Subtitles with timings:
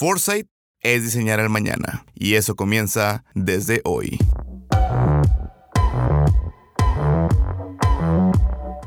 [0.00, 0.46] Foresight
[0.80, 4.18] es diseñar el mañana y eso comienza desde hoy.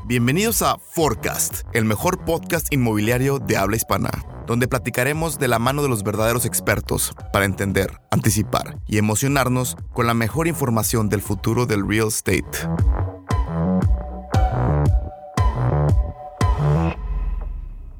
[0.08, 4.10] Bienvenidos a Forecast, el mejor podcast inmobiliario de habla hispana,
[4.48, 10.08] donde platicaremos de la mano de los verdaderos expertos para entender, anticipar y emocionarnos con
[10.08, 12.44] la mejor información del futuro del real estate.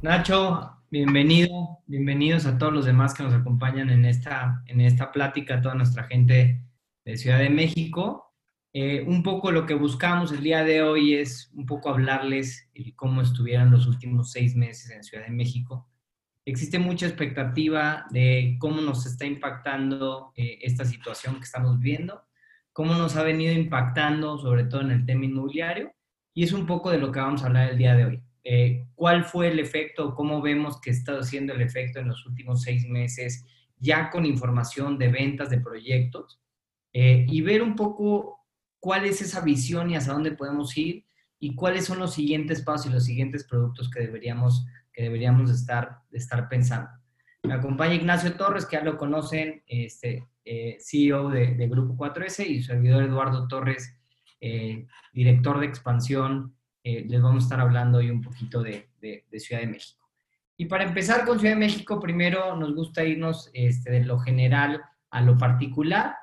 [0.02, 5.60] Nacho, bienvenido, bienvenidos a todos los demás que nos acompañan en esta, en esta plática,
[5.60, 6.62] toda nuestra gente
[7.04, 8.32] de Ciudad de México.
[8.74, 13.24] Eh, un poco lo que buscamos el día de hoy es un poco hablarles cómo
[13.24, 15.90] estuvieron los últimos seis meses en Ciudad de México.
[16.46, 22.22] Existe mucha expectativa de cómo nos está impactando eh, esta situación que estamos viviendo,
[22.72, 25.92] cómo nos ha venido impactando, sobre todo en el tema inmobiliario,
[26.36, 28.24] y es un poco de lo que vamos a hablar el día de hoy.
[28.44, 32.62] Eh, cuál fue el efecto, cómo vemos que está haciendo el efecto en los últimos
[32.62, 33.46] seis meses,
[33.78, 36.42] ya con información de ventas de proyectos,
[36.92, 38.46] eh, y ver un poco
[38.80, 41.06] cuál es esa visión y hacia dónde podemos ir
[41.40, 46.00] y cuáles son los siguientes pasos y los siguientes productos que deberíamos, que deberíamos estar,
[46.12, 46.90] estar pensando.
[47.44, 52.46] Me acompaña Ignacio Torres, que ya lo conocen, este, eh, CEO de, de, Grupo 4S,
[52.46, 53.98] y su servidor Eduardo Torres,
[55.14, 58.90] director de expansión eh, les vamos a estar hablando hoy un poquito de,
[59.38, 60.10] Ciudad de México.
[60.58, 64.82] Y para empezar con Ciudad de México, primero nos gusta irnos este, de lo general
[65.10, 66.16] a lo particular.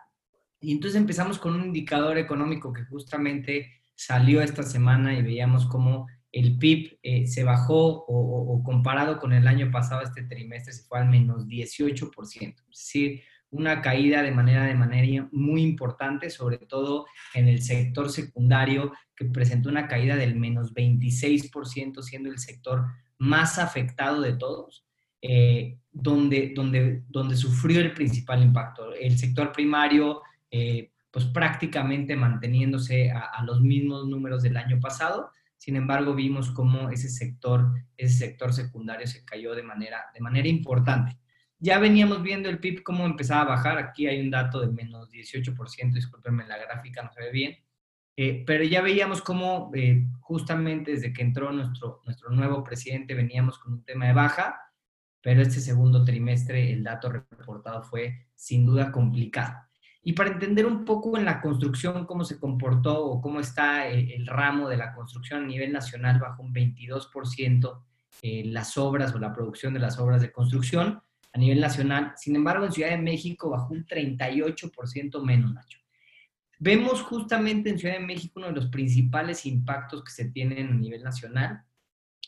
[0.61, 6.07] Y entonces empezamos con un indicador económico que justamente salió esta semana y veíamos cómo
[6.33, 11.01] el PIB eh, se bajó o, comparado con el año pasado, este trimestre se fue
[11.01, 12.15] al menos 18%.
[12.37, 18.11] Es decir, una caída de manera, de manera muy importante, sobre todo en el sector
[18.11, 22.87] secundario, que presentó una caída del menos 26%, siendo el sector
[23.19, 24.85] más afectado de todos,
[25.21, 28.95] eh, donde, donde, donde sufrió el principal impacto.
[28.95, 35.33] El sector primario, eh, pues prácticamente manteniéndose a, a, los mismos números del año pasado.
[35.59, 40.49] Sin embargo, vimos cómo ese sector, ese sector secundario se cayó de manera, de manera
[40.49, 41.19] importante.
[41.61, 43.79] Ya veníamos viendo el PIB cómo empezaba a bajar.
[43.79, 47.59] Aquí hay un dato de menos 18%, discúlpenme, la gráfica no se ve bien.
[48.17, 53.59] Eh, pero ya veíamos cómo eh, justamente desde que entró nuestro, nuestro nuevo presidente veníamos
[53.59, 54.59] con un tema de baja,
[55.23, 59.55] pero este segundo trimestre el dato reportado fue sin duda complicado.
[60.03, 64.11] Y para entender un poco en la construcción cómo se comportó o cómo está el,
[64.11, 67.83] el ramo de la construcción a nivel nacional, bajó un 22%
[68.23, 72.13] eh, las obras o la producción de las obras de construcción a nivel nacional.
[72.17, 75.79] Sin embargo, en Ciudad de México bajó un 38% menos, Nacho.
[76.59, 80.75] Vemos justamente en Ciudad de México uno de los principales impactos que se tienen a
[80.75, 81.65] nivel nacional.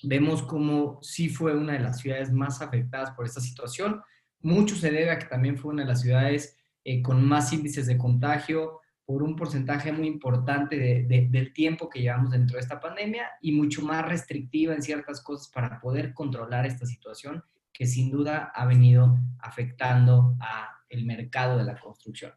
[0.02, 4.00] Vemos como sí fue una de las ciudades más afectadas por esta situación.
[4.40, 7.86] Mucho se debe a que también fue una de las ciudades eh, con más índices
[7.86, 13.28] de contagio por un porcentaje muy importante del tiempo que llevamos dentro de esta pandemia
[13.40, 18.53] y mucho más restrictiva en ciertas cosas para poder controlar esta situación que sin duda
[18.55, 22.33] ha venido afectando a el mercado de la construcción.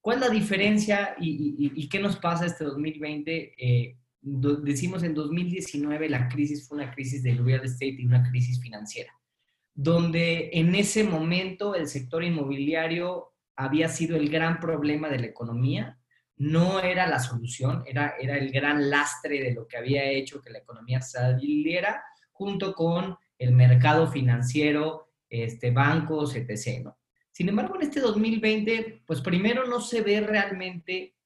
[0.00, 3.54] ¿Cuál es la diferencia y, qué nos pasa este 2020?
[3.56, 8.60] Eh, decimos en 2019 la crisis fue una crisis del real estate y una crisis
[8.60, 9.12] financiera,
[9.74, 15.98] donde en ese momento el sector inmobiliario había sido el gran problema de la economía,
[16.36, 20.50] no era la solución, era, era el gran lastre de lo que había hecho que
[20.50, 26.84] la economía saliera, junto con el mercado financiero, este, bancos, etc.
[26.84, 26.98] ¿no?
[27.32, 31.16] Sin embargo, en este 2020, pues primero no se ve realmente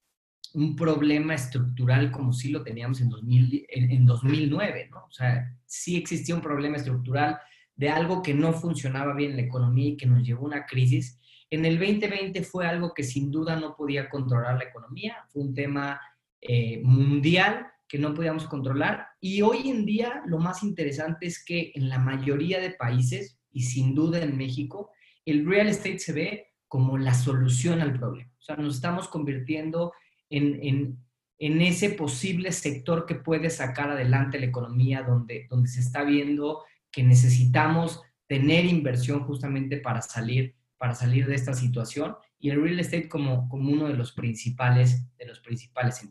[0.54, 5.04] un problema estructural como sí lo teníamos en, 2000, en, 2009, ¿no?
[5.04, 7.38] O sea, sí existía un problema estructural
[7.74, 10.66] de algo que no funcionaba bien en la economía y que nos llevó a una
[10.66, 11.20] crisis.
[11.50, 15.54] En el 2020 fue algo que sin duda no podía controlar la economía, fue un
[15.54, 16.00] tema
[16.40, 19.06] eh, mundial que no podíamos controlar.
[19.20, 23.62] Y hoy en día lo más interesante es que en la mayoría de países, y
[23.62, 24.90] sin duda en México,
[25.24, 28.30] el real estate se ve como la solución al problema.
[28.38, 29.92] O sea, nos estamos convirtiendo
[30.28, 30.98] en, en,
[31.38, 36.64] en ese posible sector que puede sacar adelante la economía, donde, donde se está viendo
[36.90, 42.80] que necesitamos tener inversión justamente para salir, para salir de esta situación y el real
[42.80, 46.02] estate como, como uno de los principales, de los principales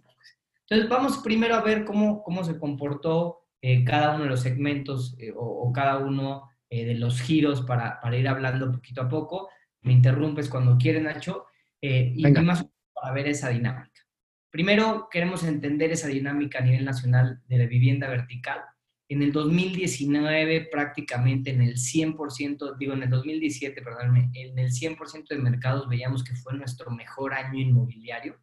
[0.68, 5.16] entonces, vamos primero a ver cómo, cómo se comportó eh, cada uno de los segmentos
[5.20, 9.50] eh, o, cada uno eh, de los giros para, para, ir hablando poquito a poco.
[9.82, 11.46] Me interrumpes cuando quieres, Nacho,
[11.80, 14.02] y, y más para ver esa dinámica.
[14.50, 18.62] Primero, queremos entender esa dinámica a nivel nacional de la vivienda vertical
[19.08, 25.28] En el 2019 prácticamente en el 100%, digo en el 2017, perdón, en el 100%
[25.28, 28.40] de mercados veíamos que fue nuestro mejor año inmobiliario.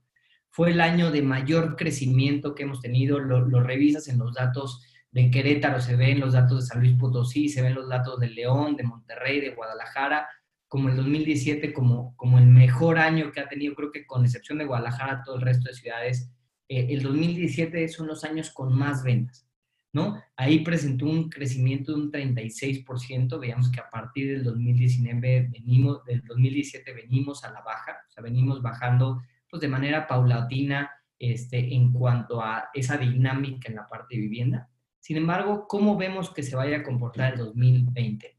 [0.52, 5.30] Fue el año de mayor crecimiento que hemos tenido, lo, revisas en los datos de
[5.30, 8.76] Querétaro, se ven los datos de San Luis Potosí, se ven los datos de León,
[8.76, 10.28] de Monterrey, de Guadalajara,
[10.68, 14.58] como el 2017 como, como el mejor año que ha tenido, creo que con excepción
[14.58, 16.30] de Guadalajara, todo el resto de ciudades.
[16.68, 19.48] Eh, el 2017 son los años con más ventas,
[19.94, 20.22] ¿no?
[20.36, 26.22] Ahí presentó un crecimiento de un 36%, veíamos que a partir del 2019 venimos, del
[26.24, 29.22] 2017 venimos a la baja, o sea, venimos bajando
[29.52, 34.70] pues de manera paulatina este, en cuanto a esa dinámica en la parte de vivienda.
[34.98, 38.34] Sin embargo, ¿cómo vemos que se vaya a comportar el 2020?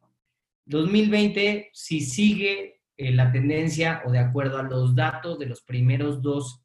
[0.66, 6.20] 2020, si sigue eh, la tendencia o de acuerdo a los datos de los primeros
[6.24, 6.64] dos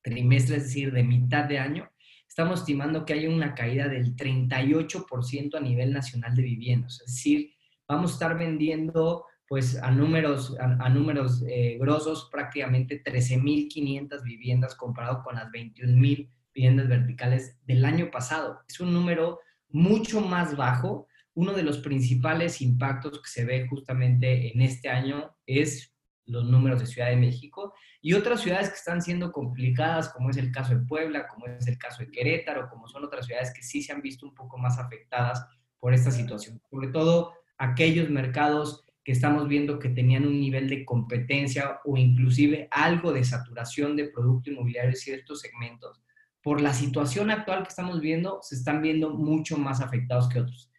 [0.00, 1.90] trimestres, es decir, de mitad de año,
[2.26, 7.02] estamos estimando que hay una caída del 38% a nivel nacional de viviendas.
[7.04, 7.52] Es decir,
[7.86, 15.22] vamos a estar vendiendo pues a números, a, números eh, grosos prácticamente 13.500 viviendas comparado
[15.22, 18.60] con las 21.000 viviendas verticales del año pasado.
[18.66, 24.54] Es un número mucho más bajo uno de los principales impactos que se ve justamente
[24.54, 25.94] en este año es
[26.24, 30.38] los números de Ciudad de México y otras ciudades que están siendo complicadas, como es
[30.38, 33.62] el caso de Puebla, como es el caso de Querétaro, como son otras ciudades que
[33.62, 35.44] sí se han visto un poco más afectadas
[35.78, 36.58] por esta situación.
[36.70, 42.68] Sobre todo aquellos mercados que estamos viendo que tenían un nivel de competencia o inclusive
[42.70, 46.02] algo de saturación de producto inmobiliario y ciertos segmentos,
[46.42, 50.70] por la situación actual que estamos viendo, se están viendo mucho más afectados que otros.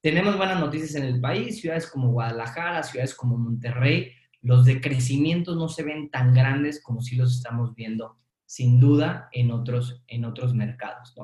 [0.00, 5.68] Tenemos buenas noticias en el país, ciudades como Guadalajara, ciudades como Monterrey, los decrecimientos no
[5.68, 10.52] se ven tan grandes como si los estamos viendo, sin duda, en otros, en otros
[10.52, 11.14] mercados.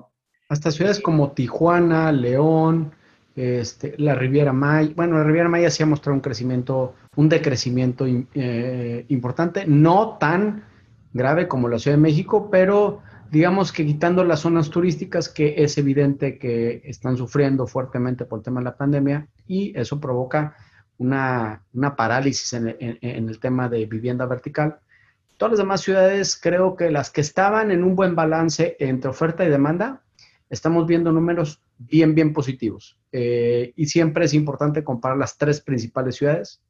[0.49, 2.95] Hasta ciudades como Tijuana, León,
[3.39, 4.93] este, la Riviera Maya.
[4.97, 10.65] Bueno, la Riviera Maya sí ha mostrado un crecimiento, un decrecimiento eh, importante, no tan
[11.13, 13.01] grave como la Ciudad de México, pero
[13.31, 18.45] digamos que quitando las zonas turísticas que es evidente que están sufriendo fuertemente por el
[18.45, 20.57] tema de la pandemia y eso provoca
[20.99, 21.63] una,
[21.97, 24.81] parálisis en, el tema de vivienda vertical.
[25.37, 29.45] Todas las demás ciudades, creo que las que estaban en un buen balance entre oferta
[29.45, 30.03] y demanda,
[30.51, 32.99] estamos viendo números bien, bien positivos.
[33.13, 36.61] Eh, y siempre es importante comparar las tres principales ciudades,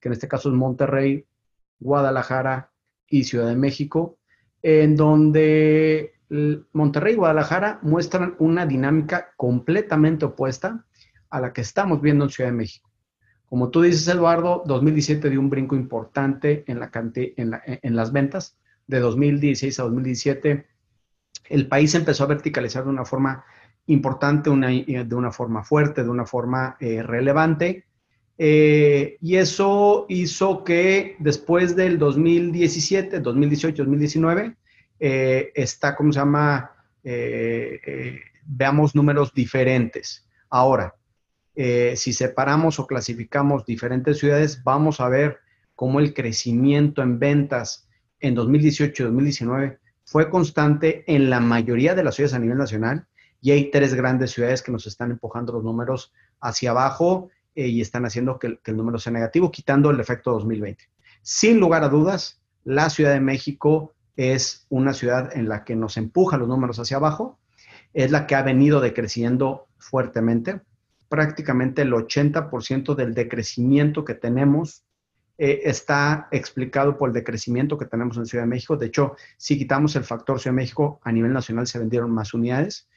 [0.00, 1.26] que en este caso es Monterrey,
[1.80, 2.70] Guadalajara
[3.08, 4.18] y Ciudad de México,
[4.62, 6.14] en donde
[6.72, 10.84] Monterrey y Guadalajara muestran una dinámica completamente opuesta
[11.30, 12.90] a la que estamos viendo en Ciudad de México.
[13.46, 16.90] Como tú dices, Eduardo, 2017 dio un brinco importante en, la,
[17.64, 18.58] en, las ventas.
[18.86, 20.66] De 2016 a 2017,
[21.48, 23.44] el país empezó a verticalizar de una forma
[23.88, 27.84] importante, de una forma fuerte, de una forma eh, relevante.
[28.40, 34.56] Eh, y eso hizo que después del 2017, 2018, 2019,
[35.00, 36.70] está, ¿cómo se llama?
[37.02, 40.26] Eh, eh, veamos números diferentes.
[40.50, 40.94] Ahora,
[41.96, 45.38] si separamos o clasificamos diferentes ciudades, vamos a ver
[45.74, 47.88] cómo el crecimiento en ventas
[48.20, 53.07] en 2018 y 2019 fue constante en la mayoría de las ciudades a nivel nacional
[53.40, 57.80] y hay tres grandes ciudades que nos están empujando los números hacia abajo eh, y
[57.80, 60.84] están haciendo que, el número sea negativo, quitando el efecto 2020.
[61.22, 65.96] Sin lugar a dudas, la Ciudad de México es una ciudad en la que nos
[65.96, 67.38] empuja los números hacia abajo,
[67.94, 70.60] es la que ha venido decreciendo fuertemente.
[71.08, 74.84] Prácticamente el 80% del decrecimiento que tenemos
[75.38, 78.76] eh, está explicado por el decrecimiento que tenemos en Ciudad de México.
[78.76, 82.34] De hecho, si quitamos el factor Ciudad de México, a nivel nacional se vendieron más
[82.34, 82.88] unidades.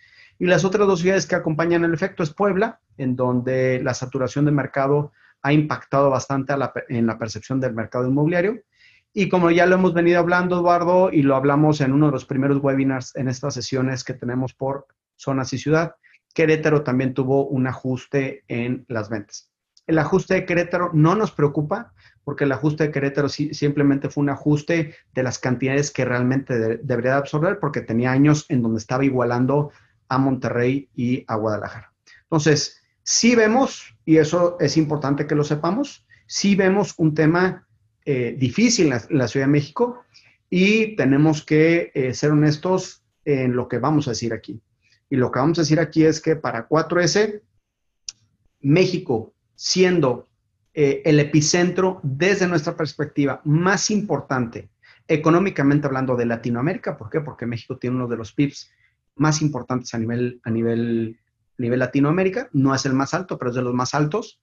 [0.41, 4.43] Y las otras dos ciudades que acompañan el efecto es Puebla, en donde la saturación
[4.43, 5.11] de mercado
[5.43, 6.55] ha impactado bastante
[6.89, 8.59] en la percepción del mercado inmobiliario.
[9.13, 12.25] Y como ya lo hemos venido hablando, Eduardo, y lo hablamos en uno de los
[12.25, 15.93] primeros webinars en estas sesiones que tenemos por zonas y ciudad,
[16.33, 19.51] Querétaro también tuvo un ajuste en las ventas.
[19.85, 21.93] El ajuste de Querétaro no nos preocupa
[22.23, 27.17] porque el ajuste de Querétaro simplemente fue un ajuste de las cantidades que realmente debería
[27.17, 29.71] absorber porque tenía años en donde estaba igualando
[30.11, 31.93] a Monterrey y a Guadalajara.
[32.23, 37.65] Entonces, sí vemos, y eso es importante que lo sepamos, sí vemos un tema
[38.03, 40.03] eh, difícil en la, Ciudad de México
[40.49, 44.61] y tenemos que eh, ser honestos en lo que vamos a decir aquí.
[45.09, 47.41] Y lo que vamos a decir aquí es que para 4S,
[48.59, 50.27] México siendo
[50.73, 54.69] eh, el epicentro desde nuestra perspectiva más importante
[55.07, 57.21] económicamente hablando de Latinoamérica, ¿por qué?
[57.21, 58.71] Porque México tiene uno de los PIBs
[59.15, 61.19] más importantes a nivel, a nivel
[61.61, 64.41] nivel Latinoamérica, no es el más alto, pero es de los más altos.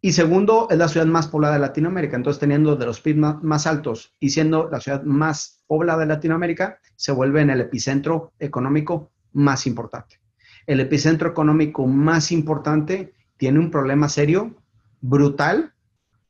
[0.00, 2.16] Y segundo, es la ciudad más poblada de Latinoamérica.
[2.16, 6.78] Entonces, teniendo de los PIB más, altos y siendo la ciudad más poblada de Latinoamérica,
[6.96, 10.20] se vuelve en el epicentro económico más importante.
[10.66, 14.56] El epicentro económico más importante tiene un problema serio,
[15.00, 15.74] brutal,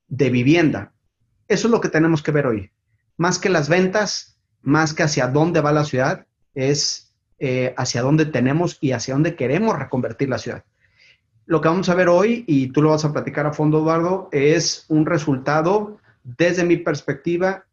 [0.09, 0.92] de vivienda.
[1.49, 2.71] Eso es lo que tenemos que ver hoy.
[3.16, 7.06] Más que las ventas, más que hacia dónde va la ciudad, es
[7.38, 10.64] eh, hacia dónde tenemos y hacia dónde queremos reconvertir la ciudad.
[11.45, 14.28] Lo que vamos a ver hoy, y tú lo vas a platicar a fondo, Eduardo,
[14.33, 17.66] es un resultado, desde mi perspectiva,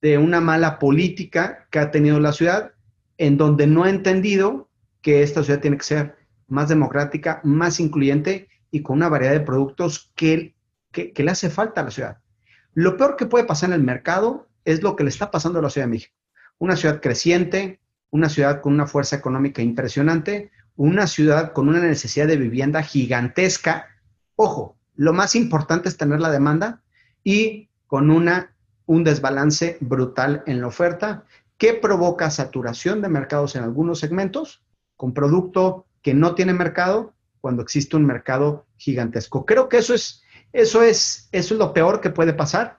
[0.00, 2.72] de una mala política que ha tenido la ciudad,
[3.16, 4.68] en donde no ha entendido
[5.02, 9.40] que esta ciudad tiene que ser más democrática, más incluyente y con una variedad de
[9.40, 10.54] productos que,
[10.92, 12.18] que, le hace falta a la ciudad.
[12.74, 15.62] Lo peor que puede pasar en el mercado es lo que le está pasando a
[15.62, 16.14] la Ciudad de México.
[16.58, 22.26] Una ciudad creciente, una ciudad con una fuerza económica impresionante, una ciudad con una necesidad
[22.26, 23.88] de vivienda gigantesca.
[24.36, 26.82] Ojo, lo más importante es tener la demanda
[27.24, 28.54] y con una,
[28.86, 31.24] un desbalance brutal en la oferta
[31.56, 34.62] que provoca saturación de mercados en algunos segmentos
[34.96, 39.44] con producto que no tiene mercado cuando existe un mercado gigantesco.
[39.44, 40.22] Creo que eso es,
[40.52, 42.78] eso es, eso es lo peor que puede pasar.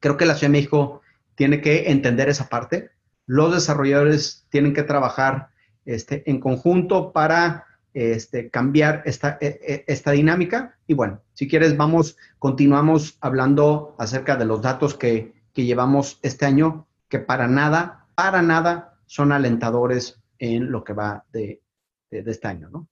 [0.00, 1.02] Creo que la Ciudad de México
[1.34, 2.90] tiene que entender esa parte
[3.28, 5.50] los desarrolladores tienen que trabajar
[5.84, 10.78] este, en conjunto para este, cambiar esta, e, e, esta dinámica.
[10.86, 16.86] Y bueno, si quieres, vamos, continuamos hablando acerca de los datos que, llevamos este año,
[17.08, 21.60] que para nada, para nada son alentadores en lo que va de,
[22.12, 22.88] este año, ¿no?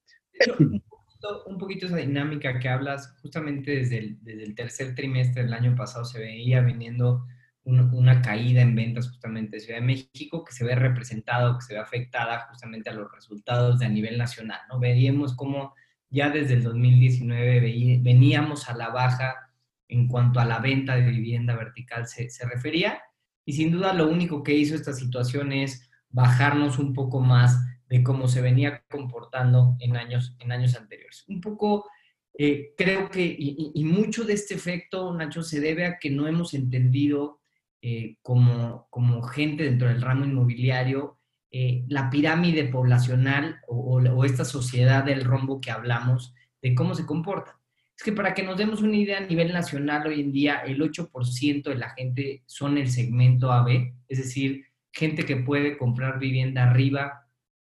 [1.46, 5.76] Un poquito, esa dinámica que hablas, justamente desde el, desde el tercer trimestre del año
[5.76, 7.24] pasado se veía viniendo
[7.66, 11.74] una caída en ventas justamente de Ciudad de México que se ve representado, que se
[11.74, 14.78] ve afectada justamente a los resultados de a nivel nacional, ¿no?
[14.78, 15.74] Veíamos cómo
[16.08, 19.50] ya desde el 2019 veníamos a la baja
[19.88, 23.00] en cuanto a la venta de vivienda vertical se, se refería
[23.44, 27.58] y sin duda lo único que hizo esta situación es bajarnos un poco más
[27.88, 31.24] de cómo se venía comportando en años, en años anteriores.
[31.28, 31.88] Un poco,
[32.36, 36.26] eh, creo que, y, y, mucho de este efecto, Nacho, se debe a que no
[36.26, 37.40] hemos entendido
[37.82, 41.18] eh, como, como gente dentro del ramo inmobiliario,
[41.50, 47.58] eh, la pirámide poblacional o, esta sociedad del rombo que hablamos, de cómo se comporta.
[47.96, 50.80] Es que para que nos demos una idea a nivel nacional, hoy en día el
[50.80, 56.68] 8% de la gente son el segmento AB, es decir, gente que puede comprar vivienda
[56.68, 57.26] arriba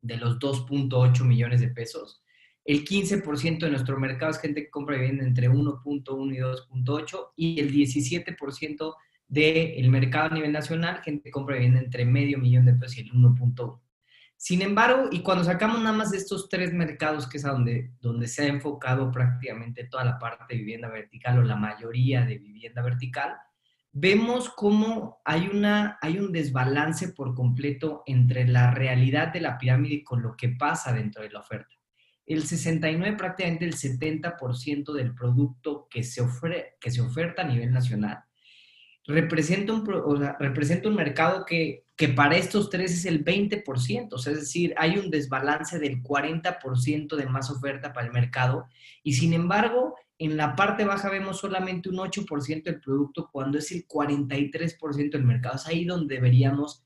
[0.03, 2.23] de los 2.8 millones de pesos.
[2.65, 7.61] El 15% de nuestro mercado es gente que compra vivienda entre 1.1 y 2.8 y
[7.61, 8.95] el 17%
[9.31, 13.13] del mercado a nivel nacional, gente compra vivienda entre medio millón de pesos y el
[13.13, 13.81] 1.1.
[14.37, 17.93] Sin embargo, y cuando sacamos nada más de estos tres mercados, que es a donde,
[18.01, 22.39] donde se ha enfocado prácticamente toda la parte de vivienda vertical o la mayoría de
[22.39, 23.37] vivienda vertical,
[23.93, 30.03] vemos cómo hay, una, hay un desbalance por completo entre la realidad de la pirámide
[30.03, 31.77] con lo que pasa dentro de la oferta.
[32.27, 37.73] El 69, prácticamente el 70% del producto que se, ofre, que se oferta a nivel
[37.73, 38.25] nacional
[39.07, 39.85] representa un,
[40.39, 44.75] representa un mercado que, que, para estos tres es el 20%, o sea, es decir,
[44.77, 48.67] hay un desbalance del 40% de más oferta para el mercado
[49.03, 53.73] y sin embargo, en la parte baja vemos solamente un 8% del producto cuando es
[53.73, 55.57] el 43% del mercado.
[55.57, 56.85] Es ahí donde deberíamos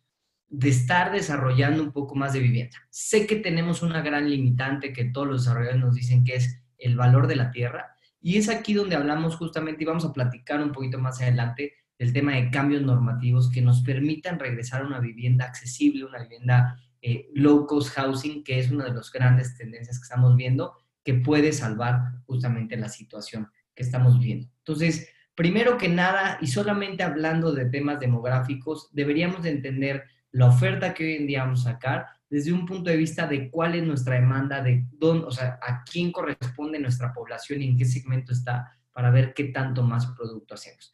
[0.48, 2.76] de estar desarrollando un poco más de vivienda.
[2.90, 6.96] Sé que tenemos una gran limitante que todos los desarrolladores nos dicen que es el
[6.96, 10.70] valor de la tierra y es aquí donde hablamos justamente y vamos a platicar un
[10.70, 15.44] poquito más adelante el tema de cambios normativos que nos permitan regresar a una vivienda
[15.44, 20.04] accesible, una vivienda eh, low cost housing, que es una de las grandes tendencias que
[20.04, 20.74] estamos viendo,
[21.04, 24.48] que puede salvar justamente la situación que estamos viendo.
[24.58, 30.94] Entonces, primero que nada, y solamente hablando de temas demográficos, deberíamos de entender la oferta
[30.94, 33.84] que hoy en día vamos a sacar desde un punto de vista de cuál es
[33.84, 38.32] nuestra demanda, de dónde, o sea, a quién corresponde nuestra población y en qué segmento
[38.32, 40.92] está para ver qué tanto más producto hacemos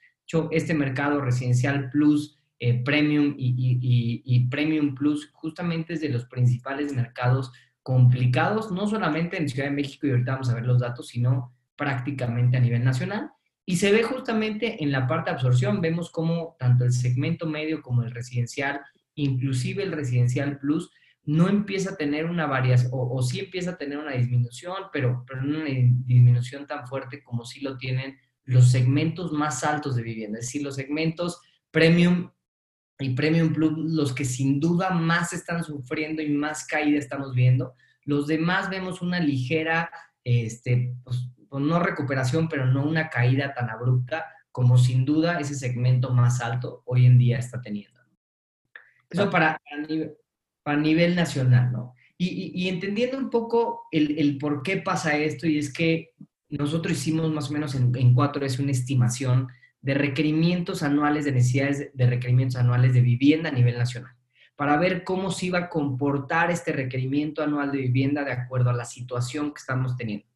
[0.50, 7.52] este mercado residencial plus, eh, premium y, premium plus, justamente es de los principales mercados
[7.82, 11.56] complicados, no solamente en Ciudad de México, y ahorita vamos a ver los datos, sino
[11.76, 13.30] prácticamente a nivel nacional.
[13.64, 17.82] Y se ve justamente en la parte de absorción, vemos como tanto el segmento medio
[17.82, 18.80] como el residencial,
[19.14, 20.90] inclusive el residencial plus,
[21.24, 25.24] no empieza a tener una variación, o, o sí empieza a tener una disminución, pero,
[25.26, 28.18] pero no una disminución tan fuerte como sí lo tienen
[28.50, 31.40] los segmentos más altos de vivienda, es decir, los segmentos
[31.70, 32.30] premium
[32.98, 37.74] y premium plus, los que sin duda más están sufriendo y más caída estamos viendo,
[38.04, 39.90] Los demás vemos una ligera,
[40.24, 45.54] este, pues, pues, no recuperación, pero no una caída tan abrupta como sin duda ese
[45.54, 48.00] segmento más alto hoy en día está teniendo.
[49.08, 49.60] Eso para,
[50.62, 51.94] para, nivel, nacional, ¿no?
[52.16, 56.14] Y, entendiendo un poco el, por qué pasa esto, y es que
[56.50, 59.48] nosotros hicimos más o menos en, en cuatro es una estimación
[59.82, 64.12] de requerimientos anuales, de necesidades de requerimientos anuales de vivienda a nivel nacional,
[64.56, 68.74] para ver cómo se iba a comportar este requerimiento anual de vivienda de acuerdo a
[68.74, 70.26] la situación que estamos teniendo.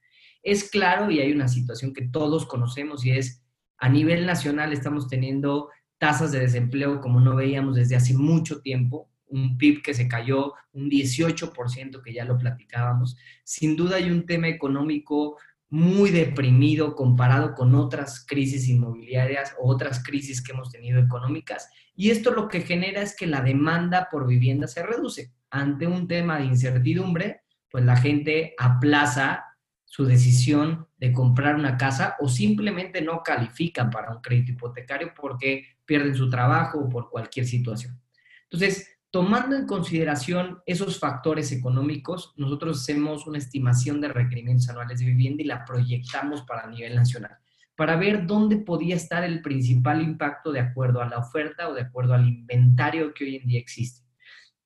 [0.42, 3.42] Es claro y hay una situación que todos conocemos y es
[3.78, 9.10] a nivel nacional estamos teniendo tasas de desempleo como no veíamos desde hace mucho tiempo,
[9.26, 13.16] un PIB que se cayó un 18%, que ya lo platicábamos.
[13.42, 15.38] Sin duda hay un tema económico
[15.74, 21.68] muy deprimido comparado con otras crisis inmobiliarias o otras crisis que hemos tenido económicas.
[21.96, 25.32] Y esto lo que genera es que la demanda por vivienda se reduce.
[25.50, 29.46] Ante un tema de incertidumbre, pues la gente aplaza
[29.84, 35.78] su decisión de comprar una casa o simplemente no califican para un crédito hipotecario porque
[35.84, 38.00] pierden su trabajo o por cualquier situación.
[38.44, 45.04] Entonces, tomando en consideración esos factores económicos, nosotros hacemos una estimación de requerimientos anuales de
[45.04, 47.38] vivienda y la proyectamos para nivel nacional,
[47.76, 51.82] para ver dónde podía estar el principal impacto de acuerdo a la oferta o de
[51.82, 54.04] acuerdo al inventario que hoy en día existe.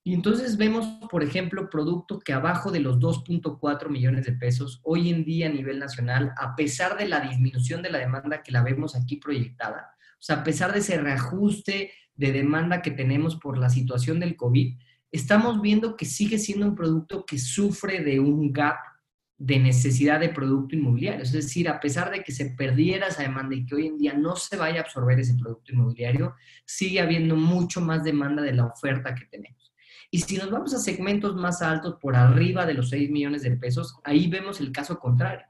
[0.03, 5.11] Y entonces vemos, por ejemplo, productos que abajo de los 2.4 millones de pesos, hoy
[5.11, 8.63] en día a nivel nacional, a pesar de la disminución de la demanda que la
[8.63, 13.57] vemos aquí proyectada, o sea, a pesar de ese reajuste de demanda que tenemos por
[13.57, 14.77] la situación del COVID,
[15.11, 18.77] estamos viendo que sigue siendo un producto que sufre de un gap
[19.39, 21.23] de necesidad de producto inmobiliario.
[21.23, 24.15] Es decir, a pesar de que se perdiera esa demanda y que hoy en día
[24.15, 26.35] no se vaya a absorber ese producto inmobiliario,
[26.67, 29.73] sigue habiendo mucho más demanda de la oferta que tenemos.
[30.11, 33.57] Y si nos vamos a segmentos más altos, por arriba de los 6 millones de
[33.57, 35.47] pesos, ahí vemos el caso contrario.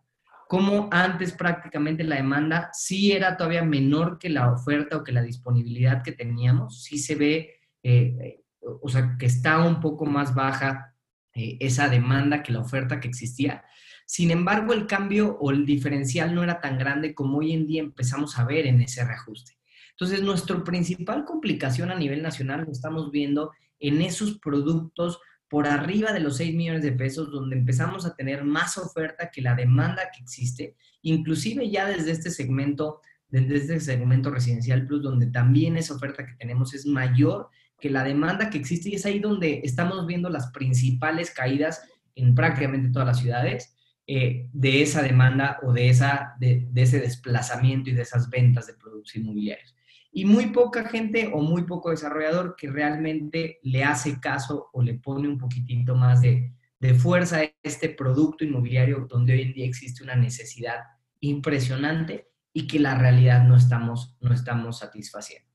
[0.49, 5.21] Como antes prácticamente la demanda sí era todavía menor que la oferta o que la
[5.21, 10.97] disponibilidad que teníamos, sí se ve, eh, o sea, que está un poco más baja
[11.35, 13.63] eh, esa demanda que la oferta que existía.
[14.07, 17.83] Sin embargo, el cambio o el diferencial no era tan grande como hoy en día
[17.83, 19.59] empezamos a ver en ese reajuste.
[19.91, 26.13] Entonces, nuestra principal complicación a nivel nacional lo estamos viendo en esos productos por arriba
[26.13, 30.11] de los 6 millones de pesos, donde empezamos a tener más oferta que la demanda
[30.15, 35.95] que existe, inclusive ya desde este segmento, desde este segmento residencial plus, donde también esa
[35.95, 37.49] oferta que tenemos es mayor
[37.81, 41.83] que la demanda que existe y es ahí donde estamos viendo las principales caídas
[42.15, 47.91] en prácticamente todas las ciudades eh, de esa demanda o de, esa, de ese desplazamiento
[47.91, 49.78] y de esas ventas de productos inmobiliarios
[50.19, 54.95] y muy poca gente o muy poco desarrollador que realmente le hace caso o le
[54.95, 56.53] pone un poquitito más de,
[56.99, 60.81] fuerza a este producto inmobiliario donde hoy en día existe una necesidad
[61.21, 65.49] impresionante y que la realidad no estamos, no estamos satisfaciendo.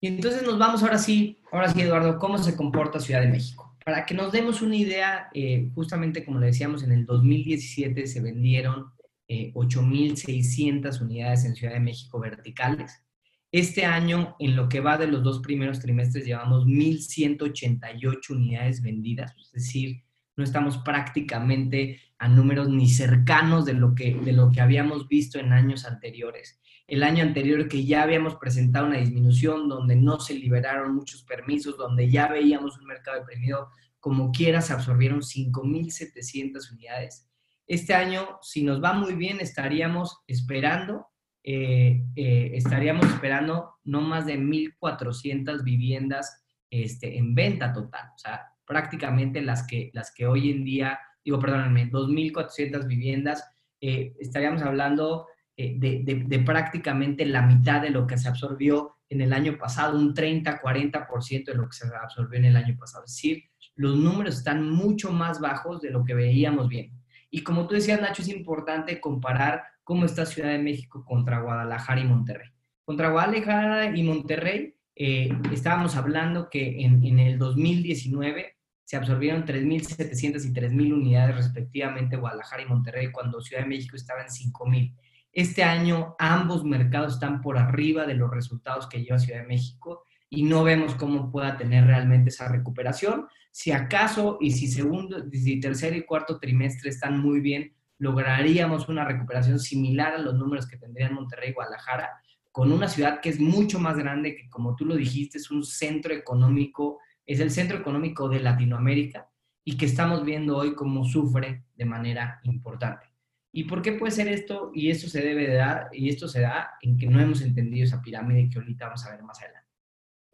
[0.00, 3.76] Y entonces nos vamos ahora sí, ahora sí, Eduardo, ¿cómo se comporta Ciudad de México?
[3.84, 8.22] Para que nos demos una idea, eh, justamente como le decíamos, en el 2017 se
[8.22, 8.90] vendieron
[9.28, 13.02] 8.600 eh, unidades en Ciudad de México verticales.
[13.50, 19.34] Este año, en lo que va de los dos primeros trimestres, llevamos 1.188 unidades vendidas,
[19.38, 20.02] es decir,
[20.36, 25.38] no estamos prácticamente a números ni cercanos de lo, que, de lo que habíamos visto
[25.38, 26.60] en años anteriores.
[26.86, 31.76] El año anterior que ya habíamos presentado una disminución donde no se liberaron muchos permisos,
[31.76, 33.68] donde ya veíamos un mercado deprimido,
[34.00, 37.27] como quiera se absorbieron 5.700 unidades
[37.68, 41.06] este año, si nos va muy bien, estaríamos esperando,
[41.44, 48.08] eh, eh, estaríamos esperando no más de 1.400 viviendas este, en venta total.
[48.14, 53.44] O sea, prácticamente las que, las que hoy en día, digo, perdónenme, 2.400 viviendas,
[53.82, 55.26] eh, estaríamos hablando
[55.56, 60.14] de, de, prácticamente la mitad de lo que se absorbió en el año pasado, un
[60.14, 63.04] 30-40% de lo que se absorbió en el año pasado.
[63.04, 63.42] Es decir,
[63.74, 66.97] los números están mucho más bajos de lo que veíamos bien.
[67.30, 72.00] Y como tú decías, Nacho, es importante comparar cómo está Ciudad de México contra Guadalajara
[72.00, 72.48] y Monterrey.
[72.84, 80.46] Contra Guadalajara y Monterrey eh, estábamos hablando que en, en el 2019 se absorbieron 3.700
[80.46, 84.94] y 3.000 unidades respectivamente Guadalajara y Monterrey cuando Ciudad de México estaba en 5.000.
[85.30, 90.04] Este año ambos mercados están por arriba de los resultados que lleva Ciudad de México
[90.30, 93.28] y no vemos cómo pueda tener realmente esa recuperación.
[93.58, 99.04] Si acaso y si segundo, si tercer y cuarto trimestre están muy bien, lograríamos una
[99.04, 102.08] recuperación similar a los números que tendrían Monterrey y Guadalajara,
[102.52, 105.64] con una ciudad que es mucho más grande, que como tú lo dijiste, es un
[105.64, 109.28] centro económico es el centro económico de Latinoamérica
[109.64, 113.06] y que estamos viendo hoy cómo sufre de manera importante.
[113.50, 114.70] ¿Y por qué puede ser esto?
[114.72, 117.82] Y esto se debe de dar, y esto se da en que no hemos entendido
[117.82, 119.57] esa pirámide que ahorita vamos a ver más adelante.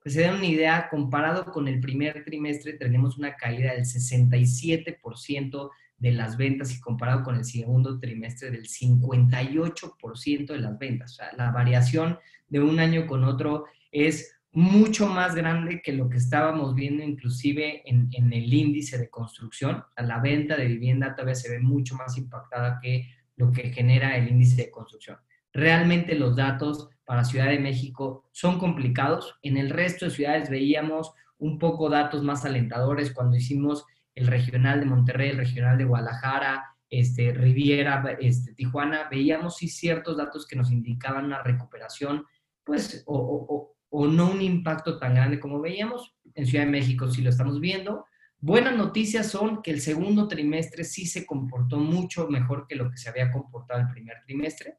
[0.05, 5.71] Pues se da una idea, comparado con el primer trimestre, tenemos una caída del 67%
[5.97, 11.13] de las ventas y comparado con el segundo trimestre del 58% de las ventas.
[11.13, 16.11] O sea, la variación de un año con otro es mucho más grande que lo
[16.11, 19.85] que estábamos viendo inclusive en, el índice de construcción.
[19.97, 24.29] la venta de vivienda todavía se ve mucho más impactada que lo que genera el
[24.29, 25.17] índice de construcción.
[25.55, 29.39] Realmente los datos para Ciudad de México son complicados.
[29.43, 33.87] En el resto de ciudades veíamos un poco datos más alentadores cuando hicimos
[34.17, 40.17] el regional de Monterrey, el regional de Guadalajara, este, Riviera, este, Tijuana, veíamos sí ciertos
[40.17, 42.25] datos que nos indicaban una recuperación,
[42.65, 46.17] pues, o, o, no un impacto tan grande como veíamos.
[46.35, 48.07] En Ciudad de México sí lo estamos viendo.
[48.41, 52.97] Buenas noticias son que el segundo trimestre sí se comportó mucho mejor que lo que
[52.97, 54.79] se había comportado el primer trimestre.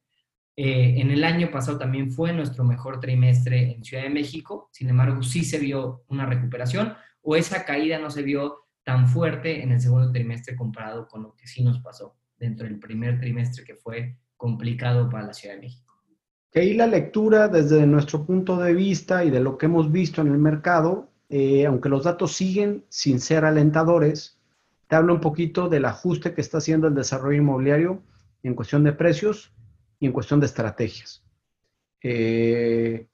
[0.57, 4.89] Eh, en el año pasado también fue nuestro mejor trimestre en Ciudad de México, sin
[4.89, 9.73] embargo sí se vio una recuperación o esa caída no se vio tan fuerte en
[9.73, 13.75] el segundo trimestre comparado con lo que sí nos pasó dentro del primer trimestre que
[13.75, 15.93] fue complicado para la Ciudad de México.
[16.51, 20.21] Que ahí la lectura desde nuestro punto de vista y de lo que hemos visto
[20.21, 24.39] en el mercado, eh, aunque los datos siguen sin ser alentadores,
[24.87, 28.01] te hablo un poquito del ajuste que está haciendo el desarrollo inmobiliario
[28.43, 29.51] en cuestión de precios
[29.99, 31.23] y en cuestión de estrategias.
[32.01, 33.07] Eh,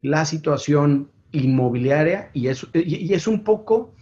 [0.00, 3.94] la situación inmobiliaria y es, y es un poco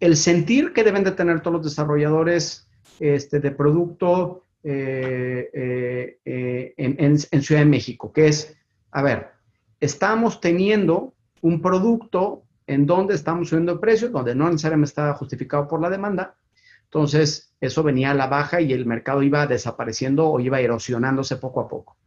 [0.00, 2.68] el sentir que deben de tener todos los desarrolladores
[3.00, 8.56] este, de producto eh, eh, eh, en, Ciudad de México, que es,
[8.90, 9.28] a ver,
[9.80, 15.66] estamos teniendo un producto en donde estamos subiendo el precio, donde no necesariamente está justificado
[15.68, 16.36] por la demanda,
[16.90, 21.60] entonces eso venía a la baja y el mercado iba desapareciendo o iba erosionándose poco
[21.60, 21.98] a poco.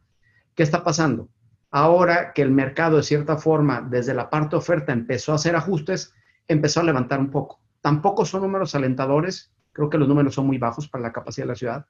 [0.56, 1.30] ¿Qué está pasando?
[1.70, 6.14] Ahora que el mercado de cierta forma desde la parte oferta empezó a hacer ajustes,
[6.48, 7.62] empezó a levantar un poco.
[7.82, 11.50] Tampoco son números alentadores, creo que los números son muy bajos para la capacidad de
[11.50, 11.86] la ciudad.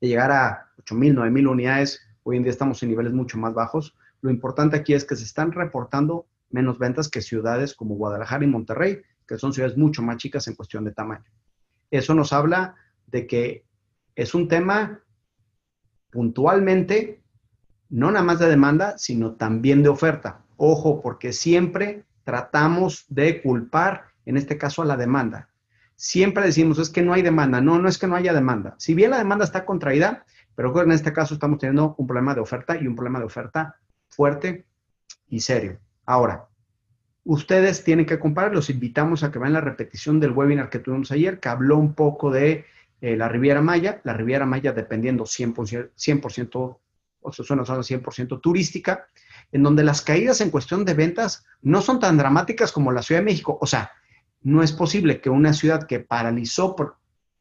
[0.00, 3.96] De llegar a 8.000, 9.000 unidades, hoy en día estamos en niveles mucho más bajos.
[4.20, 8.48] Lo importante aquí es que se están reportando menos ventas que ciudades como Guadalajara y
[8.48, 11.24] Monterrey, que son ciudades mucho más chicas en cuestión de tamaño.
[11.90, 13.64] Eso nos habla de que
[14.14, 15.00] es un tema
[16.10, 17.20] puntualmente,
[17.88, 20.42] no nada más de demanda, sino también de oferta.
[20.56, 25.48] Ojo, porque siempre tratamos de culpar en este caso a la demanda.
[25.96, 27.60] Siempre decimos, es que no hay demanda.
[27.60, 28.74] No, no es que no haya demanda.
[28.78, 30.24] Si bien la demanda está contraída,
[30.54, 33.76] pero en este caso estamos teniendo un problema de oferta y un problema de oferta
[34.08, 34.66] fuerte
[35.28, 35.78] y serio.
[36.04, 36.48] Ahora,
[37.28, 41.12] ustedes tienen que comparar, los invitamos a que vean la repetición del webinar que tuvimos
[41.12, 42.64] ayer, que habló un poco de
[43.02, 46.78] eh, la Riviera Maya, la Riviera Maya dependiendo 100%, 100%
[47.20, 49.08] o sea, suena 100% turística,
[49.52, 53.20] en donde las caídas en cuestión de ventas no son tan dramáticas como la Ciudad
[53.20, 53.58] de México.
[53.60, 53.92] O sea,
[54.40, 56.74] no es posible que una ciudad que paralizó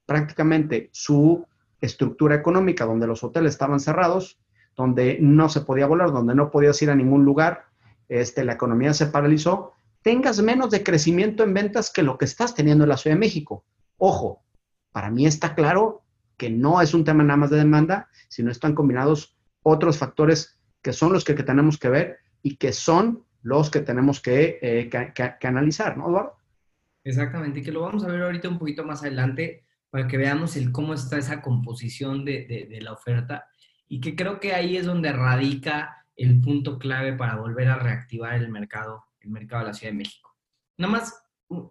[0.06, 1.48] prácticamente su
[1.80, 4.38] estructura económica, donde los hoteles estaban cerrados,
[4.76, 7.68] donde no se podía volar, donde no podías ir a ningún lugar,
[8.10, 9.74] este, la economía se paralizó,
[10.08, 13.20] tengas menos de crecimiento en ventas que lo que estás teniendo en la Ciudad de
[13.20, 13.66] México.
[13.98, 14.42] Ojo,
[14.94, 16.06] para mí está claro
[16.38, 20.94] que no es un tema nada más de demanda, sino están combinados otros factores que
[20.94, 24.90] son los que, tenemos que ver y que son los que tenemos que, eh,
[25.44, 26.38] analizar, ¿no, Eduardo?
[27.04, 30.72] Exactamente, que lo vamos a ver ahorita un poquito más adelante para que veamos el
[30.72, 33.50] cómo está esa composición de, la oferta
[33.90, 38.36] y que creo que ahí es donde radica el punto clave para volver a reactivar
[38.36, 40.36] el mercado, el mercado de la Ciudad de México.
[40.78, 41.14] Nada más,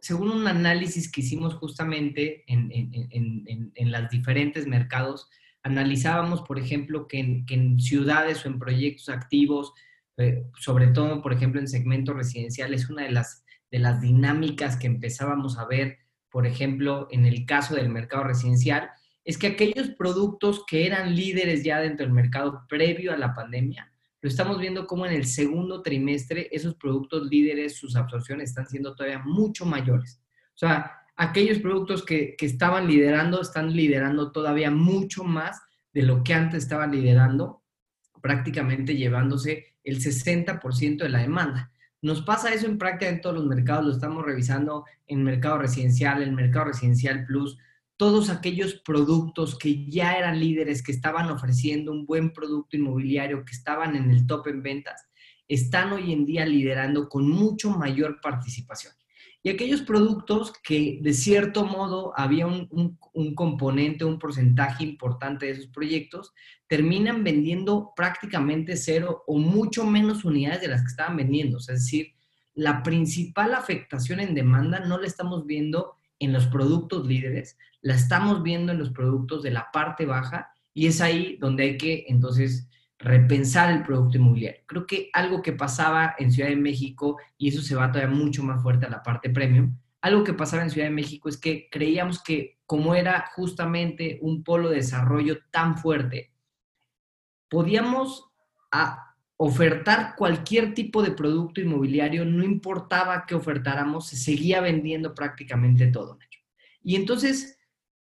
[0.01, 5.29] según un análisis que hicimos justamente en, en, los diferentes mercados,
[5.63, 9.73] analizábamos, por ejemplo, que en, que en ciudades o en proyectos activos,
[10.17, 14.77] eh, sobre todo, por ejemplo, en segmento residencial, es una de las de las dinámicas
[14.77, 15.99] que empezábamos a ver,
[16.31, 18.91] por ejemplo, en el caso del mercado residencial,
[19.25, 23.93] es que aquellos productos que eran líderes ya dentro del mercado previo a la pandemia,
[24.21, 28.95] lo estamos viendo como en el segundo trimestre esos productos líderes, sus absorciones están siendo
[28.95, 30.21] todavía mucho mayores.
[30.55, 35.61] O sea, aquellos productos que, que estaban liderando, están liderando todavía mucho más
[35.93, 37.63] de lo que antes estaban liderando,
[38.21, 41.73] prácticamente llevándose el 60% de la demanda.
[42.03, 46.23] Nos pasa eso en práctica en todos los mercados, lo estamos revisando en mercado residencial,
[46.23, 47.59] en mercado residencial plus,
[47.97, 53.55] todos aquellos productos que ya eran líderes, que estaban ofreciendo un buen producto inmobiliario, que
[53.55, 55.09] estaban en el top en ventas,
[55.49, 58.93] están hoy en día liderando con mucho mayor participación.
[59.43, 62.99] y aquellos productos que de cierto modo había un,
[63.37, 66.33] componente, un porcentaje importante de esos proyectos,
[66.67, 71.59] terminan vendiendo prácticamente cero o mucho menos unidades de las que estaban vendiendo.
[71.59, 72.13] es decir,
[72.55, 78.43] la principal afectación en demanda no la estamos viendo en los productos líderes, la estamos
[78.43, 82.69] viendo en los productos de la parte baja y es ahí donde hay que entonces
[82.99, 84.63] repensar el producto inmobiliario.
[84.67, 88.43] Creo que algo que pasaba en Ciudad de México, y eso se va todavía mucho
[88.43, 91.69] más fuerte a la parte premium, algo que pasaba en Ciudad de México es que
[91.71, 96.33] creíamos que como era justamente un polo de desarrollo tan fuerte,
[97.49, 98.31] podíamos
[99.39, 106.19] ofertar cualquier tipo de producto inmobiliario, no importaba qué ofertáramos, se seguía vendiendo prácticamente todo.
[106.83, 107.57] Y entonces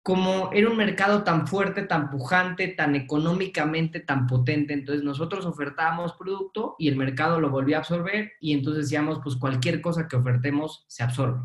[0.08, 6.14] como era un mercado tan fuerte, tan pujante, tan económicamente tan potente, entonces nosotros ofertábamos
[6.14, 10.16] producto y el mercado lo volvía a absorber y entonces decíamos, pues cualquier cosa que
[10.16, 11.40] ofertemos se absorbe.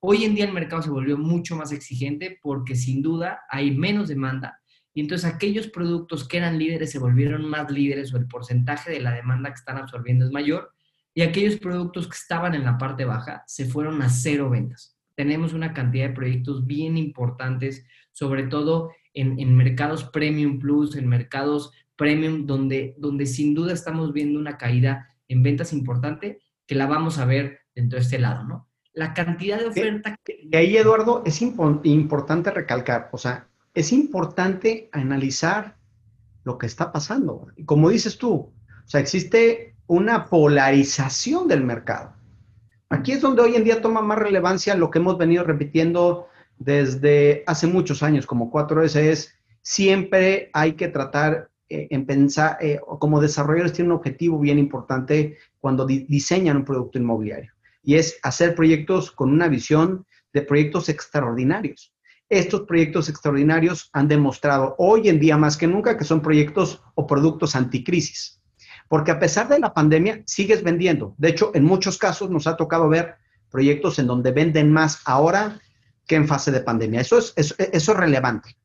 [0.00, 4.08] Hoy en día el mercado se volvió mucho más exigente porque sin duda hay menos
[4.08, 4.60] demanda
[4.94, 9.00] y entonces aquellos productos que eran líderes se volvieron más líderes o el porcentaje de
[9.00, 10.72] la demanda que están absorbiendo es mayor
[11.14, 14.96] y aquellos productos que estaban en la parte baja se fueron a cero ventas.
[15.14, 21.72] Tenemos una cantidad de proyectos bien importantes sobre todo en, mercados premium plus, en mercados
[21.96, 27.18] premium, donde, donde sin duda estamos viendo una caída en ventas importante que la vamos
[27.18, 28.68] a ver dentro de este lado, ¿no?
[28.92, 30.16] La cantidad de oferta.
[30.26, 35.76] Y ahí, Eduardo, es importante recalcar, o sea, es importante analizar
[36.44, 37.48] lo que está pasando.
[37.66, 38.52] Como dices tú, o
[38.86, 42.14] sea, existe una polarización del mercado.
[42.90, 46.28] Aquí es donde hoy en día toma más relevancia lo que hemos venido repitiendo
[46.58, 52.80] desde hace muchos años, como 4S, es siempre hay que tratar eh, en pensar, eh,
[52.98, 57.52] como desarrolladores tienen un objetivo bien importante cuando diseñan un producto inmobiliario,
[57.82, 61.92] y es hacer proyectos con una visión de proyectos extraordinarios.
[62.30, 67.06] Estos proyectos extraordinarios han demostrado hoy en día más que nunca que son proyectos o
[67.06, 68.40] productos anticrisis,
[68.88, 71.14] porque a pesar de la pandemia sigues vendiendo.
[71.16, 73.16] De hecho, en muchos casos nos ha tocado ver
[73.50, 75.58] proyectos en donde venden más ahora
[76.06, 77.00] que en fase de pandemia.
[77.00, 78.56] Eso es, eso, es relevante.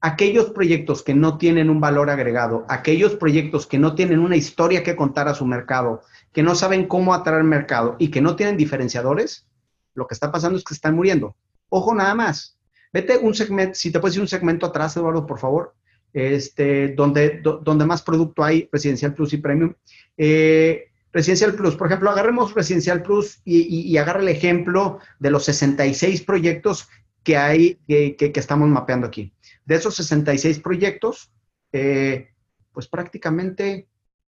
[0.00, 4.84] Aquellos proyectos que no tienen un valor agregado, aquellos proyectos que no tienen una historia
[4.84, 6.02] que contar a su mercado,
[6.32, 9.48] que no saben cómo atraer mercado y que no tienen diferenciadores,
[9.94, 11.34] lo que está pasando es que están muriendo.
[11.68, 12.57] Ojo nada más.
[12.92, 15.74] Vete un segmento, si te puedes ir un segmento atrás, Eduardo, por favor,
[16.12, 19.74] este, donde, donde más producto hay, Residencial Plus y Premium.
[20.16, 26.22] Eh, Residencial Plus, por ejemplo, agarremos Residencial Plus y, agarre el ejemplo de los 66
[26.22, 26.88] proyectos
[27.22, 29.32] que hay, que, estamos mapeando aquí.
[29.64, 31.30] De esos 66 proyectos,
[31.72, 32.30] eh,
[32.72, 33.88] pues prácticamente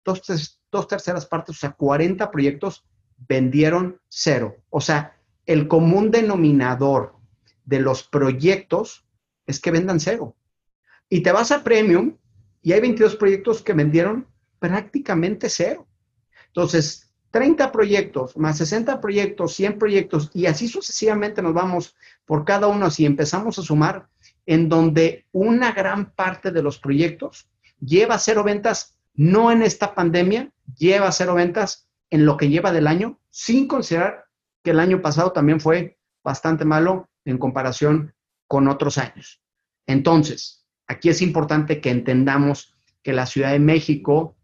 [0.05, 0.23] dos,
[0.71, 2.85] dos terceras partes, o sea, 40 proyectos
[3.29, 4.57] vendieron cero.
[4.71, 7.15] O sea, el común denominador
[7.65, 9.05] de los proyectos
[9.47, 10.37] es que vendan cero.
[11.09, 12.17] Y te vas a Premium
[12.63, 14.27] y hay 22 proyectos que vendieron
[14.59, 15.87] prácticamente cero.
[16.47, 21.97] Entonces, 30 proyectos, más 60 proyectos, 100 proyectos, y así sucesivamente nos vamos
[22.27, 24.09] por cada uno, así empezamos a sumar,
[24.45, 27.49] en donde una gran parte de los proyectos
[27.81, 32.87] lleva cero ventas, no en esta pandemia, lleva cero ventas en lo que lleva del
[32.87, 34.27] año, sin considerar
[34.63, 38.15] que el año pasado también fue bastante malo en comparación
[38.47, 39.43] con otros años.
[39.87, 44.37] Entonces, aquí es importante que entendamos que la Ciudad de México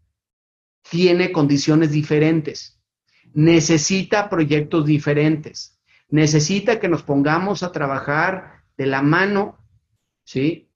[0.89, 2.81] tiene condiciones diferentes,
[3.33, 9.57] necesita proyectos diferentes, necesita que nos pongamos a trabajar de la mano,
[10.23, 10.69] ¿sí?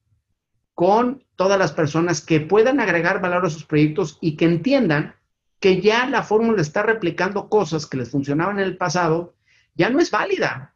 [0.74, 5.16] Con todas las personas que puedan agregar valor a sus proyectos y que entiendan
[5.60, 9.36] que ya la fórmula está replicando cosas que les funcionaban en el pasado,
[9.76, 10.73] ya no es válida,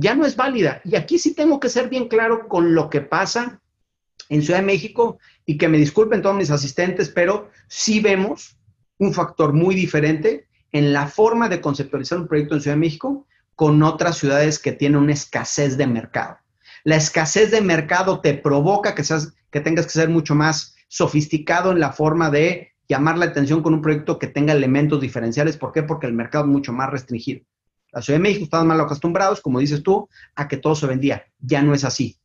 [0.00, 0.80] ya no es válida.
[0.84, 3.60] Y aquí sí tengo que ser bien claro con lo que pasa
[4.28, 8.56] en Ciudad de México y que me disculpen todos mis asistentes, pero sí vemos
[8.98, 13.26] un factor muy diferente en la forma de conceptualizar un proyecto en Ciudad de México
[13.54, 16.38] con otras ciudades que tienen una escasez de mercado.
[16.84, 21.72] La escasez de mercado te provoca que, seas, que tengas que ser mucho más sofisticado
[21.72, 25.58] en la forma de llamar la atención con un proyecto que tenga elementos diferenciales.
[25.58, 25.82] ¿Por qué?
[25.82, 27.44] Porque el mercado es mucho más restringido.
[27.92, 31.24] La Ciudad de México estaban mal acostumbrados, como dices tú, a que todo se vendía.
[31.38, 32.16] Ya no es así.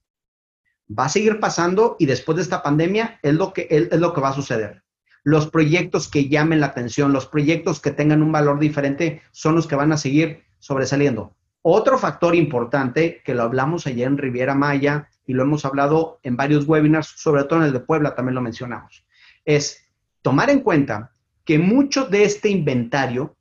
[0.88, 4.22] Va a seguir pasando y después de esta pandemia es lo que, es lo que
[4.22, 4.86] va a suceder
[5.26, 9.66] los proyectos que llamen la atención, los proyectos que tengan un valor diferente son los
[9.66, 11.36] que van a seguir sobresaliendo.
[11.64, 16.38] Otro factor importante que lo hablamos ayer en Riviera Maya y lo hemos hablado en
[16.38, 19.04] varios webinars, sobre todo en el de Puebla también lo mencionamos,
[19.44, 19.84] es
[20.22, 21.12] tomar en cuenta
[21.44, 23.36] que mucho de este inventario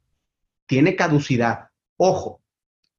[0.66, 1.68] tiene caducidad.
[2.06, 2.42] Ojo,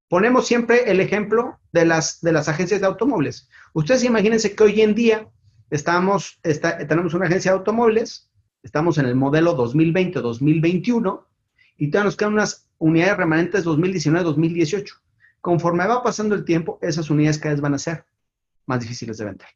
[0.07, 3.47] Ponemos siempre el ejemplo de las, de las agencias de automóviles.
[3.73, 5.27] Ustedes imagínense que hoy en día
[5.69, 6.39] estamos,
[6.87, 8.31] tenemos una agencia de automóviles,
[8.63, 11.23] estamos en el modelo 2020-2021
[11.77, 14.91] y todavía nos quedan unas unidades remanentes 2019-2018.
[15.39, 18.05] Conforme va pasando el tiempo, esas unidades cada vez van a ser
[18.65, 19.49] más difíciles de vender.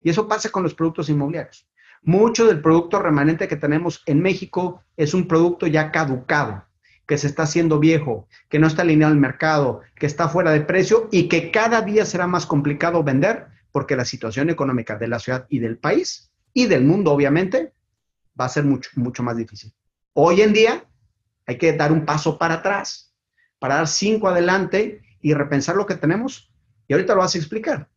[0.00, 1.68] Y eso pasa con los productos inmobiliarios.
[2.02, 6.66] Mucho del producto remanente que tenemos en México es un producto ya caducado,
[7.06, 10.60] que se está haciendo viejo, que no está alineado al mercado, que está fuera de
[10.60, 15.18] precio y que cada día será más complicado vender porque la situación económica de la
[15.18, 17.72] ciudad y del país y del mundo, obviamente,
[18.38, 19.72] va a ser mucho, mucho más difícil.
[20.14, 20.84] Hoy en día
[21.46, 23.14] hay que dar un paso para atrás,
[23.58, 26.50] para dar cinco adelante y repensar lo que tenemos.
[26.88, 27.88] Y ahorita lo vas a explicar.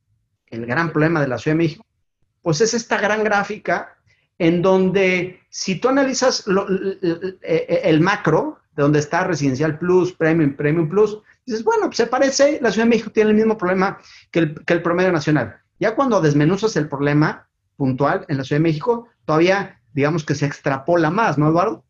[0.48, 1.86] El gran problema de la Ciudad de México,
[2.42, 3.96] pues es esta gran gráfica
[4.38, 6.46] en donde si tú analizas
[7.42, 12.60] el, macro, de donde está Residencial Plus, Premium, Premium Plus, dices, bueno, pues se parece,
[12.62, 14.00] la Ciudad de México tiene el mismo problema
[14.32, 15.58] que el, que el promedio nacional.
[15.82, 20.46] Ya cuando desmenuzas el problema puntual en la Ciudad de México, todavía digamos que se
[20.46, 21.84] extrapola más, ¿no, Eduardo?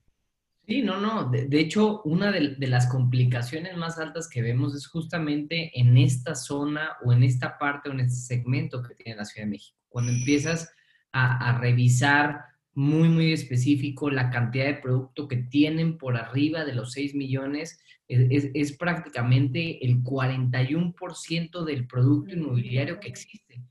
[0.65, 1.29] Sí, no, no.
[1.29, 6.97] De, hecho, una de, las complicaciones más altas que vemos es justamente en esta zona
[7.05, 9.77] o en esta parte o en este segmento que tiene la Ciudad de México.
[9.89, 10.71] Cuando empiezas
[11.11, 12.45] a, revisar
[12.79, 17.83] muy, muy específico la cantidad de producto que tienen por arriba de los 6 millones.
[18.07, 23.61] Es, prácticamente el 41% del producto inmobiliario que existe.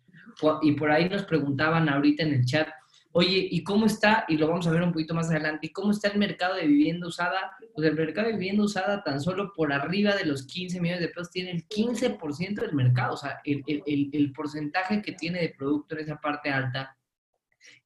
[0.60, 2.68] Y por ahí nos preguntaban ahorita en el chat,
[3.12, 4.26] oye, ¿y cómo está?
[4.28, 6.66] Y lo vamos a ver un poquito más adelante, ¿y cómo está el mercado de
[6.66, 7.52] vivienda usada?
[7.74, 11.08] Pues el mercado de vivienda usada tan solo por arriba de los 15 millones de
[11.08, 15.54] pesos tiene el 15% del mercado, o sea, el, el, el porcentaje que tiene de
[15.56, 16.97] producto en esa parte alta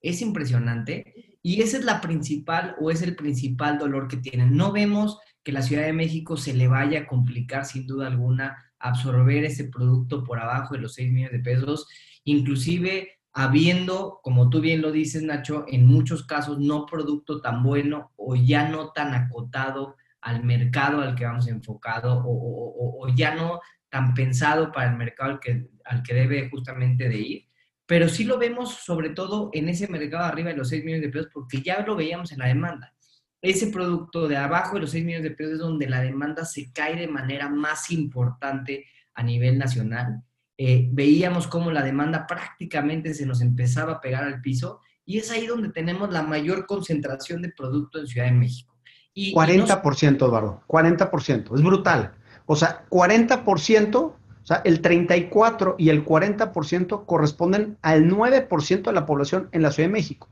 [0.01, 4.57] es impresionante y esa es la principal o es el principal dolor que tienen.
[4.57, 8.73] No vemos que la Ciudad de México se le vaya a complicar sin duda alguna
[8.79, 11.87] absorber ese producto por abajo de los 6 millones de pesos,
[12.25, 18.13] inclusive habiendo, como tú bien lo dices, Nacho, en muchos casos no producto tan bueno
[18.17, 24.15] o ya no tan acotado al mercado al que vamos enfocado o, ya no tan
[24.15, 27.52] pensado para el mercado al que, al que debe justamente de ir
[27.93, 31.13] pero sí lo vemos sobre todo en ese mercado arriba de los 6 millones de
[31.13, 32.95] pesos, porque ya lo veíamos en la demanda.
[33.43, 36.73] Ese producto de abajo de los 6 millones de pesos es donde la demanda se
[36.73, 40.23] cae de manera más importante a nivel nacional.
[40.57, 45.31] Eh, veíamos cómo la demanda prácticamente se nos empezaba a pegar al piso y es
[45.31, 48.75] ahí donde tenemos la mayor concentración de producto en Ciudad de México.
[49.13, 52.15] Y, 40%, Eduardo, 40%, es brutal.
[52.47, 59.07] O sea, 40% o sea, el 34 y el 40% corresponden al 9% de la
[59.07, 60.29] población en la Ciudad de México.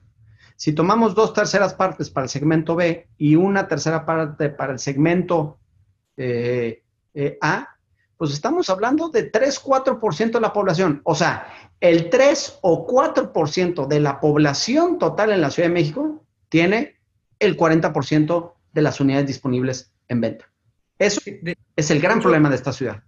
[0.56, 4.78] Si tomamos dos terceras partes para el segmento B y una tercera parte para el
[4.78, 5.58] segmento
[6.16, 6.82] eh,
[7.14, 7.68] eh, A,
[8.16, 11.00] pues estamos hablando de 3-4% de la población.
[11.04, 11.46] O sea,
[11.80, 16.96] el 3 o 4% de la población total en la Ciudad de México tiene
[17.38, 20.50] el 40% de las unidades disponibles en venta.
[20.98, 21.22] Eso
[21.76, 23.02] es el gran problema de esta ciudad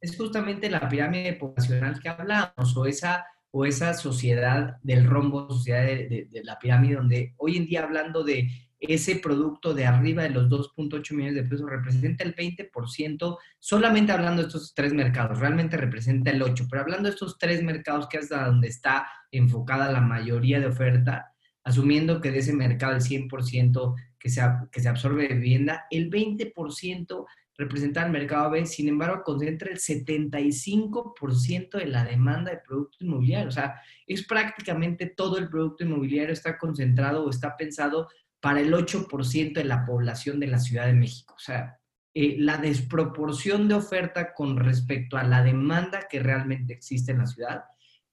[0.00, 5.84] es justamente la pirámide poblacional que hablamos, o esa, o esa sociedad del rombo, sociedad
[5.84, 8.48] de, la pirámide, donde hoy en día hablando de
[8.80, 14.40] ese producto de arriba de los 2.8 millones de pesos representa el 20%, solamente hablando
[14.40, 18.16] de estos tres mercados, realmente representa el 8%, pero hablando de estos tres mercados que
[18.16, 23.94] es donde está enfocada la mayoría de oferta, asumiendo que de ese mercado el 100%
[24.18, 27.26] que se, que se absorbe de vivienda, el 20%
[27.60, 33.48] representar el mercado B, sin embargo, concentra el 75% de la demanda de producto inmobiliario.
[33.48, 38.08] O sea, es prácticamente todo el producto inmobiliario está concentrado o está pensado
[38.40, 41.34] para el 8% de la población de la Ciudad de México.
[41.36, 41.78] O sea,
[42.14, 47.26] eh, la desproporción de oferta con respecto a la demanda que realmente existe en la
[47.26, 47.64] ciudad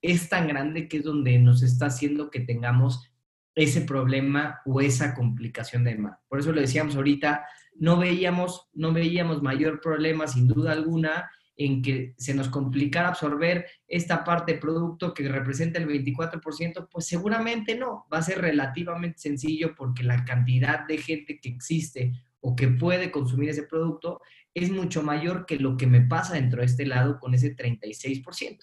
[0.02, 3.10] es tan grande que es donde nos está haciendo que tengamos
[3.56, 6.22] ese problema o esa complicación de demanda.
[6.28, 7.46] Por eso lo decíamos ahorita,
[7.80, 13.66] no veíamos, no veíamos mayor problema, sin duda alguna, en que se nos complicara absorber
[13.88, 19.18] esta parte de producto que representa el 24%, pues seguramente no, va a ser relativamente
[19.18, 24.22] sencillo porque la cantidad de gente que existe o que puede consumir ese producto
[24.54, 28.60] es mucho mayor que lo que me pasa dentro de este lado con ese 36%.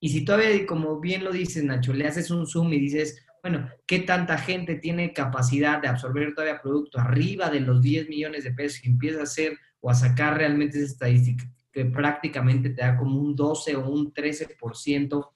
[0.00, 3.68] Y si todavía, como bien lo dices, Nacho, le haces un zoom y dices, bueno,
[3.86, 8.52] ¿qué tanta gente tiene capacidad de absorber todavía producto arriba de los 10 millones de
[8.54, 12.96] pesos y empieza a hacer o a sacar realmente esa estadística que prácticamente te da
[12.96, 15.30] como un 12 o un 13%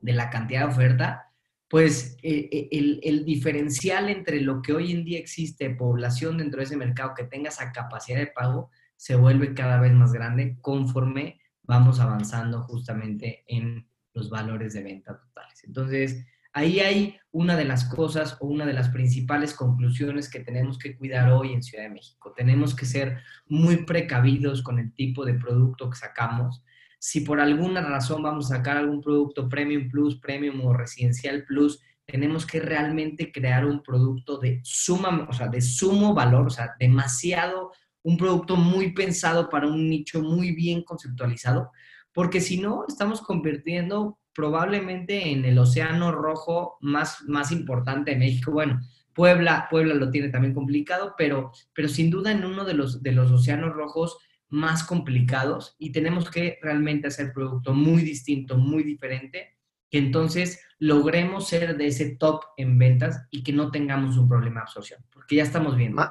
[0.00, 1.30] de la cantidad de oferta?
[1.68, 6.58] Pues eh, eh, el, el, diferencial entre lo que hoy en día existe, población dentro
[6.58, 10.58] de ese mercado que tenga esa capacidad de pago, se vuelve cada vez más grande
[10.60, 15.62] conforme vamos avanzando justamente en los valores de venta totales.
[15.62, 20.78] Entonces, ahí hay una de las cosas o una de las principales conclusiones que tenemos
[20.78, 22.32] que cuidar hoy en Ciudad de México.
[22.34, 26.62] Tenemos que ser muy precavidos con el tipo de producto que sacamos.
[27.00, 31.80] Si por alguna razón vamos a sacar algún producto Premium Plus, Premium o Residencial Plus,
[32.06, 36.76] tenemos que realmente crear un producto de suma, o sea, de sumo valor, o sea,
[36.78, 41.72] demasiado, un producto muy pensado para un nicho muy bien conceptualizado,
[42.12, 48.52] porque si no, estamos convirtiendo probablemente en el océano rojo más, más importante de México.
[48.52, 48.80] Bueno,
[49.14, 53.12] Puebla, Puebla lo tiene también complicado, pero, pero sin duda en uno de los, de
[53.12, 54.18] los océanos rojos
[54.48, 59.54] más complicados y tenemos que realmente hacer producto muy distinto, muy diferente
[59.90, 64.56] que entonces logremos ser de ese top en ventas y que no tengamos un problema
[64.56, 66.02] de absorción, porque ya estamos viendo.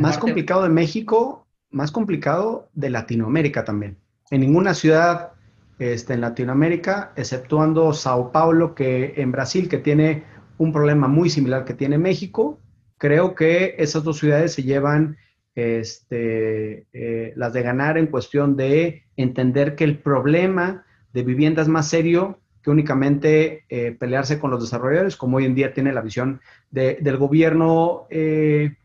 [0.00, 3.98] Más, complicado de México, más complicado de Latinoamérica también.
[4.30, 5.32] En ninguna ciudad
[5.78, 10.24] este, en Latinoamérica, exceptuando Sao Paulo, que en Brasil, que tiene
[10.58, 12.60] un problema muy similar que tiene México,
[12.98, 15.18] creo que esas dos ciudades se llevan
[15.54, 21.68] este, eh, las de ganar en cuestión de entender que el problema de vivienda es
[21.68, 26.00] más serio que únicamente eh, pelearse con los desarrolladores, como hoy en día tiene la
[26.00, 28.76] visión del gobierno eh,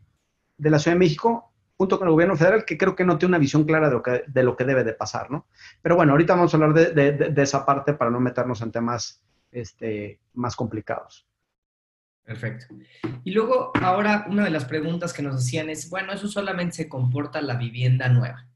[0.58, 1.51] de la Ciudad de México,
[1.82, 4.56] junto con el gobierno federal, que creo que no tiene una visión clara de lo
[4.56, 5.48] que, debe de pasar, ¿no?
[5.82, 9.24] Pero bueno, ahorita vamos a hablar de, de, esa parte para no meternos en temas
[9.50, 11.28] este, más complicados.
[12.24, 12.68] Perfecto.
[13.24, 16.88] Y luego, ahora, una de las preguntas que nos hacían es, bueno, eso solamente se
[16.88, 18.48] comporta la vivienda nueva.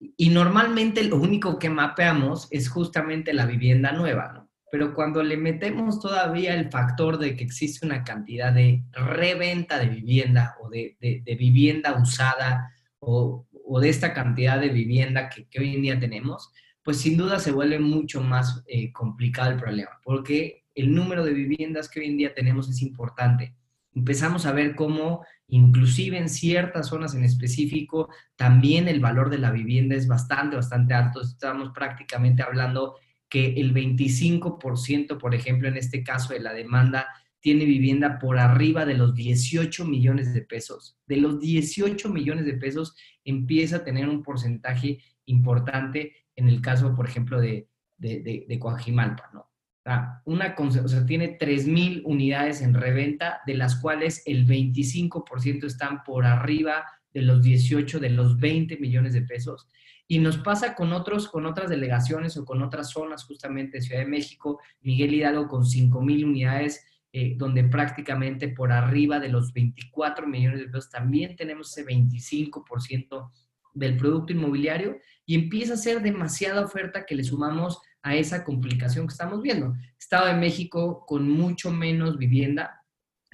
[0.00, 4.43] Y normalmente lo único que mapeamos es justamente la vivienda nueva, ¿no?
[4.74, 9.86] Pero cuando le metemos todavía el factor de que existe una cantidad de reventa de
[9.86, 10.96] vivienda o de,
[11.38, 13.46] vivienda usada o,
[13.80, 16.50] de esta cantidad de vivienda que, hoy en día tenemos,
[16.82, 21.34] pues sin duda se vuelve mucho más eh, complicado el problema, porque el número de
[21.34, 23.54] viviendas que hoy en día tenemos es importante.
[23.94, 29.50] Empezamos a ver cómo Inclusive en ciertas zonas en específico, también el valor de la
[29.50, 31.20] vivienda es bastante, bastante alto.
[31.20, 32.96] Estamos prácticamente hablando
[33.34, 37.08] que el 25%, por ejemplo, en este caso de la demanda,
[37.40, 40.96] tiene vivienda por arriba de los 18 millones de pesos.
[41.08, 46.94] De los 18 millones de pesos empieza a tener un porcentaje importante en el caso,
[46.94, 49.50] por ejemplo, de, de, de Coajimalpa, ¿no?
[50.26, 56.24] una, o sea, tiene 3.000 unidades en reventa, de las cuales el 25% están por
[56.24, 59.68] arriba de los 18, de los 20 millones de pesos.
[60.06, 64.08] Y nos pasa con, otros, con otras delegaciones o con otras zonas, justamente Ciudad de
[64.08, 70.58] México, Miguel Hidalgo con 5.000 unidades, eh, donde prácticamente por arriba de los 24 millones
[70.58, 73.30] de pesos también tenemos ese 25%
[73.72, 79.06] del producto inmobiliario y empieza a ser demasiada oferta que le sumamos a esa complicación
[79.06, 79.74] que estamos viendo.
[79.98, 82.83] Estado de México con mucho menos vivienda,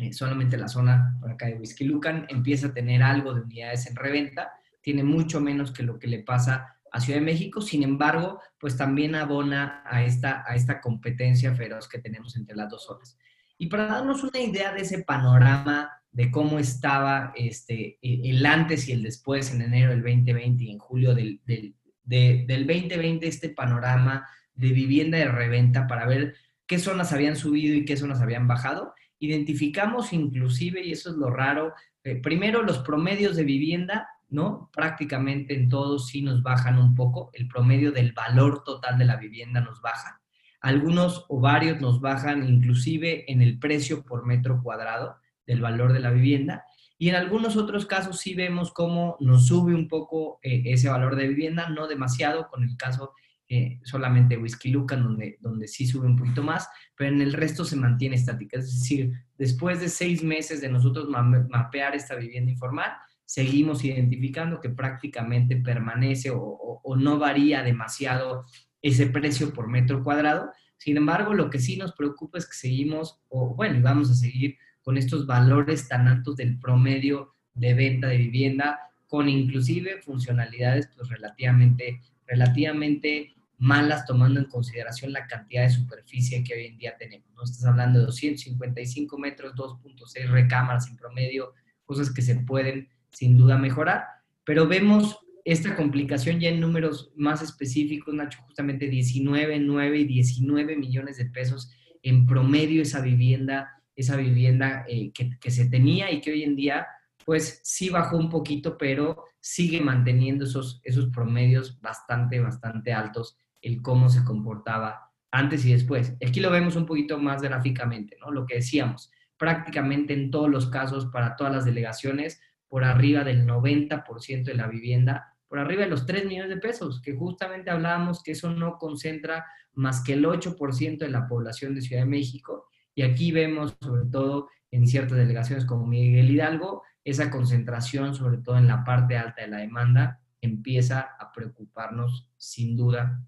[0.00, 3.86] eh, solamente la zona por acá de Whisky Lucan empieza a tener algo de unidades
[3.86, 7.82] en reventa, tiene mucho menos que lo que le pasa a Ciudad de México, sin
[7.82, 12.84] embargo, pues también abona a esta, a esta competencia feroz que tenemos entre las dos
[12.84, 13.16] zonas.
[13.58, 18.92] Y para darnos una idea de ese panorama de cómo estaba este, el antes y
[18.92, 21.74] el después en enero del 2020 y en julio del, del,
[22.04, 26.34] del 2020, este panorama de vivienda de reventa para ver
[26.66, 28.94] qué zonas habían subido y qué zonas habían bajado.
[29.20, 34.70] Identificamos inclusive, y eso es lo raro, eh, primero los promedios de vivienda, ¿no?
[34.72, 39.16] Prácticamente en todos sí nos bajan un poco, el promedio del valor total de la
[39.16, 40.20] vivienda nos baja.
[40.60, 45.16] Algunos o varios nos bajan inclusive en el precio por metro cuadrado
[45.46, 46.64] del valor de la vivienda.
[46.98, 51.16] Y en algunos otros casos sí vemos cómo nos sube un poco eh, ese valor
[51.16, 53.14] de vivienda, no demasiado, con el caso
[53.52, 57.64] eh, solamente Whisky Lucan, donde, donde sí sube un poquito más, pero en el resto
[57.64, 58.60] se mantiene estática.
[58.60, 62.92] Es decir, después de seis meses de nosotros mapear esta vivienda informal,
[63.24, 68.44] seguimos identificando que prácticamente permanece o, no varía demasiado
[68.82, 70.52] ese precio por metro cuadrado.
[70.76, 74.14] Sin embargo, lo que sí nos preocupa es que seguimos, o bueno, y vamos a
[74.14, 78.78] seguir con estos valores tan altos del promedio de venta de vivienda,
[79.08, 86.54] con inclusive funcionalidades pues relativamente, relativamente malas tomando en consideración la cantidad de superficie que
[86.54, 87.28] hoy en día tenemos.
[87.36, 87.44] ¿no?
[87.44, 91.52] Estás hablando de 255 metros, 2.6 recámaras en promedio,
[91.84, 94.04] cosas que se pueden sin duda mejorar,
[94.44, 100.76] pero vemos esta complicación ya en números más específicos, Nacho, justamente 19, 9 y 19
[100.76, 101.70] millones de pesos
[102.02, 106.56] en promedio esa vivienda, esa vivienda eh, que, que se tenía y que hoy en
[106.56, 106.86] día
[107.24, 113.82] pues sí bajó un poquito, pero sigue manteniendo esos, esos promedios bastante, bastante altos, el
[113.82, 116.16] cómo se comportaba antes y después.
[116.26, 118.30] Aquí lo vemos un poquito más gráficamente, ¿no?
[118.30, 123.46] Lo que decíamos, prácticamente en todos los casos, para todas las delegaciones, por arriba del
[123.46, 128.22] 90% de la vivienda, por arriba de los 3 millones de pesos, que justamente hablábamos
[128.22, 129.44] que eso no concentra
[129.74, 132.68] más que el 8% de la población de Ciudad de México.
[132.94, 138.58] Y aquí vemos, sobre todo en ciertas delegaciones como Miguel Hidalgo, esa concentración, sobre todo
[138.58, 143.20] en la parte alta de la demanda, empieza a preocuparnos sin duda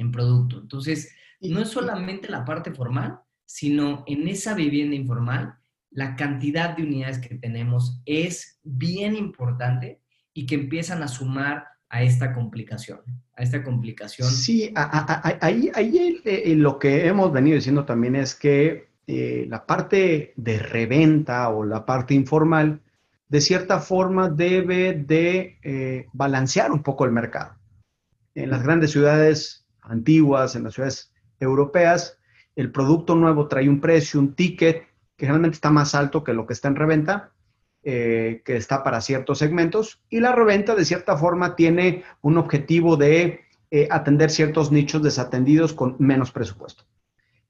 [0.00, 0.58] en producto.
[0.58, 5.54] Entonces, no es solamente la parte formal, sino en esa vivienda informal,
[5.90, 10.00] la cantidad de unidades que tenemos es bien importante
[10.32, 13.00] y que empiezan a sumar a esta complicación,
[13.36, 14.28] a esta complicación.
[14.30, 20.32] Sí, ahí, ahí eh, lo que hemos venido diciendo también es que eh, la parte
[20.36, 22.80] de reventa o la parte informal,
[23.28, 27.56] de cierta forma debe de eh, balancear un poco el mercado.
[28.36, 32.18] En las grandes ciudades antiguas, en las ciudades europeas,
[32.56, 34.86] el producto nuevo trae un precio, un ticket,
[35.16, 37.32] que generalmente está más alto que lo que está en reventa,
[37.82, 42.96] eh, que está para ciertos segmentos, y la reventa de cierta forma tiene un objetivo
[42.96, 43.40] de
[43.88, 46.84] atender ciertos nichos desatendidos con menos presupuesto.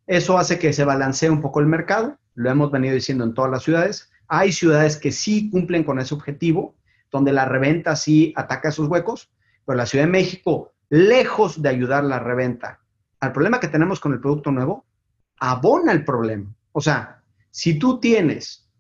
[0.06, 3.50] Eso hace que se balancee un poco el mercado, lo hemos venido diciendo en todas
[3.50, 4.10] las ciudades.
[4.28, 6.74] Hay ciudades que sí cumplen con ese objetivo,
[7.10, 9.30] donde la reventa sí ataca esos huecos,
[9.64, 12.80] pero la Ciudad de México, lejos de ayudar la reventa
[13.20, 14.86] al problema que tenemos con el producto nuevo,
[15.38, 16.54] abona el problema.
[16.72, 18.70] O sea, si tú tienes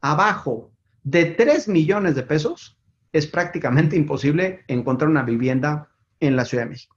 [0.00, 2.78] abajo de 3 millones de pesos,
[3.12, 5.88] es prácticamente imposible encontrar una vivienda
[6.20, 6.96] en la Ciudad de México.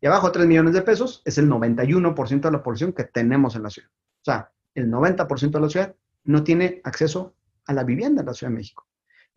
[0.00, 3.56] Y abajo de 3 millones de pesos es el 91% de la población que tenemos
[3.56, 3.90] en la ciudad.
[3.90, 7.34] O sea, el 90% de la ciudad no tiene acceso
[7.66, 8.87] a la vivienda en la Ciudad de México.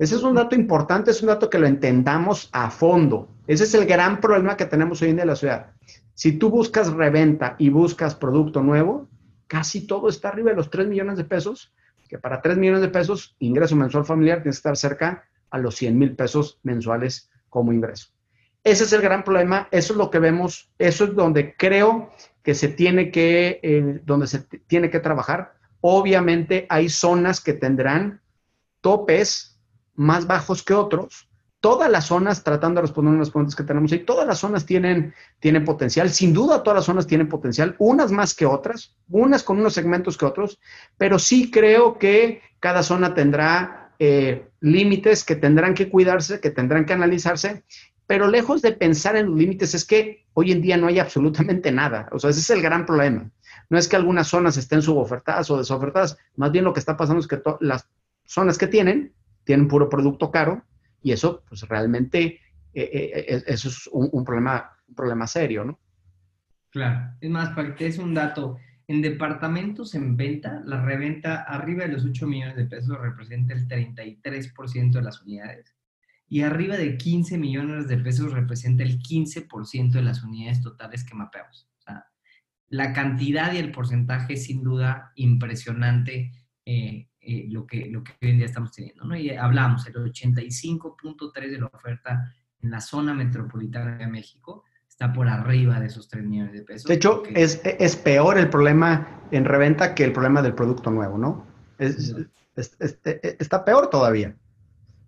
[0.01, 3.27] Ese es un dato importante, es un dato que lo entendamos a fondo.
[3.45, 5.73] Ese es el gran problema que tenemos hoy en día en la ciudad.
[6.15, 9.07] Si tú buscas reventa y buscas producto nuevo,
[9.45, 11.71] casi todo está arriba de los 3 millones de pesos,
[12.09, 15.75] que para 3 millones de pesos, ingreso mensual familiar tiene que estar cerca a los
[15.75, 18.07] 100 mil pesos mensuales como ingreso.
[18.63, 22.09] Ese es el gran problema, eso es lo que vemos, eso es donde creo
[22.41, 25.53] que se tiene que, eh, donde se tiene que trabajar.
[25.79, 28.19] Obviamente hay zonas que tendrán
[28.81, 29.50] topes
[29.95, 31.27] más bajos que otros.
[31.59, 35.13] Todas las zonas, tratando de responder unas preguntas que tenemos ahí, todas las zonas tienen,
[35.39, 36.09] tienen potencial.
[36.09, 40.17] Sin duda, todas las zonas tienen potencial, unas más que otras, unas con unos segmentos
[40.17, 40.59] que otros,
[40.97, 46.85] pero sí creo que cada zona tendrá eh, límites que tendrán que cuidarse, que tendrán
[46.85, 47.63] que analizarse
[48.11, 51.71] pero lejos de pensar en los límites, es que hoy en día no hay absolutamente
[51.71, 52.09] nada.
[52.11, 53.31] O sea, ese es el gran problema.
[53.69, 57.21] No es que algunas zonas estén subofertadas o desofertadas, más bien lo que está pasando
[57.21, 57.87] es que las
[58.25, 59.13] zonas que tienen,
[59.51, 60.63] tienen puro producto caro
[61.03, 62.39] y eso, pues realmente,
[62.73, 65.77] eh, eh, eh, eso es un, problema, un problema serio, ¿no?
[66.69, 67.17] Claro.
[67.19, 71.91] Es más, para que es un dato, en departamentos en venta, la reventa arriba de
[71.91, 75.75] los 8 millones de pesos representa el 33% de las unidades
[76.29, 81.13] y arriba de 15 millones de pesos representa el 15% de las unidades totales que
[81.13, 81.67] mapeamos.
[81.79, 82.05] O sea,
[82.69, 86.31] la cantidad y el porcentaje es sin duda impresionante
[86.65, 89.05] eh, eh, lo, que, lo que hoy en día estamos teniendo.
[89.05, 89.15] ¿no?
[89.15, 95.27] Y hablamos, el 85.3 de la oferta en la zona metropolitana de México está por
[95.27, 96.87] arriba de esos 3 millones de pesos.
[96.87, 101.17] De hecho, es, es, peor el problema en reventa que el problema del producto nuevo,
[101.17, 101.45] ¿no?
[101.77, 102.15] Es,
[102.55, 104.35] está peor todavía.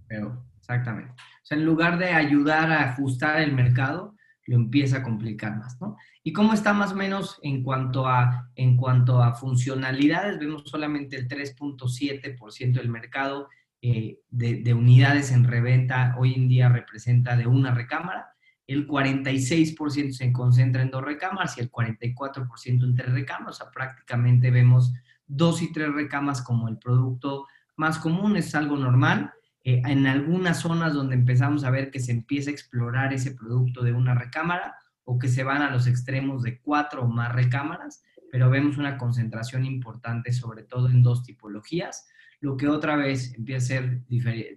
[0.08, 0.40] Peor.
[0.60, 1.12] Exactamente.
[1.12, 4.13] O sea, en lugar de ayudar a ajustar el mercado,
[4.46, 5.98] lo empieza a complicar más, ¿no?
[6.24, 10.40] ¿Y cómo está más o menos en cuanto a, en cuanto a funcionalidades?
[10.40, 13.50] Vemos solamente el 3.7% del mercado
[13.82, 18.34] eh, de, de, unidades en reventa hoy en día representa de una recámara,
[18.66, 23.72] el 46% se concentra en dos recámaras y el 44% en tres recámaras, o sea,
[23.72, 24.94] prácticamente vemos
[25.28, 29.34] dos y tres recámaras como el producto más común, es algo normal,
[29.66, 33.82] eh, en algunas zonas donde empezamos a ver que se empieza a explorar ese producto
[33.82, 38.04] de una recámara o que se van a los extremos de cuatro o más recámaras,
[38.30, 42.06] pero vemos una concentración importante sobre todo en dos tipologías,
[42.42, 44.06] lo que otra vez empieza a ser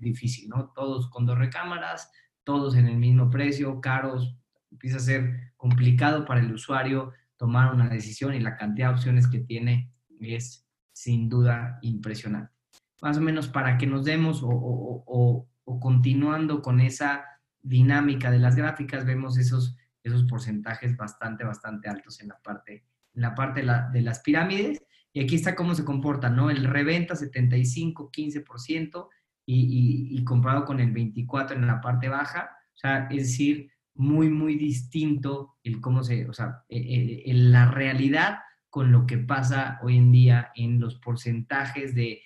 [0.01, 0.73] difícil, ¿no?
[0.75, 2.11] Todos con dos recámaras,
[2.43, 4.37] todos en el mismo precio, caros,
[4.73, 9.29] empieza a ser complicado para el usuario tomar una decisión y la cantidad de opciones
[9.29, 12.56] que tiene es sin duda impresionante
[13.03, 15.49] más o menos para que nos demos o,
[15.81, 17.25] continuando con esa
[17.61, 22.85] dinámica de las gráficas, vemos esos, esos porcentajes bastante, bastante altos en la parte,
[23.15, 24.81] en la parte de, las pirámides.
[25.13, 26.51] Y aquí está cómo se comporta, ¿no?
[26.51, 29.09] El reventa 75, 15%,
[29.47, 34.57] y, comparado con el 24 en la parte baja, o sea, es decir, muy, muy
[34.57, 39.79] distinto el cómo se, o sea, e, e, en la realidad con lo que pasa
[39.83, 42.21] hoy en día en los porcentajes de,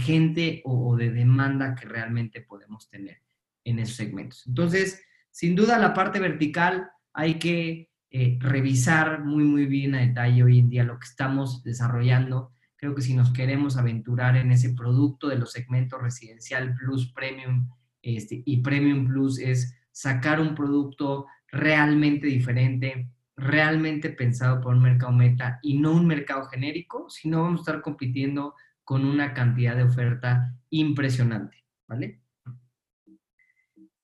[0.00, 3.22] gente o, de demanda que realmente podemos tener
[3.64, 4.46] en esos segmentos.
[4.46, 10.42] Entonces, sin duda la parte vertical hay que eh, revisar muy, muy bien a detalle
[10.42, 12.52] hoy en día lo que estamos desarrollando.
[12.76, 17.68] Creo que si nos queremos aventurar en ese producto de los segmentos residencial plus, premium
[18.02, 25.12] este, y premium plus es sacar un producto realmente diferente, realmente pensado por un mercado
[25.12, 28.54] meta y no un mercado genérico, sino vamos a estar compitiendo
[28.88, 32.22] con una cantidad de oferta impresionante, ¿vale?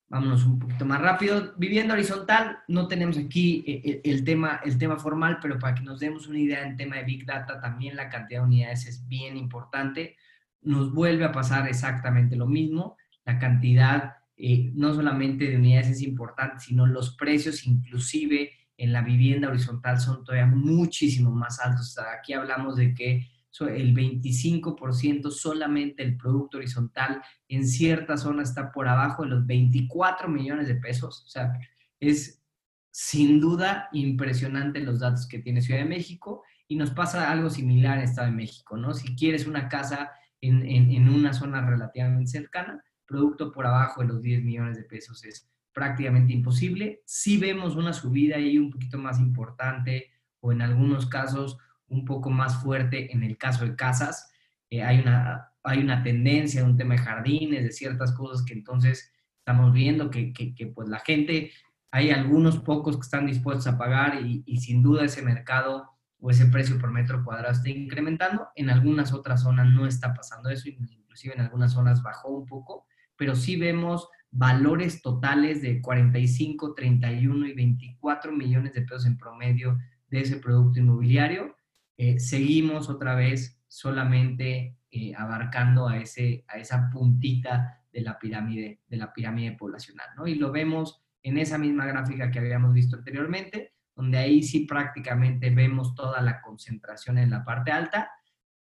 [0.08, 1.54] Vámonos un poquito más rápido.
[1.56, 5.80] Vivienda horizontal, no tenemos aquí eh, eh, el, tema, el tema formal, pero para que
[5.80, 9.08] nos demos una idea en tema de Big Data, también la cantidad de unidades es
[9.08, 10.18] bien importante.
[10.60, 12.98] Nos vuelve a pasar exactamente lo mismo.
[13.24, 19.00] La cantidad, eh, no solamente de unidades es importante, sino los precios inclusive en la
[19.00, 21.96] vivienda horizontal son todavía muchísimo más altos.
[21.98, 28.88] aquí hablamos de que el 25% solamente el producto horizontal en cierta zona está por
[28.88, 31.22] abajo de los 24 millones de pesos.
[31.24, 31.52] O sea,
[32.00, 32.42] es
[32.90, 37.98] sin duda impresionante los datos que tiene Ciudad de México y nos pasa algo similar
[37.98, 38.94] en Estado de México, ¿no?
[38.94, 44.22] Si quieres una casa en, en una zona relativamente cercana, producto por abajo de los
[44.22, 47.02] 10 millones de pesos es prácticamente imposible.
[47.04, 51.58] Si vemos una subida ahí un poquito más importante o en algunos casos
[51.94, 54.30] un poco más fuerte en el caso de casas.
[54.68, 59.12] Eh, hay, una, hay una tendencia, un tema de jardines, de ciertas cosas que entonces
[59.38, 61.52] estamos viendo que, que, pues la gente,
[61.90, 66.30] hay algunos pocos que están dispuestos a pagar y, y, sin duda ese mercado o
[66.30, 68.48] ese precio por metro cuadrado está incrementando.
[68.56, 72.86] En algunas otras zonas no está pasando eso, inclusive en algunas zonas bajó un poco,
[73.16, 79.78] pero sí vemos valores totales de 45, 31 y 24 millones de pesos en promedio
[80.08, 81.54] de ese producto inmobiliario
[81.96, 88.80] eh, seguimos otra vez solamente eh, abarcando a, ese, a esa puntita de la pirámide,
[88.86, 90.26] de la pirámide poblacional, ¿no?
[90.26, 95.50] Y lo vemos en esa misma gráfica que habíamos visto anteriormente, donde ahí sí prácticamente
[95.50, 98.10] vemos toda la concentración en la parte alta.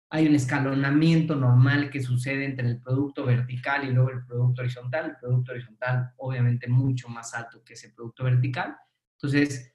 [0.10, 5.10] Hay un escalonamiento normal que sucede entre el producto vertical y luego el producto horizontal.
[5.10, 8.76] El producto horizontal obviamente mucho más alto que ese producto vertical.
[9.18, 9.73] Entonces,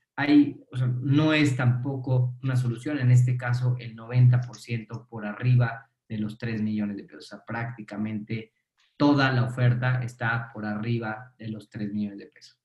[1.01, 6.61] no es tampoco una solución, en este caso el 90% por arriba de los 3
[6.62, 8.53] millones de pesos, o sea, prácticamente
[8.97, 12.59] toda la oferta está por arriba de los 3 millones de pesos.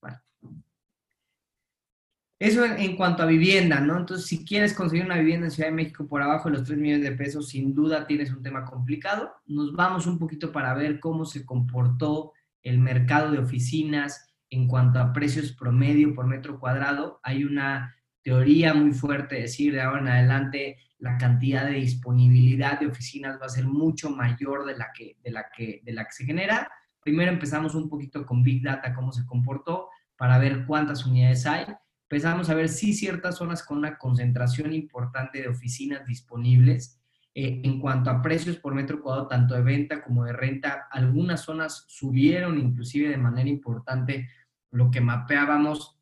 [2.40, 3.98] Eso en cuanto a vivienda, ¿no?
[3.98, 6.78] Entonces, si quieres conseguir una vivienda en Ciudad de México por abajo de los 3
[6.78, 9.32] millones de pesos, sin duda tienes un tema complicado.
[9.46, 12.34] Nos vamos un poquito para ver cómo se comportó
[12.64, 18.74] el mercado de oficinas en cuanto a precios promedio por metro cuadrado, hay una teoría
[18.74, 23.48] muy fuerte de decir de ahora en adelante la cantidad de disponibilidad de oficinas va
[23.48, 26.72] a ser mucho mayor de la que, de la que, de la que se genera.
[27.02, 31.66] Primero empezamos un poquito con Big Data, cómo se comportó, para ver cuántas unidades hay.
[32.04, 37.02] Empezamos a ver si ciertas zonas con una concentración importante de oficinas disponibles.
[37.36, 41.42] Eh, en cuanto a precios por metro cuadrado, tanto de venta como de renta, algunas
[41.42, 44.30] zonas subieron inclusive de manera importante
[44.74, 46.00] lo que mapeábamos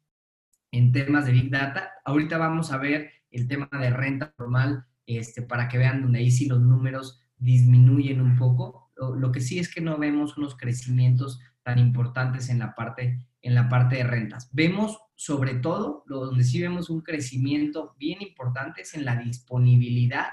[0.71, 1.91] en temas de Big Data.
[2.05, 6.31] Ahorita vamos a ver el tema de renta normal este, para que vean donde ahí
[6.31, 8.91] sí los números disminuyen un poco.
[8.95, 13.55] Lo, que sí es que no vemos unos crecimientos tan importantes en la parte, en
[13.55, 14.49] la parte de rentas.
[14.53, 20.27] Vemos sobre todo, lo, donde sí vemos un crecimiento bien importante es en la disponibilidad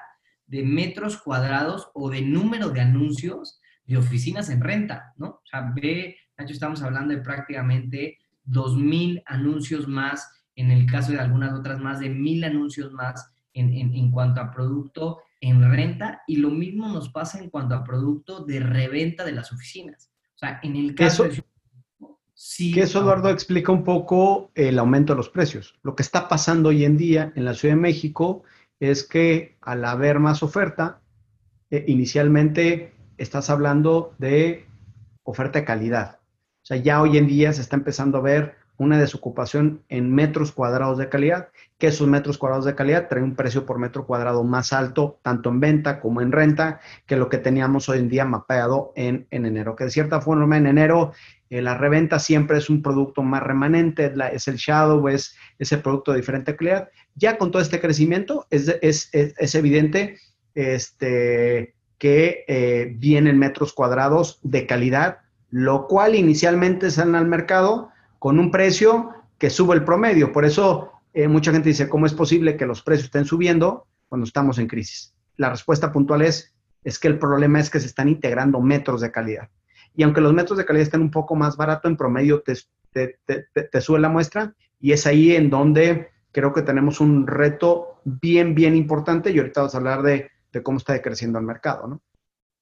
[0.46, 5.28] de metros cuadrados o de número de anuncios de oficinas en renta, ¿no?
[5.28, 8.18] O sea, ve, Nacho, estamos hablando de prácticamente
[8.48, 13.72] 2.000 anuncios más, en el caso de algunas otras más de 1.000 anuncios más en,
[13.74, 18.44] en, cuanto a producto en renta y lo mismo nos pasa en cuanto a producto
[18.44, 20.10] de reventa de las oficinas.
[20.34, 21.42] O sea, en el caso eso,
[22.40, 25.74] Sí, que eso, Eduardo, explica un poco el aumento de los precios.
[25.82, 28.44] Lo que está pasando hoy en día en la Ciudad de México
[28.78, 31.00] es que al haber más oferta,
[31.68, 34.66] eh, inicialmente estás hablando de
[35.24, 36.17] oferta de calidad.
[36.68, 40.52] O sea, ya hoy en día se está empezando a ver una desocupación en metros
[40.52, 41.48] cuadrados de calidad,
[41.78, 45.48] que esos metros cuadrados de calidad traen un precio por metro cuadrado más alto, tanto
[45.48, 49.76] en venta como en renta, que lo que teníamos hoy en día mapeado en, enero.
[49.76, 51.12] Que de cierta forma en enero
[51.48, 56.12] eh, la reventa siempre es un producto más remanente, es el shadow, es ese producto
[56.12, 56.90] de diferente calidad.
[57.14, 60.18] Ya con todo este crecimiento es, es, es, evidente
[60.54, 68.38] este, que eh, vienen metros cuadrados de calidad, lo cual inicialmente salen al mercado con
[68.38, 70.32] un precio que sube el promedio.
[70.32, 74.24] Por eso eh, mucha gente dice, ¿cómo es posible que los precios estén subiendo cuando
[74.24, 75.14] estamos en crisis?
[75.36, 79.10] La respuesta puntual es, es que el problema es que se están integrando metros de
[79.10, 79.48] calidad.
[79.94, 82.54] Y aunque los metros de calidad estén un poco más barato, en promedio te,
[82.92, 88.54] te, sube la muestra y es ahí en donde creo que tenemos un reto bien,
[88.54, 90.30] bien importante y ahorita vamos a hablar de,
[90.62, 92.02] cómo está decreciendo el mercado, ¿no?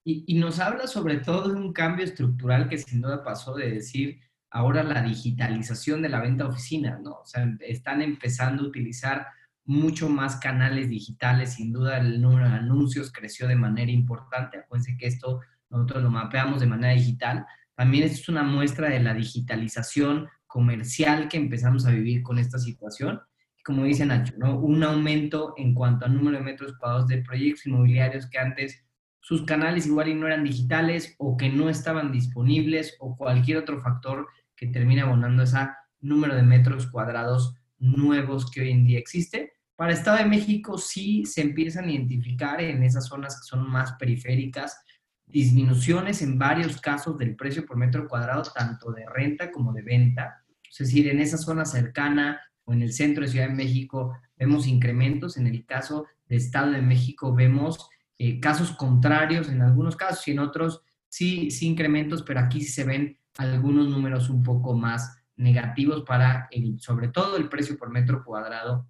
[0.09, 3.73] Y, y, nos habla sobre todo de un cambio estructural que sin duda pasó de
[3.73, 7.15] decir ahora la digitalización de la venta oficina, ¿no?
[7.23, 9.27] O sea, están empezando a utilizar
[9.65, 14.97] mucho más canales digitales, sin duda el número de anuncios creció de manera importante, acuérdense
[14.97, 17.45] que esto nosotros lo mapeamos de manera digital,
[17.75, 23.21] también es una muestra de la digitalización comercial que empezamos a vivir con esta situación.
[23.65, 24.59] Como dice Nacho, ¿no?
[24.59, 28.86] un aumento en cuanto al número de metros cuadrados de proyectos inmobiliarios que antes
[29.27, 33.81] sus canales igual y no eran digitales o que no estaban disponibles o cualquier otro
[33.81, 35.59] factor que termine abonando ese
[35.99, 39.55] número de metros cuadrados nuevos que hoy en día existe.
[39.75, 43.95] Para Estado de México sí se empiezan a identificar en esas zonas que son más
[43.95, 44.81] periféricas
[45.27, 50.45] disminuciones en varios casos del precio por metro cuadrado, tanto de renta como de venta.
[50.71, 54.69] Es decir, en esa zona cercana o en el centro de Ciudad de México vemos
[54.69, 55.37] incrementos.
[55.37, 60.33] En el caso de Estado de México vemos eh, casos contrarios en algunos casos y
[60.33, 65.19] en otros sí, sí incrementos, pero aquí sí se ven algunos números un poco más
[65.37, 68.89] negativos para el, sobre todo el precio por metro cuadrado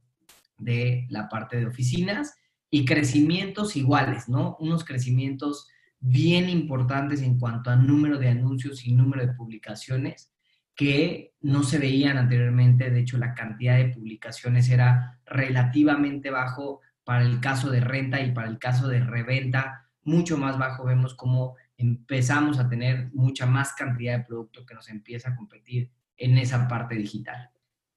[0.58, 2.36] de la parte de oficinas
[2.70, 4.56] y crecimientos iguales, ¿no?
[4.60, 5.68] Unos crecimientos
[5.98, 10.32] bien importantes en cuanto a número de anuncios y número de publicaciones
[10.74, 12.90] que no se veían anteriormente.
[12.90, 18.32] De hecho, la cantidad de publicaciones era relativamente bajo para el caso de renta y
[18.32, 20.84] para el caso de reventa, mucho más bajo.
[20.84, 25.88] Vemos cómo empezamos a tener mucha más cantidad de producto que nos empieza a competir
[26.16, 27.48] en esa parte digital.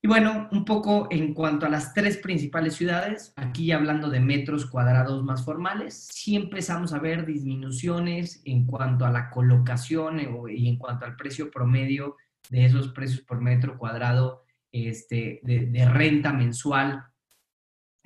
[0.03, 4.67] Y bueno, un poco en cuanto a las tres principales ciudades, aquí hablando de metros
[4.67, 10.69] cuadrados más formales, sí empezamos a ver disminuciones en cuanto a la colocación eh, y
[10.69, 12.15] en cuanto al precio promedio
[12.51, 17.03] de esos precios por metro cuadrado este, de, renta mensual,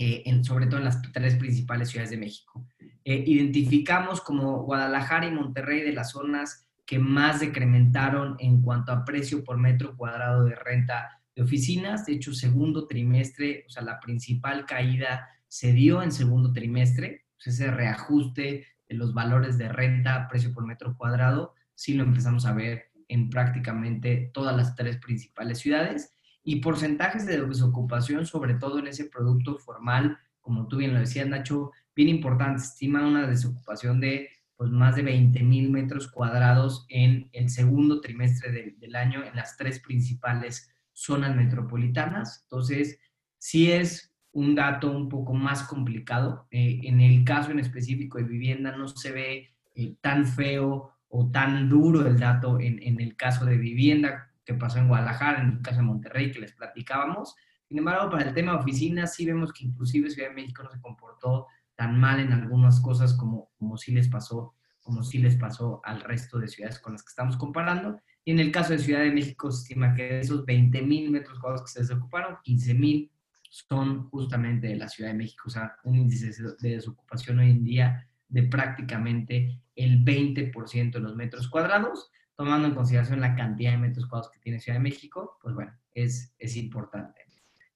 [0.06, 2.68] eh, en, sobre todo en las tres principales ciudades de México.
[3.06, 9.06] Eh, identificamos como Guadalajara y Monterrey de las zonas que más decrementaron en cuanto a
[9.06, 12.06] precio por metro cuadrado de renta de oficinas.
[12.06, 17.24] De hecho, segundo trimestre, o sea, la principal caída se dio en segundo trimestre.
[17.38, 22.46] Pues, ese reajuste de los valores de renta, precio por metro cuadrado, sí lo empezamos
[22.46, 26.12] a ver en prácticamente todas las tres principales ciudades.
[26.44, 31.28] Y porcentajes de desocupación, sobre todo en ese producto formal, como tú bien lo decías,
[31.28, 32.62] Nacho, bien importante.
[32.62, 38.76] estima una desocupación de pues, más de 20 mil metros cuadrados en el segundo trimestre
[38.78, 42.42] del año en las tres principales zonas metropolitanas.
[42.44, 43.00] Entonces,
[43.38, 46.48] sí es un dato un poco más complicado.
[46.52, 51.30] Eh, en el caso en específico de vivienda no se ve eh, tan feo o
[51.30, 55.50] tan duro el dato en, en, el caso de vivienda que pasó en Guadalajara, en
[55.50, 57.36] el caso de Monterrey que les platicábamos.
[57.68, 60.72] Sin embargo, para el tema de oficinas sí vemos que inclusive Ciudad de México no
[60.72, 65.38] se comportó tan mal en algunas cosas como, como sí les pasó como sí les
[65.38, 68.00] pasó al resto de ciudades con las que estamos comparando.
[68.26, 71.10] Y en el caso de Ciudad de México se estima que de esos 20 mil
[71.10, 73.12] metros cuadrados que se desocuparon, 15 mil
[73.50, 75.44] son justamente de la Ciudad de México.
[75.48, 81.16] O sea, un índice de desocupación hoy en día de prácticamente el 20% de los
[81.16, 85.38] metros cuadrados, tomando en consideración la cantidad de metros cuadrados que tiene Ciudad de México,
[85.42, 87.22] pues bueno, es, es importante.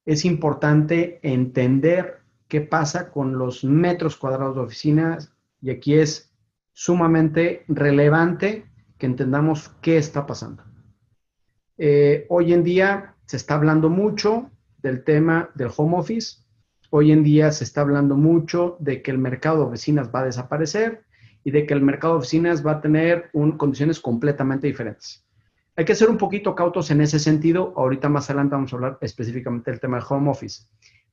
[0.05, 6.33] Es importante entender qué pasa con los metros cuadrados de oficinas y aquí es
[6.73, 8.65] sumamente relevante
[8.97, 10.63] que entendamos qué está pasando.
[11.77, 16.43] Eh, hoy en día se está hablando mucho del tema del home office.
[16.89, 20.25] Hoy en día se está hablando mucho de que el mercado de oficinas va a
[20.25, 21.03] desaparecer
[21.47, 25.25] y de que el mercado de oficinas va a tener condiciones completamente diferentes.
[25.77, 27.73] Hay que ser un poquito cautos en ese sentido.
[27.77, 30.65] Ahorita más adelante vamos a hablar específicamente del tema del home office.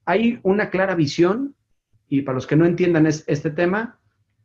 [0.06, 1.54] Hay una clara visión
[2.08, 4.00] y para los que no entiendan este tema,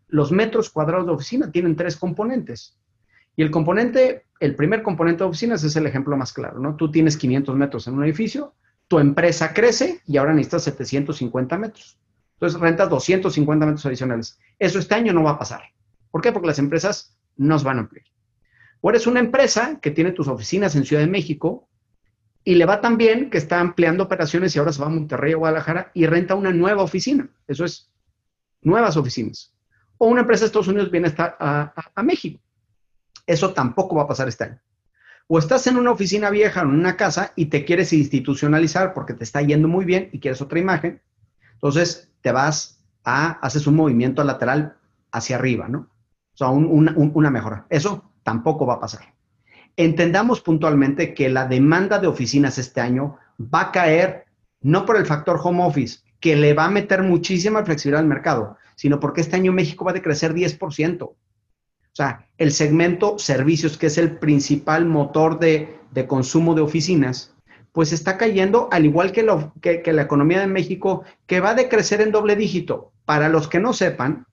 [0.10, 2.78] los metros cuadrados de oficina tienen tres componentes.
[3.36, 6.76] Y el componente, el primer componente de oficinas es el ejemplo más claro, ¿no?
[6.76, 8.54] Tú tienes 500 metros en un edificio,
[8.88, 11.98] tu empresa crece y ahora necesitas 750 metros.
[12.34, 14.40] Entonces rentas 250 metros adicionales.
[14.60, 15.64] Eso este año no va a pasar.
[16.12, 16.32] ¿Por qué?
[16.32, 18.06] Porque las empresas no se van a ampliar.
[18.82, 21.68] O eres una empresa que tiene tus oficinas en Ciudad de México
[22.44, 25.34] y le va tan bien que está ampliando operaciones y ahora se va a Monterrey
[25.34, 27.30] o Guadalajara y renta una nueva oficina.
[27.48, 27.92] Eso es
[28.62, 29.54] nuevas oficinas.
[29.98, 32.40] o una empresa de Estados Unidos viene a, a, México.
[33.28, 34.62] Eso tampoco va a pasar este año.
[35.28, 39.26] O estás en una oficina vieja, en una casa, y te quieres institucionalizar porque te
[39.26, 41.02] está yendo muy bien y quieres otra imagen.
[41.56, 44.78] Entonces te vas a, haces un movimiento lateral
[45.12, 45.90] hacia arriba, ¿no?
[46.40, 47.66] Sea, una mejora.
[47.70, 49.14] Eso tampoco va a pasar.
[49.76, 54.24] Entendamos puntualmente que la demanda de oficinas este año va a caer
[54.62, 58.56] no por el factor home office, que le va a meter muchísima flexibilidad al mercado,
[58.78, 61.02] sino porque este año México va a decrecer 10%.
[61.02, 61.16] O
[61.92, 65.78] sea, el segmento servicios, que es el principal motor de,
[66.08, 67.36] consumo de oficinas,
[67.74, 72.14] pues está cayendo, al igual que, la economía de México, que va a decrecer en
[72.14, 72.94] doble dígito.
[73.04, 74.26] Para los que no sepan,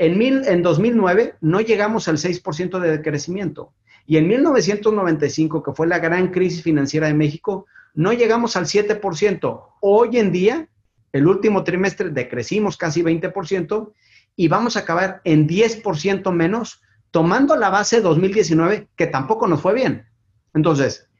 [0.00, 3.74] en, en 2009 no llegamos al 6% de decrecimiento.
[4.06, 9.62] Y en 1995, que fue la gran crisis financiera de México, no llegamos al 7%.
[9.80, 10.68] Hoy en día,
[11.12, 13.92] el último trimestre decrecimos casi 20%
[14.36, 16.80] y vamos a acabar en 10% menos,
[17.10, 20.06] tomando la base 2019, que tampoco nos fue bien.
[20.54, 21.10] Entonces,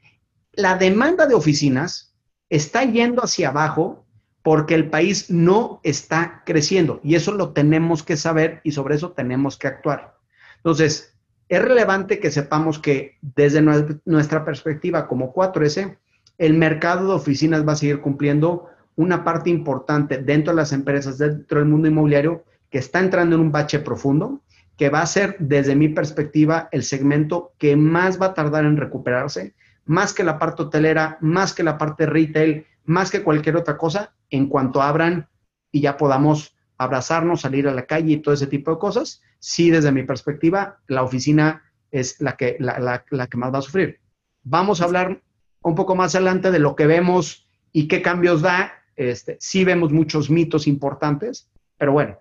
[0.53, 2.15] la demanda de oficinas
[2.49, 4.07] está yendo hacia abajo
[4.43, 9.11] porque el país no está creciendo y eso lo tenemos que saber y sobre eso
[9.11, 10.15] tenemos que actuar.
[10.57, 11.15] Entonces,
[11.49, 13.61] es relevante que sepamos que desde
[14.05, 15.97] nuestra perspectiva como 4S,
[16.37, 21.17] el mercado de oficinas va a seguir cumpliendo una parte importante dentro de las empresas,
[21.17, 24.41] dentro del mundo inmobiliario, que está entrando en un bache profundo,
[24.77, 28.77] que va a ser, desde mi perspectiva, el segmento que más va a tardar en
[28.77, 29.53] recuperarse,
[29.85, 34.13] más que la parte hotelera, más que la parte retail, más que cualquier otra cosa,
[34.29, 35.27] en cuanto abran
[35.71, 39.69] y ya podamos abrazarnos, salir a la calle y todo ese tipo de cosas, sí,
[39.69, 43.99] desde mi perspectiva, la oficina es la que, la, que más va a sufrir.
[44.43, 45.21] Vamos a hablar
[45.61, 48.73] un poco más adelante de lo que vemos y qué cambios da.
[48.95, 52.19] Este, sí vemos muchos mitos importantes, pero bueno,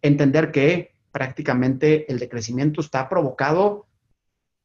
[0.00, 3.86] entender que prácticamente el decrecimiento está provocado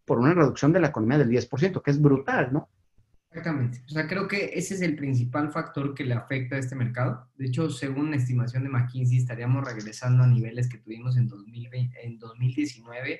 [0.07, 2.69] por una reducción de la economía del 10%, que es brutal, ¿no?
[3.29, 3.83] Exactamente.
[3.85, 7.29] O sea, creo que ese es el principal factor que le afecta a este mercado.
[7.35, 12.07] De hecho, según la estimación de McKinsey, estaríamos regresando a niveles que tuvimos en, 2020,
[12.07, 13.19] en 2019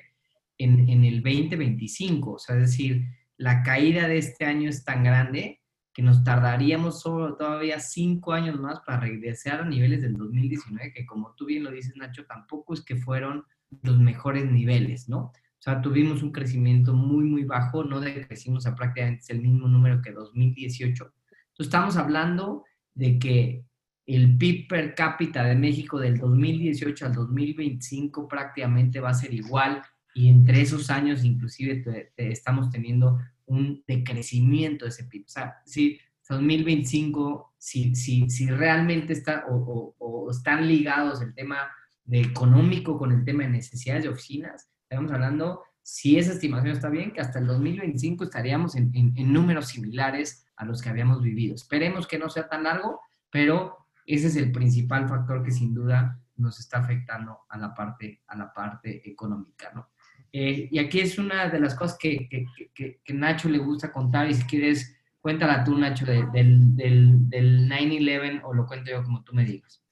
[0.56, 2.32] en, en el 2025.
[2.32, 5.60] O sea, es decir, la caída de este año es tan grande
[5.92, 11.04] que nos tardaríamos solo todavía cinco años más para regresar a niveles del 2019, que
[11.04, 13.44] como tú bien lo dices, Nacho, tampoco es que fueron
[13.82, 15.32] los mejores niveles, ¿no?
[15.58, 20.00] O sea, tuvimos un crecimiento muy, muy bajo, no decrecimos a prácticamente el mismo número
[20.00, 21.04] que 2018.
[21.04, 23.64] Entonces, estamos hablando de que
[24.06, 29.82] el PIB per cápita de México del 2018 al 2025 prácticamente va a ser igual
[30.14, 35.24] y entre esos años inclusive estamos teniendo un decrecimiento de ese PIB.
[35.26, 35.98] O sea, si
[36.28, 41.70] 2025, si, si, si realmente está o, o están ligados el tema
[42.04, 46.88] de económico con el tema de necesidades de oficinas, Estamos hablando, si esa estimación está
[46.88, 48.90] bien, que hasta el 2025 estaríamos en,
[49.30, 51.54] números similares a los que habíamos vivido.
[51.54, 53.76] Esperemos que no sea tan largo, pero
[54.06, 58.36] ese es el principal factor que sin duda nos está afectando a la parte, a
[58.36, 59.90] la parte económica, ¿no?
[60.32, 64.30] Eh, y aquí es una de las cosas que, que, que, Nacho le gusta contar
[64.30, 69.22] y si quieres, cuéntala tú, Nacho, del, del, del 9-11 o lo cuento yo como
[69.22, 69.82] tú me digas.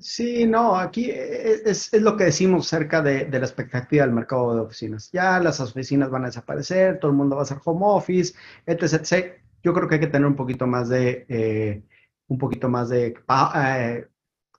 [0.00, 5.10] Sí, no, aquí es, lo que decimos cerca de, la expectativa del mercado de oficinas.
[5.12, 8.34] Ya las oficinas van a desaparecer, todo el mundo va a hacer home office,
[8.64, 9.34] etc.
[9.62, 11.82] Yo creo que hay que tener un poquito más de, eh,
[12.28, 13.14] un poquito más de
[13.56, 14.08] eh,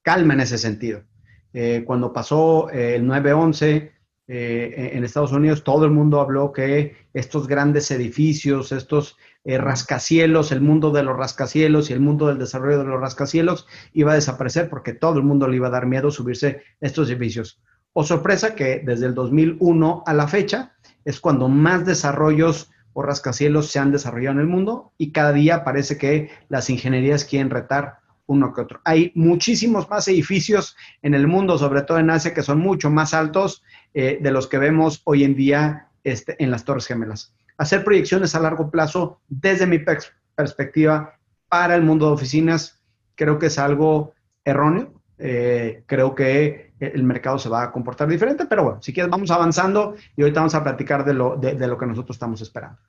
[0.03, 1.03] calma en ese sentido.
[1.53, 3.91] Eh, cuando pasó el 9-11
[4.27, 10.61] en Estados Unidos, todo el mundo habló que estos grandes edificios, estos eh, rascacielos, el
[10.61, 14.69] mundo de los rascacielos y el mundo del desarrollo de los rascacielos iba a desaparecer
[14.69, 17.59] porque todo el mundo le iba a dar miedo subirse estos edificios.
[17.93, 20.73] O sorpresa que desde el 2001 a la fecha
[21.05, 25.63] es cuando más desarrollos o rascacielos se han desarrollado en el mundo y cada día
[25.63, 28.79] parece que las ingenierías quieren retar uno que otro.
[28.85, 33.15] Hay muchísimos más edificios en el mundo, sobre todo en Asia, que son mucho más
[33.15, 33.63] altos
[33.95, 38.33] eh, de los que vemos hoy en día este, en las Torres Gemelas hacer proyecciones
[38.33, 39.77] a largo plazo desde mi
[40.35, 41.13] perspectiva
[41.47, 42.81] para el mundo de oficinas,
[43.13, 44.99] creo que es algo erróneo.
[45.19, 49.29] Eh, creo que el mercado se va a comportar diferente, pero bueno, si quieres vamos
[49.29, 52.79] avanzando y ahorita vamos a platicar de lo, de, lo que nosotros estamos esperando.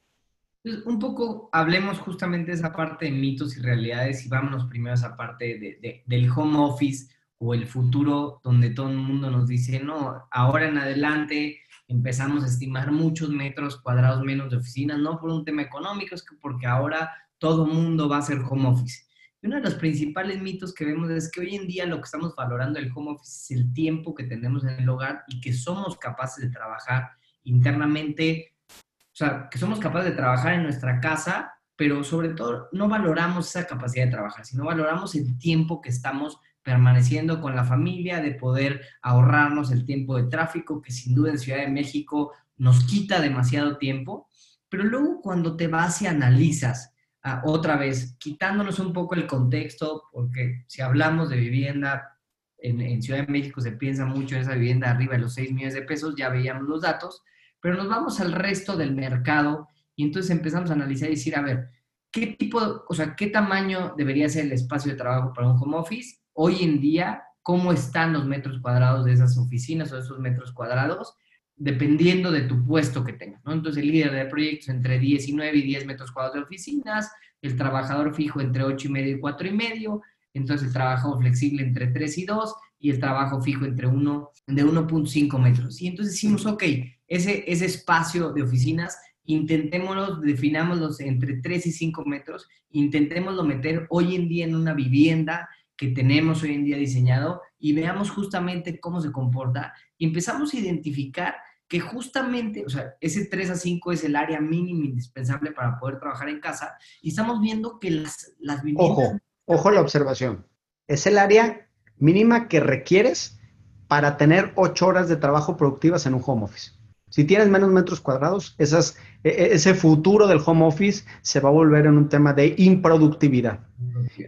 [0.87, 4.95] Un poco hablemos justamente de esa parte de mitos y realidades y vámonos primero a
[4.95, 9.81] esa parte de, del home office o el futuro donde todo el mundo nos dice,
[9.81, 11.62] no, ahora en adelante
[11.93, 16.23] empezamos a estimar muchos metros cuadrados menos de oficinas, no por un tema económico, es
[16.23, 19.05] que porque ahora todo mundo va a hacer home office.
[19.41, 22.05] Y uno de los principales mitos que vemos es que hoy en día lo que
[22.05, 25.53] estamos valorando el home office es el tiempo que tenemos en el hogar y que
[25.53, 27.11] somos capaces de trabajar
[27.45, 32.89] internamente, o sea, que somos capaces de trabajar en nuestra casa, pero sobre todo no
[32.89, 38.21] valoramos esa capacidad de trabajar, sino valoramos el tiempo que estamos permaneciendo con la familia,
[38.21, 42.85] de poder ahorrarnos el tiempo de tráfico, que sin duda en Ciudad de México nos
[42.85, 44.29] quita demasiado tiempo,
[44.69, 50.05] pero luego cuando te vas y analizas ah, otra vez, quitándonos un poco el contexto,
[50.13, 52.19] porque si hablamos de vivienda,
[52.59, 55.53] en, en, Ciudad de México se piensa mucho en esa vivienda arriba de los 6
[55.53, 57.23] millones de pesos, ya veíamos los datos,
[57.61, 61.43] pero nos vamos al resto del mercado y entonces empezamos a analizar y decir, a
[61.43, 61.71] ver,
[62.11, 65.77] ¿qué tipo, o sea, qué tamaño debería ser el espacio de trabajo para un home
[65.77, 66.22] office?
[66.33, 71.17] Hoy en día, ¿cómo están los metros cuadrados de esas oficinas o esos metros cuadrados?
[71.57, 73.41] dependiendo de tu puesto que tengas.
[73.47, 77.11] Entonces, el líder de proyectos entre 19 y 10 metros cuadrados de oficinas,
[77.41, 80.03] el trabajador fijo entre 8 y medio y 4 y medio,
[80.35, 84.65] entonces el trabajador flexible entre 3 y 2 y el trabajo fijo entre 1 de
[84.65, 85.81] 1.5 metros.
[85.81, 86.65] Y entonces decimos, ok,
[87.07, 94.17] ese, ese espacio de oficinas, intentémoslo, definámoslo entre 3 y 5 metros, intentémoslo meter hoy
[94.17, 99.01] en día en una vivienda que tenemos hoy en día diseñado y veamos justamente cómo
[99.01, 101.35] se comporta y empezamos a identificar
[101.69, 105.99] que justamente, o sea, ese 3 a 5 es el área mínima indispensable para poder
[105.99, 108.99] trabajar en casa y estamos viendo que las, las viviendas...
[108.99, 110.47] Ojo, ojo la observación.
[110.87, 113.41] Es el área mínima que requieres
[113.89, 116.73] para tener 8 horas de trabajo productivas en un home office.
[117.13, 121.51] Si tienes menos metros cuadrados, esas, e, e, ese futuro del home office se va
[121.51, 123.61] a volver en un tema de improductividad.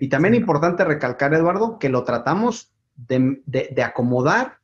[0.00, 4.58] Y también importante recalcar, Eduardo, que lo tratamos de, acomodar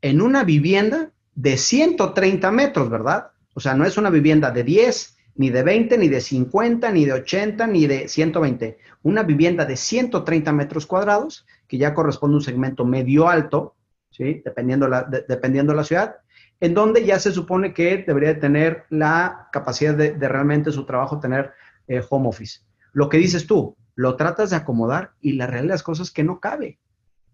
[0.00, 3.32] en una vivienda de 130 metros, ¿verdad?
[3.54, 7.04] O sea, no es una vivienda de 10, ni de 20, ni de 50, ni
[7.04, 8.78] de 80, ni de 120.
[9.02, 13.74] Una vivienda de 130 metros cuadrados, que ya corresponde a un segmento medio alto,
[14.12, 14.40] ¿sí?
[14.44, 16.18] Dependiendo la, dependiendo la ciudad,
[16.60, 21.52] en donde ya se supone que debería tener la capacidad de, realmente su trabajo tener
[21.88, 22.60] eh, home office.
[22.92, 26.12] Lo que dices tú, lo tratas de acomodar y la realidad de las cosas es
[26.12, 26.78] que no cabe.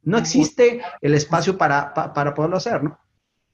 [0.03, 2.99] No existe el espacio para, para, poderlo hacer, ¿no?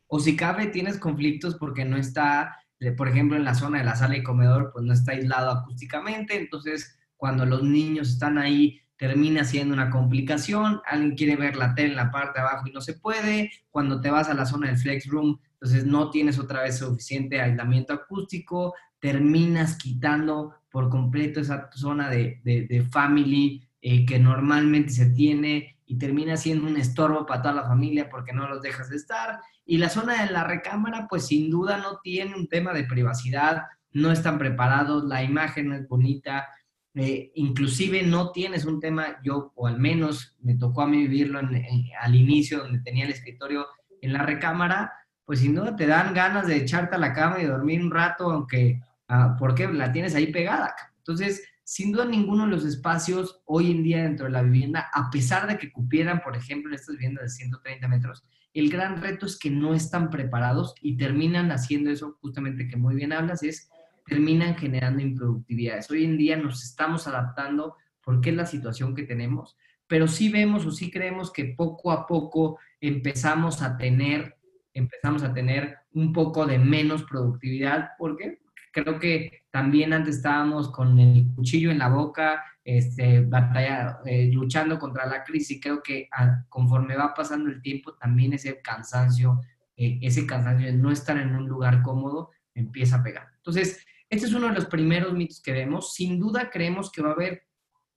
[0.07, 2.57] O si cabe, tienes conflictos porque no está,
[2.97, 6.37] por ejemplo, en la zona de la sala y comedor, pues no está aislado acústicamente,
[6.37, 11.91] entonces cuando los niños están ahí termina siendo una complicación, alguien quiere ver la tele
[11.91, 14.69] en la parte de abajo y no se puede, cuando te vas a la zona
[14.69, 21.41] del flex room, entonces no tienes otra vez suficiente aislamiento acústico, terminas quitando por completo
[21.41, 27.25] esa zona de, de, family eh, que normalmente se tiene y termina siendo un estorbo
[27.25, 29.41] para toda la familia porque no los dejas de estar.
[29.65, 33.63] Y la zona de la recámara, pues sin duda no tiene un tema de privacidad,
[33.93, 36.49] no están preparados, la imagen no es bonita,
[36.97, 41.39] eh, inclusive no tienes un tema, yo, o al menos me tocó a mí vivirlo
[41.39, 43.67] al inicio, donde tenía el escritorio
[44.01, 44.93] en la recámara,
[45.27, 48.31] pues sin duda te dan ganas de echarte a la cama y dormir un rato,
[48.31, 50.75] aunque, ah, porque la tienes ahí pegada.
[50.99, 55.11] Entonces, sin duda ninguno de los espacios hoy en día dentro de la vivienda, a
[55.11, 58.25] pesar de que cupieran, por ejemplo, estas viviendas de 130 metros,
[58.55, 62.95] el gran reto es que no están preparados y terminan haciendo eso justamente que muy
[62.95, 63.69] bien hablas, es
[64.07, 65.91] terminan generando improductividades.
[65.91, 70.65] Hoy en día nos estamos adaptando porque es la situación que tenemos, pero sí vemos
[70.65, 74.37] o sí creemos que poco a poco empezamos a tener,
[74.73, 78.39] empezamos a tener un poco de menos productividad, porque
[78.73, 84.79] creo que también antes estábamos con el cuchillo en la boca, este, batalla, eh, luchando
[84.79, 85.61] contra la crisis.
[85.63, 89.41] Creo que ah, conforme va pasando el tiempo, también ese cansancio,
[89.77, 93.29] eh, ese cansancio de no estar en un lugar cómodo, empieza a pegar.
[93.37, 95.95] Entonces, este es uno de los primeros mitos que vemos.
[95.95, 97.47] Sin duda creemos que va a haber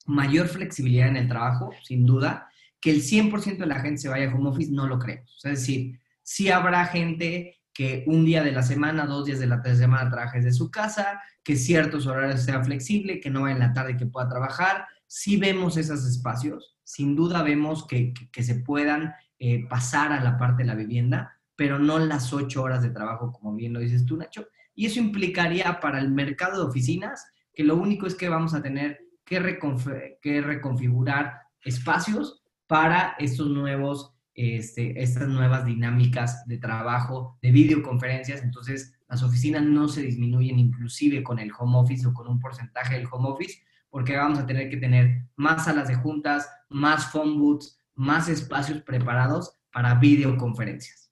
[0.05, 2.49] mayor flexibilidad en el trabajo, sin duda.
[2.81, 5.39] Que el 100% de la gente se vaya a home office, no lo creemos.
[5.43, 9.63] es decir, sí habrá gente que un día de la semana, dos días de la
[9.63, 13.73] semana trabajes de su casa, que ciertos horarios sean flexibles, que no vaya en la
[13.73, 14.85] tarde que pueda trabajar.
[15.07, 20.63] Si vemos esos espacios, sin duda vemos que, se puedan eh, pasar a la parte
[20.63, 24.17] de la vivienda, pero no las ocho horas de trabajo, como bien lo dices tú,
[24.17, 24.47] Nacho.
[24.79, 28.61] Y eso implicaría para el mercado de oficinas que lo único es que vamos a
[28.61, 38.41] tener que, reconfigurar espacios para estos nuevos este, estas nuevas dinámicas de trabajo, de videoconferencias,
[38.41, 42.95] entonces las oficinas no se disminuyen inclusive con el home office o con un porcentaje
[42.95, 47.37] del home office, porque vamos a tener que tener más salas de juntas, más phone
[47.37, 51.08] booths, más espacios preparados para videoconferencias.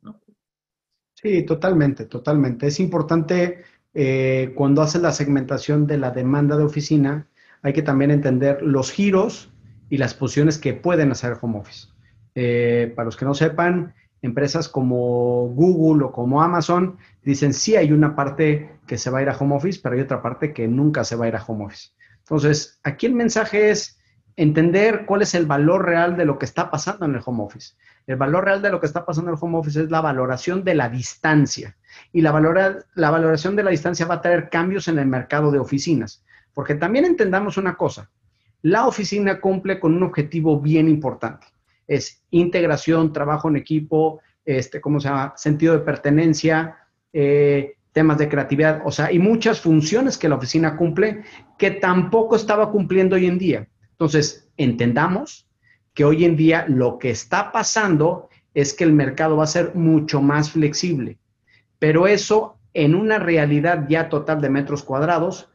[1.21, 2.67] Sí, totalmente, totalmente.
[2.67, 3.63] Es importante
[3.93, 7.27] eh, cuando hace la segmentación de la demanda de oficina,
[7.63, 9.51] hay que también entender los giros
[9.89, 11.87] y las posiciones que pueden hacer home office.
[12.35, 17.91] Eh, para los que no sepan, empresas como Google o como Amazon dicen sí hay
[17.91, 20.67] una parte que se va a ir a home office, pero hay otra parte que
[20.67, 21.89] nunca se va a ir a home office.
[22.19, 23.96] Entonces, aquí el mensaje es
[24.37, 27.73] entender cuál es el valor real de lo que está pasando en el home office.
[28.05, 30.63] El valor real de lo que está pasando en el home office es la valoración
[30.63, 31.75] de la distancia.
[32.13, 36.23] Y la, valoración de la distancia va a traer cambios en el mercado de oficinas.
[36.53, 38.09] Porque también entendamos una cosa,
[38.61, 41.47] la oficina cumple con un objetivo bien importante.
[41.87, 45.33] Es integración, trabajo en equipo, este, ¿cómo se llama?
[45.35, 46.77] Sentido de pertenencia,
[47.11, 51.23] eh, temas de creatividad, o sea, hay muchas funciones que la oficina cumple
[51.57, 53.67] que tampoco estaba cumpliendo hoy en día.
[53.99, 55.47] Entonces, entendamos
[55.93, 59.73] que hoy en día lo que está pasando es que el mercado va a ser
[59.73, 61.17] mucho más flexible,
[61.79, 65.49] pero eso en una realidad ya total de metros cuadrados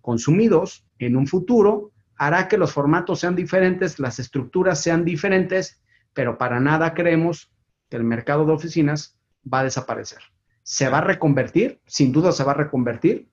[0.00, 5.80] consumidos en un futuro hará que los formatos sean diferentes, las estructuras sean diferentes,
[6.12, 7.52] pero para nada creemos
[7.88, 9.18] que el mercado de oficinas
[9.52, 10.18] va a desaparecer.
[10.64, 11.80] ¿Se va a reconvertir?
[11.86, 13.28] Sin duda se va a reconvertir.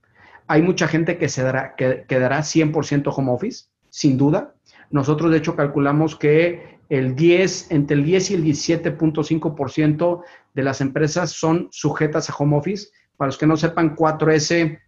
[0.47, 4.55] Hay mucha gente que, se dará, que quedará 100% home office, sin duda.
[4.91, 10.23] Nosotros, de hecho, calculamos que el 10, entre el 10 y el 17.5%
[10.53, 12.89] de las empresas son sujetas a home office.
[13.17, 14.79] Para los que no sepan, 4S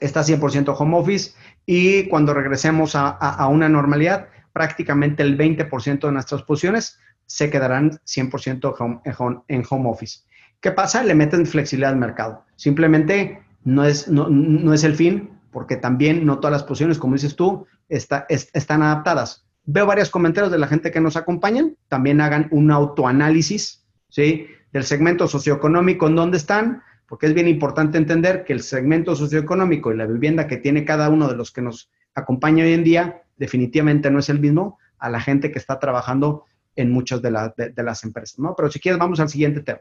[0.00, 1.32] está 100% home office
[1.66, 9.42] y cuando regresemos a, una normalidad, prácticamente el 20% de nuestras posiciones se quedarán 100%
[9.48, 10.20] en home office.
[10.60, 11.04] ¿Qué pasa?
[11.04, 12.44] Le meten flexibilidad al mercado.
[12.56, 17.34] Simplemente no es, no, es el fin, porque también no todas las posiciones, como dices
[17.34, 19.44] tú, está, están adaptadas.
[19.64, 21.76] Veo varios comentarios de la gente que nos acompañan.
[21.88, 24.46] También hagan un autoanálisis, ¿sí?
[24.72, 29.92] Del segmento socioeconómico en donde están, porque es bien importante entender que el segmento socioeconómico
[29.92, 33.22] y la vivienda que tiene cada uno de los que nos acompaña hoy en día
[33.36, 36.44] definitivamente no es el mismo a la gente que está trabajando
[36.76, 38.54] en muchas de, las empresas, ¿no?
[38.56, 39.80] Pero si quieres, vamos al siguiente tema.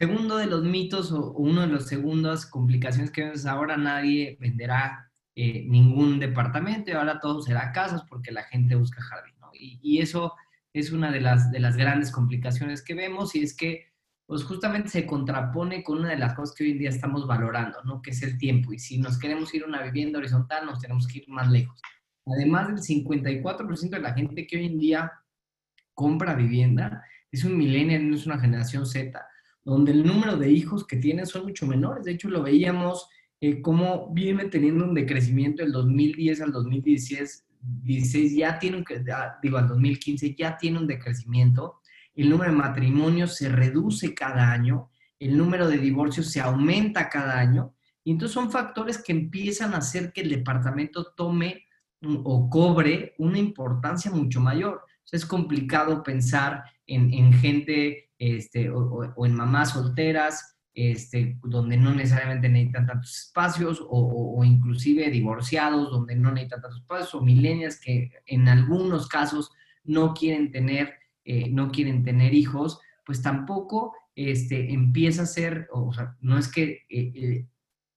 [0.00, 5.12] Segundo de los mitos o uno de los segundas complicaciones que vemos ahora, nadie venderá
[5.36, 9.50] eh, ningún departamento y ahora todo será casas porque la gente busca jardín, ¿no?
[9.52, 10.32] Y, y, eso
[10.72, 13.88] es una de las, de las grandes complicaciones que vemos y es que
[14.24, 17.82] pues justamente se contrapone con una de las cosas que hoy en día estamos valorando,
[17.84, 18.00] ¿no?
[18.00, 18.72] Que es el tiempo.
[18.72, 21.78] Y si nos queremos ir a una vivienda horizontal, nos tenemos que ir más lejos.
[22.24, 25.12] Además del 54% de la gente que hoy en día
[25.92, 29.26] compra vivienda es un millennial, no es una generación Z,
[29.64, 32.04] donde el número de hijos que tienen son mucho menores.
[32.04, 33.08] De hecho, lo veíamos
[33.40, 38.84] eh, como viene teniendo un decrecimiento del 2010 al 2016, 16 ya tiene un,
[39.42, 41.80] digo, al 2015 ya tiene un decrecimiento
[42.14, 47.38] el número de matrimonios se reduce cada año, el número de divorcios se aumenta cada
[47.38, 51.66] año, y entonces son factores que empiezan a hacer que el departamento tome
[52.02, 54.82] o cobre una importancia mucho mayor.
[55.12, 62.86] es complicado pensar en, gente este, o, en mamás solteras, este, donde no necesariamente necesitan
[62.86, 68.48] tantos espacios, o, o, inclusive divorciados, donde no necesitan tantos espacios, o milenias que en
[68.48, 69.50] algunos casos
[69.82, 71.00] no quieren tener
[71.32, 76.48] eh, no quieren tener hijos, pues tampoco este, empieza a ser, o sea, no es
[76.48, 77.46] que, eh, eh,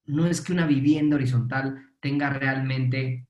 [0.06, 3.28] no es que una vivienda horizontal tenga realmente,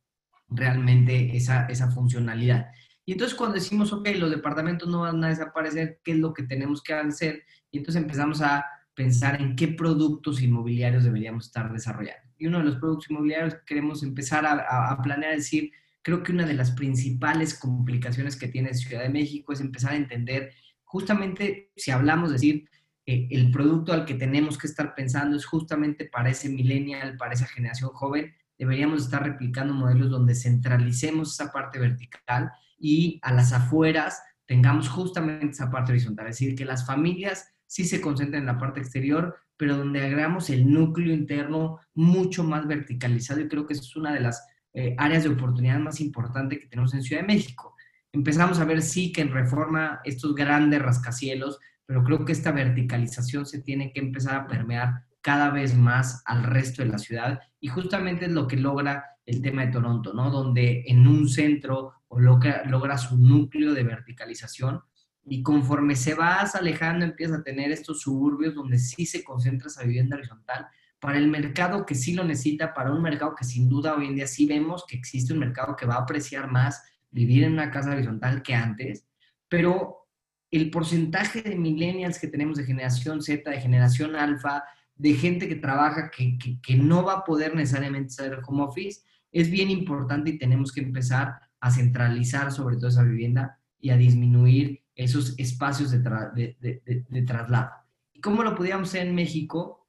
[0.50, 2.72] realmente esa, esa funcionalidad.
[3.06, 6.44] Y entonces cuando decimos, ok, los departamentos no van a desaparecer, ¿qué es lo que
[6.44, 7.44] tenemos que hacer?
[7.70, 12.30] Y entonces empezamos a pensar en qué productos inmobiliarios deberíamos estar desarrollando.
[12.38, 15.72] Y uno de los productos inmobiliarios que queremos empezar a, a planear es decir,
[16.02, 19.98] creo que una de las principales complicaciones que tiene Ciudad de México es empezar a
[19.98, 20.54] entender,
[20.84, 22.70] justamente si hablamos de decir,
[23.06, 27.34] eh, el producto al que tenemos que estar pensando es justamente para ese millennial, para
[27.34, 32.52] esa generación joven, deberíamos estar replicando modelos donde centralicemos esa parte vertical
[32.84, 37.86] y a las afueras tengamos justamente esa parte horizontal, es decir, que las familias sí
[37.86, 43.40] se concentren en la parte exterior, pero donde agregamos el núcleo interno mucho más verticalizado
[43.40, 46.68] y creo que eso es una de las eh, áreas de oportunidad más importantes que
[46.68, 47.74] tenemos en Ciudad de México.
[48.12, 53.46] Empezamos a ver, sí, que en reforma estos grandes rascacielos, pero creo que esta verticalización
[53.46, 57.70] se tiene que empezar a permear cada vez más al resto de la ciudad y
[57.70, 60.30] justamente es lo que logra el tema de Toronto, ¿no?
[60.30, 64.82] Donde en un centro logra, su núcleo de verticalización
[65.26, 69.84] y conforme se vas alejando empieza a tener estos suburbios donde sí se concentra esa
[69.84, 70.68] vivienda horizontal,
[71.00, 74.16] para el mercado que sí lo necesita, para un mercado que sin duda hoy en
[74.16, 76.82] día sí vemos que existe un mercado que va a apreciar más
[77.12, 79.06] vivir en una casa horizontal que antes,
[79.48, 80.08] pero
[80.50, 84.64] el porcentaje de millennials que tenemos de generación Z, de generación alfa,
[84.96, 89.50] de gente que trabaja que, que, no va a poder necesariamente ser home office, es
[89.50, 94.84] bien importante y tenemos que empezar a centralizar sobre todo esa vivienda y a disminuir
[94.96, 97.72] esos espacios de, traslado.
[98.12, 99.88] ¿Y cómo lo podíamos hacer en México?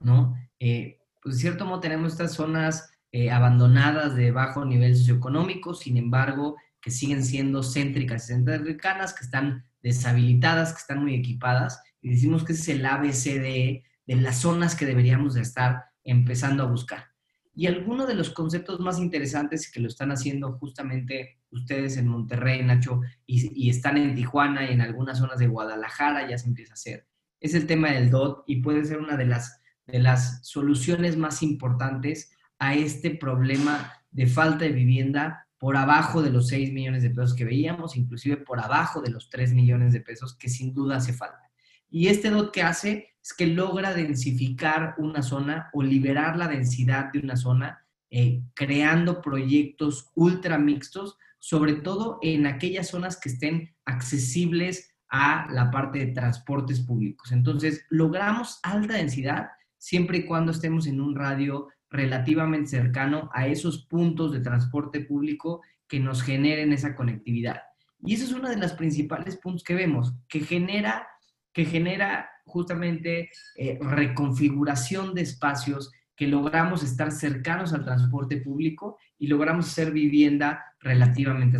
[0.00, 0.36] ¿No?
[0.60, 5.96] Eh, pues de cierto modo tenemos estas zonas eh, abandonadas de bajo nivel socioeconómico, sin
[5.96, 12.10] embargo, que siguen siendo céntricas y cercanas, que están deshabilitadas, que están muy equipadas, y
[12.10, 16.66] decimos que ese es el ABCDE de las zonas que deberíamos de estar empezando a
[16.66, 17.13] buscar.
[17.54, 22.62] Y alguno de los conceptos más interesantes que lo están haciendo justamente ustedes en Monterrey,
[22.64, 26.74] Nacho, y, están en Tijuana y en algunas zonas de Guadalajara ya se empieza a
[26.74, 27.06] hacer,
[27.40, 31.42] es el tema del DOT y puede ser una de las, de las soluciones más
[31.42, 37.10] importantes a este problema de falta de vivienda por abajo de los 6 millones de
[37.10, 40.96] pesos que veíamos, inclusive por abajo de los 3 millones de pesos que sin duda
[40.96, 41.50] hace falta.
[41.88, 47.10] Y este DOT que hace es que logra densificar una zona o liberar la densidad
[47.10, 53.74] de una zona, eh, creando proyectos ultra mixtos, sobre todo en aquellas zonas que estén
[53.86, 57.32] accesibles a la parte de transportes públicos.
[57.32, 59.48] Entonces, logramos alta densidad
[59.78, 65.62] siempre y cuando estemos en un radio relativamente cercano a esos puntos de transporte público
[65.88, 67.62] que nos generen esa conectividad.
[68.04, 71.06] Y eso es uno de los principales puntos que vemos, que genera,
[71.54, 79.26] que genera justamente eh, reconfiguración de espacios, que logramos estar cercanos al transporte público y
[79.26, 81.58] logramos hacer vivienda relativamente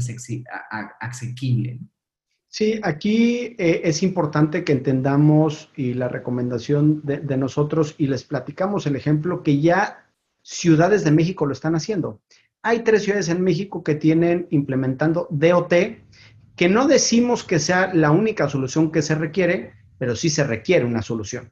[1.00, 1.80] asequible.
[2.54, 8.86] Sí, aquí eh, es importante que entendamos y la recomendación de, nosotros y les platicamos
[8.86, 10.06] el ejemplo que ya
[10.40, 12.20] ciudades de México lo están haciendo.
[12.62, 15.74] Hay tres ciudades en México que tienen implementando DOT,
[16.54, 20.84] que no decimos que sea la única solución que se requiere, pero sí se requiere
[20.84, 21.50] una solución.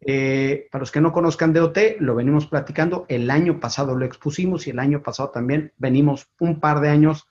[0.00, 4.66] Eh, para los que no conozcan DOT, lo venimos platicando, el año pasado lo expusimos
[4.66, 7.26] y el año pasado también venimos un par de años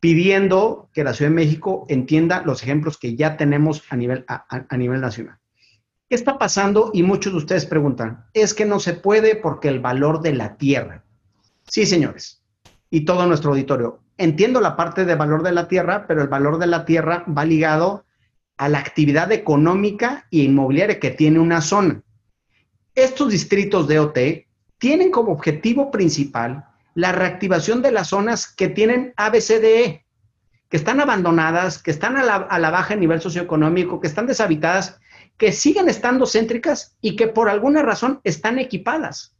[0.00, 4.76] pidiendo que la Ciudad de México entienda los ejemplos que ya tenemos a nivel, a,
[4.76, 5.38] nivel nacional.
[6.08, 6.90] ¿Qué está pasando?
[6.94, 10.56] Y muchos de ustedes preguntan, es que no se puede porque el valor de la
[10.56, 11.04] tierra.
[11.66, 12.42] Sí, señores,
[12.90, 14.00] y todo nuestro auditorio.
[14.16, 17.44] Entiendo la parte de valor de la tierra, pero el valor de la tierra va
[17.44, 18.04] ligado
[18.58, 22.02] a la actividad económica y inmobiliaria que tiene una zona.
[22.94, 24.18] Estos distritos de OT
[24.78, 30.04] tienen como objetivo principal la reactivación de las zonas que tienen ABCDE,
[30.68, 35.00] que están abandonadas, que están a la, a la baja nivel socioeconómico, que están deshabitadas,
[35.36, 39.36] que siguen estando céntricas y que por alguna razón están equipadas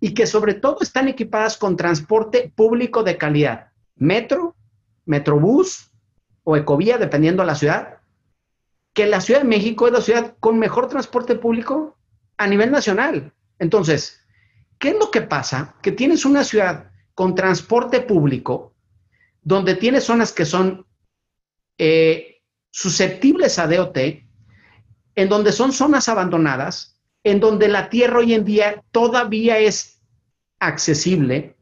[0.00, 4.54] y que sobre todo están equipadas con transporte público de calidad, metro,
[5.06, 5.90] metrobús
[6.44, 7.97] o ecovía, dependiendo de la ciudad,
[8.92, 11.96] que la Ciudad de México es la ciudad con mejor transporte público
[12.36, 13.32] a nivel nacional.
[13.58, 14.20] Entonces,
[14.78, 15.74] ¿qué es lo que pasa?
[15.82, 18.74] Que tienes una ciudad con transporte público
[19.42, 20.86] donde tienes zonas que son
[21.78, 23.96] eh, susceptibles a DOT,
[25.14, 30.00] en donde son zonas abandonadas, en donde la tierra hoy en día todavía es
[30.60, 31.56] accesible,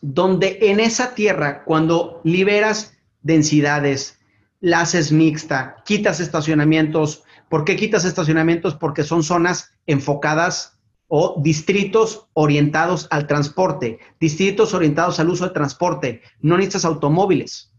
[0.00, 4.20] donde en esa tierra, cuando liberas densidades,
[4.64, 7.22] la haces mixta, quitas estacionamientos.
[7.50, 8.74] ¿Por qué quitas estacionamientos?
[8.74, 16.22] Porque son zonas enfocadas o distritos orientados al transporte, distritos orientados al uso de transporte.
[16.40, 17.74] No necesitas automóviles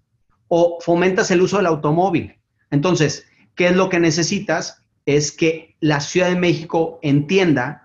[0.48, 2.40] o fomentas el uso del automóvil.
[2.70, 3.26] Entonces,
[3.56, 4.84] ¿qué es lo que necesitas?
[5.08, 7.85] Es que la Ciudad de México entienda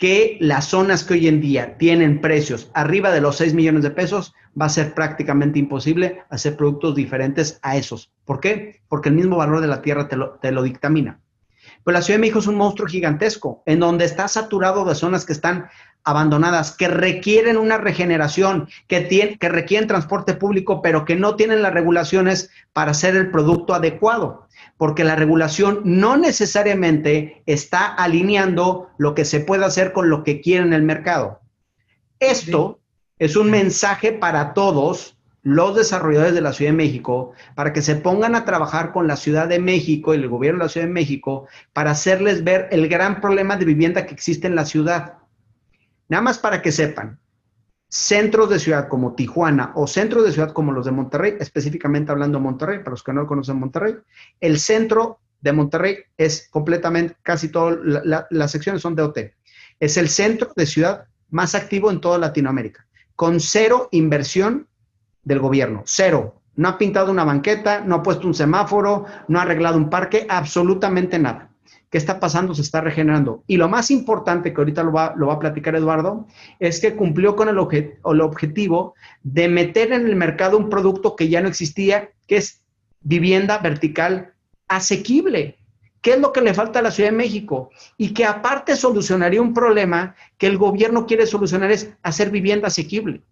[0.00, 3.90] que las zonas que hoy en día tienen precios arriba de los 6 millones de
[3.90, 8.10] pesos, va a ser prácticamente imposible hacer productos diferentes a esos.
[8.24, 8.80] ¿Por qué?
[8.88, 10.16] Porque el mismo valor de la tierra te
[10.52, 11.20] lo, dictamina.
[11.84, 15.26] Pues la Ciudad de México es un monstruo gigantesco, en donde está saturado de zonas
[15.26, 15.68] que están
[16.02, 21.74] abandonadas, que requieren una regeneración, que, que requieren transporte público, pero que no tienen las
[21.74, 24.48] regulaciones para hacer el producto adecuado
[24.80, 30.40] porque la regulación no necesariamente está alineando lo que se puede hacer con lo que
[30.40, 31.42] quiere en el mercado.
[32.18, 32.80] Esto
[33.18, 37.96] es un mensaje para todos los desarrolladores de la Ciudad de México para que se
[37.96, 40.94] pongan a trabajar con la Ciudad de México y el gobierno de la Ciudad de
[40.94, 45.18] México para hacerles ver el gran problema de vivienda que existe en la ciudad.
[46.08, 47.20] Nada más para que sepan,
[47.90, 52.38] centros de ciudad como Tijuana o centros de ciudad como los de Monterrey, específicamente hablando
[52.38, 53.96] de Monterrey, para los que no conocen Monterrey,
[54.40, 57.78] el centro de Monterrey es completamente, casi todas
[58.30, 59.18] las secciones son de OT.
[59.80, 62.86] Es el centro de ciudad más activo en toda Latinoamérica,
[63.16, 64.68] con cero inversión
[65.24, 66.42] del gobierno, cero.
[66.54, 70.26] No ha pintado una banqueta, no ha puesto un semáforo, no ha arreglado un parque,
[70.28, 71.49] absolutamente nada.
[71.90, 72.54] ¿Qué está pasando?
[72.54, 73.42] Se está regenerando.
[73.48, 76.26] Y lo más importante, que ahorita lo va, lo va a platicar Eduardo,
[76.60, 78.94] es que cumplió con el, el objetivo
[79.24, 82.62] de meter en el mercado un producto que ya no existía, que es
[83.00, 84.34] vivienda vertical
[84.68, 85.56] asequible.
[86.00, 87.70] ¿Qué es lo que le falta a la Ciudad de México?
[87.98, 93.22] Y que aparte solucionaría un problema que el gobierno quiere solucionar es hacer vivienda asequible.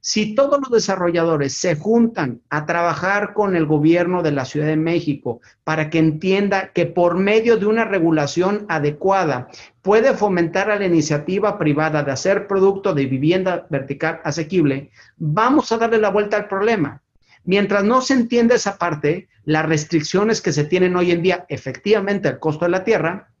[0.00, 4.76] Si todos los desarrolladores se juntan a trabajar con el gobierno de la Ciudad de
[4.76, 9.48] México para que entienda que por medio de una regulación adecuada
[9.82, 15.78] puede fomentar a la iniciativa privada de hacer producto de vivienda vertical asequible, vamos a
[15.78, 17.02] darle la vuelta al problema.
[17.44, 22.28] Mientras no se entienda esa parte, las restricciones que se tienen hoy en día, efectivamente,
[22.28, 23.32] el costo de la tierra,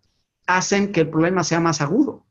[0.46, 2.24] hacen que el problema sea más agudo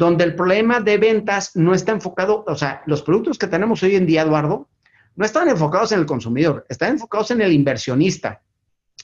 [0.00, 3.96] donde el problema de ventas no está enfocado, o sea, los productos que tenemos hoy
[3.96, 4.66] en día, Eduardo,
[5.14, 8.40] no están enfocados en el consumidor, están enfocados en el inversionista.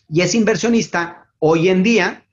[0.08, 2.24] Y ese inversionista, hoy en día,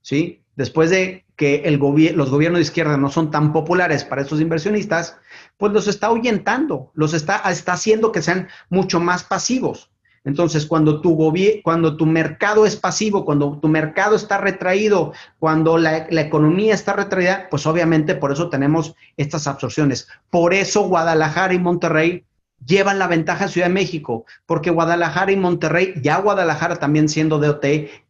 [0.00, 0.44] ¿sí?
[0.54, 1.68] Después de que
[2.14, 5.16] los gobiernos de izquierda no son tan populares para esos inversionistas,
[5.56, 9.90] pues los está ahuyentando, los está haciendo que sean mucho más pasivos.
[10.24, 11.18] Entonces, cuando tu,
[11.62, 16.92] cuando tu mercado es pasivo, cuando tu mercado está retraído, cuando la, la, economía está
[16.92, 20.06] retraída, pues obviamente por eso tenemos estas absorciones.
[20.30, 22.24] Por eso Guadalajara y Monterrey
[22.64, 27.38] llevan la ventaja a Ciudad de México, porque Guadalajara y Monterrey, ya Guadalajara también siendo
[27.38, 27.64] DOT,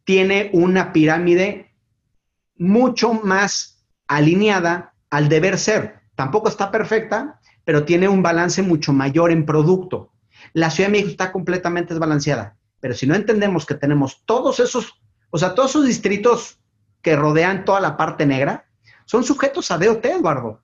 [0.04, 1.70] tiene una pirámide
[2.56, 6.00] mucho más alineada al deber ser.
[6.14, 10.10] Tampoco está perfecta, pero tiene un balance mucho mayor en producto.
[10.52, 15.00] La Ciudad de México está completamente desbalanceada, pero si no entendemos que tenemos todos esos,
[15.30, 16.58] o sea, todos esos distritos
[17.00, 18.66] que rodean toda la parte negra,
[19.04, 20.60] son sujetos a DOT, Eduardo.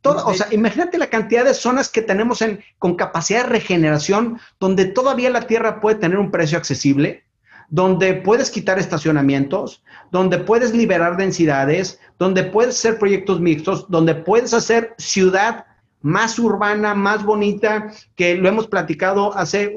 [0.00, 4.40] Todo, o sea, imagínate la cantidad de zonas que tenemos en, con capacidad de regeneración,
[4.60, 7.24] donde todavía la tierra puede tener un precio accesible,
[7.68, 14.54] donde puedes quitar estacionamientos, donde puedes liberar densidades, donde puedes hacer proyectos mixtos, donde puedes
[14.54, 15.66] hacer ciudad
[16.00, 19.74] más urbana, más bonita, que lo hemos platicado hace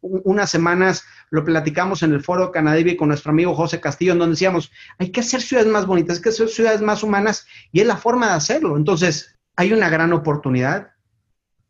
[0.00, 4.32] unas semanas, lo platicamos en el foro Canadivi con nuestro amigo José Castillo, en donde
[4.32, 7.86] decíamos, hay que hacer ciudades más bonitas, hay que hacer ciudades más humanas, y es
[7.86, 8.76] la forma de hacerlo.
[8.76, 10.90] Entonces, hay una gran oportunidad,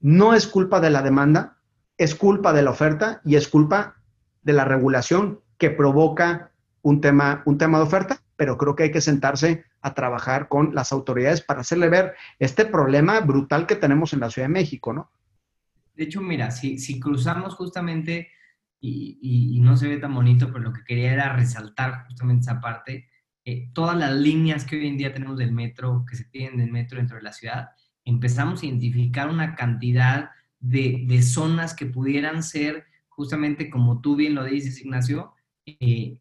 [0.00, 1.58] no es culpa de la demanda,
[1.98, 3.96] es culpa de la oferta y es culpa
[4.42, 6.50] de la regulación que provoca
[6.82, 10.74] un tema, un tema de oferta, pero creo que hay que sentarse a trabajar con
[10.74, 14.94] las autoridades para hacerle ver este problema brutal que tenemos en la Ciudad de México,
[14.94, 15.10] ¿no?
[15.94, 18.30] De hecho, mira, si, si cruzamos justamente,
[18.80, 23.10] y, no se ve tan bonito, pero lo que quería era resaltar justamente esa parte,
[23.44, 26.72] eh, todas las líneas que hoy en día tenemos del metro, que se tienen del
[26.72, 27.68] metro dentro de la ciudad,
[28.06, 30.30] empezamos a identificar una cantidad
[30.60, 35.34] de, de zonas que pudieran ser, justamente como tú bien lo dices, Ignacio,
[35.66, 36.18] eh,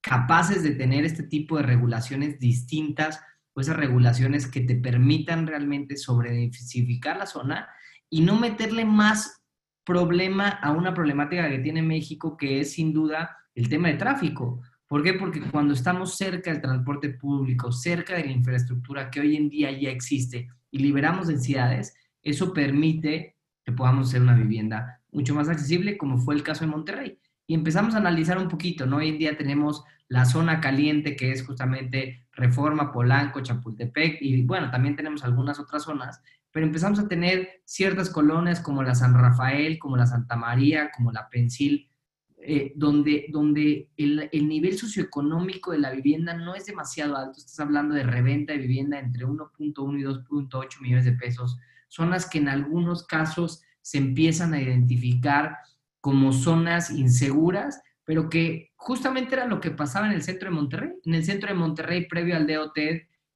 [0.00, 3.20] capaces de tener este tipo de regulaciones distintas
[3.54, 7.68] o esas regulaciones que te permitan realmente sobrediversificar la zona
[8.08, 9.42] y no meterle más
[9.84, 14.60] problema a una problemática que tiene México, que es sin duda el tema de tráfico.
[14.86, 15.14] ¿Por qué?
[15.14, 19.70] Porque cuando estamos cerca del transporte público, cerca de la infraestructura que hoy en día
[19.70, 25.98] ya existe y liberamos densidades, eso permite que podamos hacer una vivienda mucho más accesible,
[25.98, 27.18] como fue el caso de Monterrey
[27.48, 28.98] y empezamos a analizar un poquito, ¿no?
[28.98, 34.70] Hoy en día tenemos la zona caliente, que es justamente Reforma, Polanco, Chapultepec, y bueno,
[34.70, 36.20] también tenemos algunas otras zonas,
[36.52, 41.10] pero empezamos a tener ciertas colonias como la San Rafael, como la Santa María, como
[41.10, 41.88] la Pensil,
[42.36, 47.38] eh, donde, donde el, el, nivel socioeconómico de la vivienda no es demasiado alto.
[47.38, 51.58] Estás hablando de reventa de vivienda entre 1.1 y 2.8 millones de pesos.
[51.88, 55.56] Zonas que en algunos casos se empiezan a identificar
[56.00, 60.90] como zonas inseguras, pero que justamente era lo que pasaba en el centro de Monterrey.
[61.04, 62.78] En el centro de Monterrey, previo al DOT,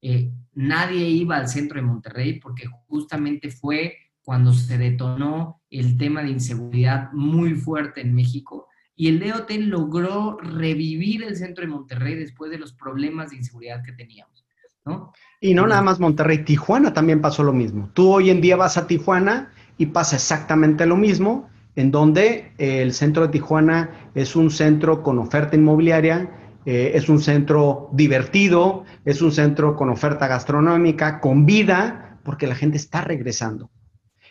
[0.03, 6.23] eh, nadie iba al centro de Monterrey porque justamente fue cuando se detonó el tema
[6.23, 8.69] de inseguridad muy fuerte en México.
[8.95, 13.83] Y el DOT logró revivir el centro de Monterrey después de los problemas de inseguridad
[13.83, 14.47] que teníamos.
[14.85, 15.13] ¿no?
[15.41, 17.91] Y no nada más Monterrey, Tijuana también pasó lo mismo.
[17.95, 22.83] Tú hoy en día vas a Tijuana y pasa exactamente lo mismo en donde eh,
[22.83, 26.31] el centro de Tijuana es un centro con oferta inmobiliaria,
[26.65, 32.55] eh, es un centro divertido, es un centro con oferta gastronómica, con vida, porque la
[32.55, 33.71] gente está regresando.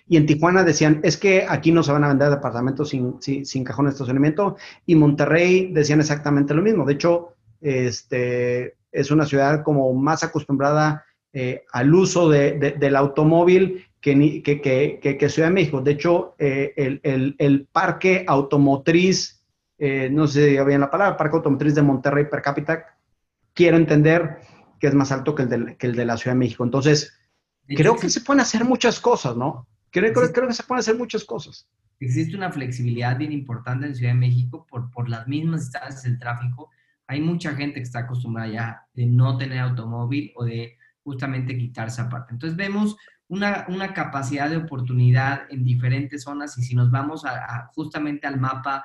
[0.08, 3.64] Y en Tijuana decían, es que aquí no se van a vender departamentos sin, sin,
[3.64, 4.58] cajón de estacionamiento.
[4.86, 6.86] Y Monterrey decían exactamente lo mismo.
[6.86, 14.42] De hecho, este, es una ciudad como más acostumbrada eh, al uso del automóvil que,
[14.42, 15.80] que, que, Ciudad de México.
[15.80, 19.46] De hecho, eh, el, parque automotriz,
[19.78, 22.98] eh, no sé si bien la palabra, parque automotriz de Monterrey per cápita,
[23.54, 24.40] quiero entender
[24.80, 26.64] que es más alto que el de, que el de la Ciudad de México.
[26.64, 27.16] Entonces,
[27.68, 29.68] creo que se pueden hacer muchas cosas, ¿no?
[29.92, 31.70] Creo, creo, que se pueden hacer muchas cosas.
[32.00, 36.18] Existe una flexibilidad bien importante en Ciudad de México por, por las mismas distancias del
[36.18, 36.72] tráfico.
[37.06, 42.02] Hay mucha gente que está acostumbrada ya de no tener automóvil o de justamente quitarse
[42.02, 42.34] aparte.
[42.34, 42.98] Entonces vemos
[43.32, 47.24] una, una, capacidad de oportunidad en diferentes zonas y si nos vamos
[47.74, 48.84] justamente al mapa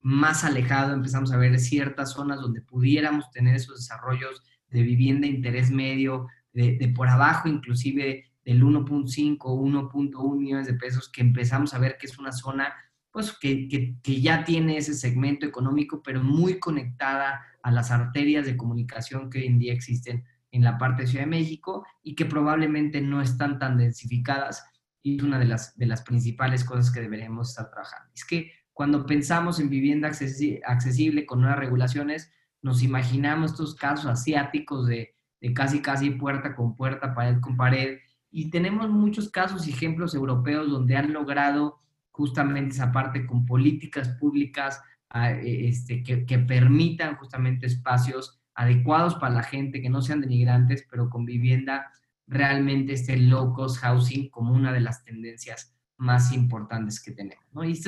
[0.00, 5.70] más alejado, empezamos a ver ciertas zonas donde pudiéramos tener esos desarrollos de vivienda interés
[5.70, 11.78] medio, de, de por abajo inclusive del 1.5, 1.1 millones de pesos, que empezamos a
[11.78, 12.74] ver que es una zona
[13.12, 18.44] pues que, que, que, ya tiene ese segmento económico, pero muy conectada a las arterias
[18.44, 20.24] de comunicación que hoy en día existen
[20.54, 24.64] en la parte de Ciudad de México y que probablemente no están tan densificadas
[25.02, 28.08] y es una de las, de las principales cosas que deberemos estar trabajando.
[28.14, 32.32] Es que cuando pensamos en vivienda accesible con nuevas regulaciones,
[32.62, 35.16] nos imaginamos estos casos asiáticos de,
[35.54, 37.98] casi casi puerta con puerta, pared con pared,
[38.30, 41.80] y tenemos muchos casos y ejemplos europeos donde han logrado
[42.12, 49.34] justamente esa parte con políticas públicas ah, e, este, que, permitan justamente espacios adecuados para
[49.34, 51.90] la gente, que no sean denigrantes, pero con vivienda
[52.26, 57.44] realmente este low cost housing como una de las tendencias más importantes que tenemos.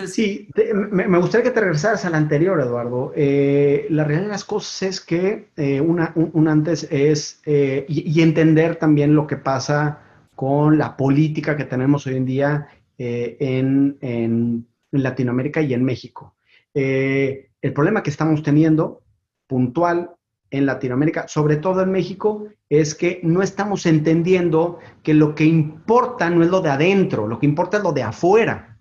[0.07, 0.49] Sí,
[0.91, 3.13] me, gustaría que te regresaras al anterior, Eduardo.
[3.17, 8.11] Eh, la realidad de las cosas es que eh, una, un, antes es, eh, y,
[8.11, 10.01] y, entender también lo que pasa
[10.35, 12.69] con la política que tenemos hoy en día
[12.99, 16.37] eh, en, Latinoamérica y en México.
[16.73, 19.03] El problema que estamos teniendo
[19.47, 20.16] puntual
[20.57, 26.31] en Latinoamérica, sobre todo en México, es que no estamos entendiendo que lo que importa
[26.31, 28.79] no es lo de adentro, lo que importa es lo de afuera.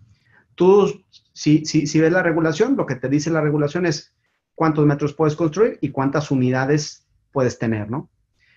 [0.55, 1.03] Tú,
[1.33, 4.13] si, si, si ves la regulación, lo que te dice la regulación es
[4.55, 8.09] cuántos metros puedes construir y cuántas unidades puedes tener, ¿no?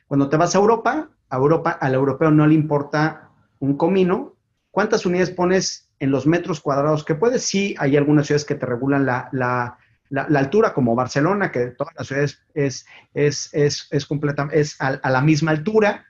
[0.07, 4.37] Cuando te vas a Europa, a Europa, al europeo no le importa un comino.
[4.71, 7.43] ¿Cuántas unidades pones en los metros cuadrados que puedes?
[7.43, 9.79] Sí, hay algunas ciudades que te regulan la, la,
[10.11, 14.89] la, altura, como Barcelona, que todas las ciudades es, es, es, es, completa, es a,
[14.89, 16.07] a, la misma altura.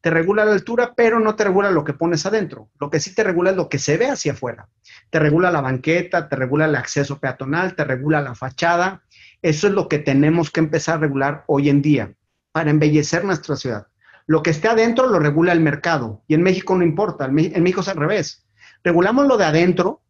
[0.00, 2.70] Te regula la altura, pero no te regula lo que pones adentro.
[2.78, 4.68] Lo que sí te regula es lo que se ve hacia afuera.
[5.10, 9.02] Te regula la banqueta, te regula el acceso peatonal, te regula la fachada.
[9.42, 12.12] Eso es lo que tenemos que empezar a regular hoy en día
[12.52, 13.86] para embellecer nuestra ciudad.
[14.26, 17.80] Lo que esté adentro lo regula el mercado y en México no importa, en México
[17.80, 18.46] es al revés.
[18.84, 20.02] Regulamos lo de adentro,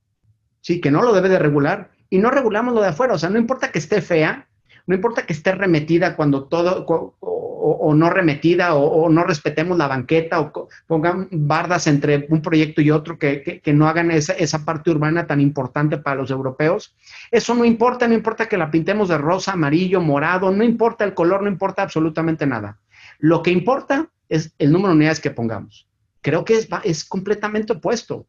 [0.60, 3.14] sí, que no lo debe de regular, y no regulamos lo de afuera.
[3.14, 4.48] O sea, no importa que esté fea,
[4.86, 10.40] no importa que esté remetida cuando todo, o, no remetida, o, no respetemos la banqueta,
[10.40, 15.26] o pongan bardas entre un proyecto y otro que, no hagan esa, esa, parte urbana
[15.26, 16.96] tan importante para los europeos.
[17.30, 21.12] Eso no importa, no importa que la pintemos de rosa, amarillo, morado, no importa el
[21.12, 22.78] color, no importa absolutamente nada.
[23.18, 25.86] Lo que importa es el número de unidades que pongamos.
[26.22, 28.26] Creo que es, es completamente opuesto.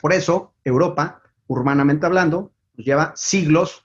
[0.00, 3.84] Por eso, Europa, urbanamente hablando, nos lleva siglos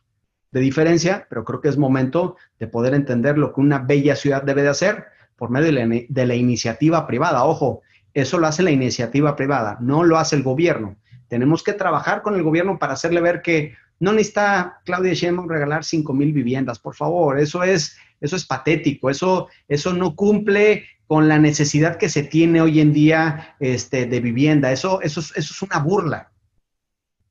[0.52, 4.44] de diferencia, pero creo que es momento de poder entender lo que una bella ciudad
[4.44, 5.06] debe de hacer
[5.36, 7.44] por medio de la, de la iniciativa privada.
[7.44, 7.82] Ojo,
[8.14, 10.96] eso lo hace la iniciativa privada, no lo hace el gobierno.
[11.28, 15.84] Tenemos que trabajar con el gobierno para hacerle ver que no necesita Claudia Sheinbaum regalar
[15.84, 17.40] 5 mil viviendas, por favor.
[17.40, 22.62] Eso es eso es patético, eso, eso no cumple con la necesidad que se tiene
[22.62, 26.32] hoy en día este, de vivienda, eso, eso, eso es una burla.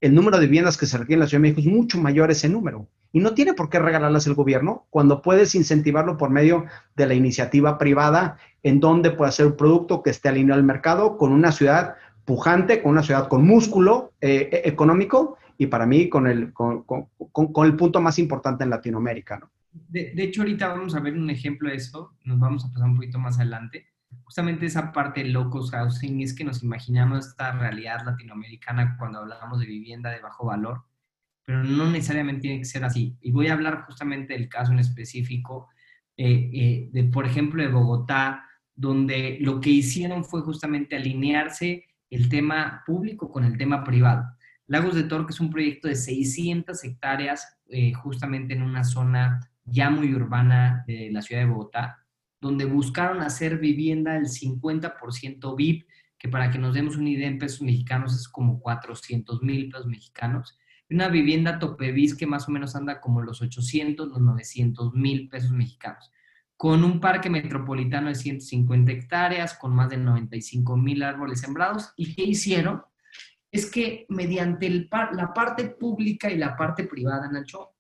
[0.00, 2.30] El número de viviendas que se requiere en la Ciudad de México es mucho mayor
[2.30, 2.88] ese número.
[3.12, 6.66] Y no tiene por qué regalarlas el gobierno cuando puedes incentivarlo por medio
[6.96, 11.16] de la iniciativa privada, en donde puede ser un producto que esté alineado al mercado
[11.16, 11.94] con una ciudad
[12.24, 16.82] pujante, con una ciudad con músculo eh, e, económico y para mí con el, con,
[16.82, 19.38] con, con el punto más importante en Latinoamérica.
[19.38, 19.50] ¿no?
[19.88, 22.96] de, hecho, ahorita vamos a ver un ejemplo de eso, nos vamos a pasar un
[22.96, 23.86] poquito más adelante.
[24.24, 29.60] Justamente esa parte de locos housing es que nos imaginamos esta realidad latinoamericana cuando hablamos
[29.60, 30.82] de vivienda de bajo valor,
[31.44, 33.16] pero no necesariamente tiene que ser así.
[33.20, 35.68] Y voy a hablar justamente del caso en específico,
[36.16, 42.28] eh, eh, de, por ejemplo, de Bogotá, donde lo que hicieron fue justamente alinearse el
[42.28, 44.24] tema público con el tema privado.
[44.66, 49.90] Lagos de Torque es un proyecto de 600 hectáreas, eh, justamente en una zona ya
[49.90, 52.05] muy urbana de la ciudad de Bogotá,
[52.46, 55.86] donde buscaron hacer vivienda del 50% VIP,
[56.16, 59.86] que para que nos demos una idea en pesos mexicanos es como 400 mil pesos
[59.86, 60.56] mexicanos.
[60.88, 65.50] Una vivienda topevis que más o menos anda como los 800, los 900 mil pesos
[65.50, 66.12] mexicanos.
[66.56, 71.92] Con un parque metropolitano de 150 hectáreas, con más de 95 mil árboles sembrados.
[71.96, 72.82] ¿Y qué hicieron?
[73.50, 77.72] Es que mediante el la parte pública y la parte privada, Nacho,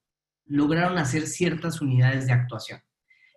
[0.46, 2.80] lograron hacer ciertas unidades de actuación.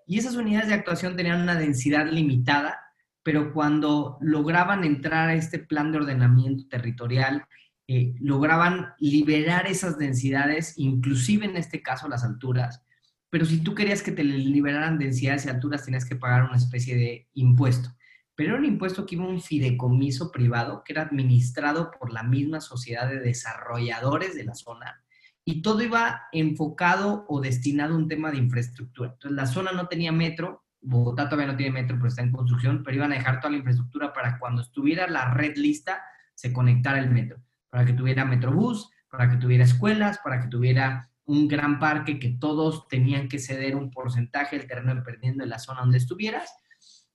[0.10, 2.80] Y esas unidades de actuación tenían una densidad limitada,
[3.22, 7.46] pero cuando lograban entrar a este plan de ordenamiento territorial,
[7.88, 12.84] eh, lograban liberar esas densidades, inclusive en este caso las alturas,
[13.30, 16.96] pero si tú querías que te liberaran densidades y alturas, tenías que pagar una especie
[16.96, 17.96] de impuesto.
[18.34, 22.62] Pero era un impuesto que iba un fideicomiso privado que era administrado por la misma
[22.62, 25.04] sociedad de desarrolladores de la zona
[25.50, 29.10] y todo iba enfocado o destinado a un tema de infraestructura.
[29.14, 32.84] Entonces, la zona no tenía metro, Bogotá todavía no tiene metro, pero está en construcción,
[32.84, 36.04] pero iban a dejar toda la infraestructura para cuando estuviera la red lista,
[36.36, 41.10] se conectara el metro, para que tuviera metrobús, para que tuviera escuelas, para que tuviera
[41.26, 45.58] un gran parque que todos tenían que ceder un porcentaje del terreno dependiendo de la
[45.58, 46.54] zona donde estuvieras.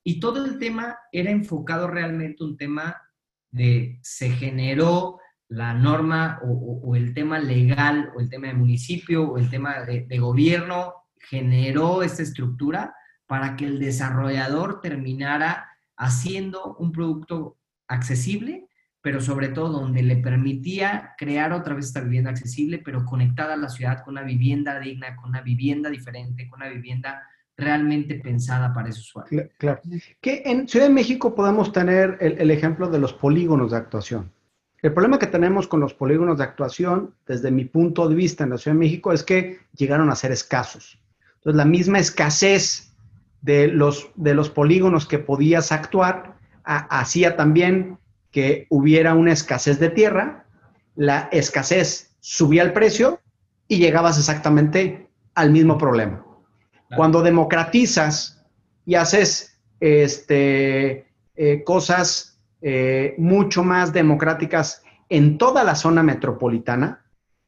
[0.03, 3.01] Y todo el tema era enfocado realmente un tema
[3.53, 9.39] de se generó la norma o, el tema legal o el tema de municipio o
[9.39, 12.95] el tema de, gobierno generó esta estructura
[13.27, 17.57] para que el desarrollador terminara haciendo un producto
[17.89, 18.69] accesible
[19.05, 23.59] pero sobre todo donde le permitía crear otra vez esta vivienda accesible, pero conectada a
[23.59, 27.23] la ciudad con una vivienda digna, con una vivienda diferente, con una vivienda
[27.55, 29.51] realmente pensada para ese usuario.
[29.59, 29.83] Claro.
[30.23, 34.33] Que en Ciudad de México podemos tener el, ejemplo de los polígonos de actuación.
[34.85, 38.51] El problema que tenemos con los polígonos de actuación, desde mi punto de vista en
[38.51, 41.01] la Ciudad de México, es que llegaron a ser escasos.
[41.37, 42.93] Entonces, la misma escasez
[43.41, 47.97] de los, de los polígonos que podías actuar hacía también
[48.31, 50.45] que hubiera una escasez de tierra,
[50.97, 53.21] la escasez subía el precio
[53.69, 56.27] y llegabas exactamente al mismo problema.
[56.95, 58.45] Cuando democratizas
[58.85, 61.07] y haces este,
[61.37, 62.34] eh, cosas
[62.67, 67.05] eh, mucho más democráticas en toda la zona metropolitana,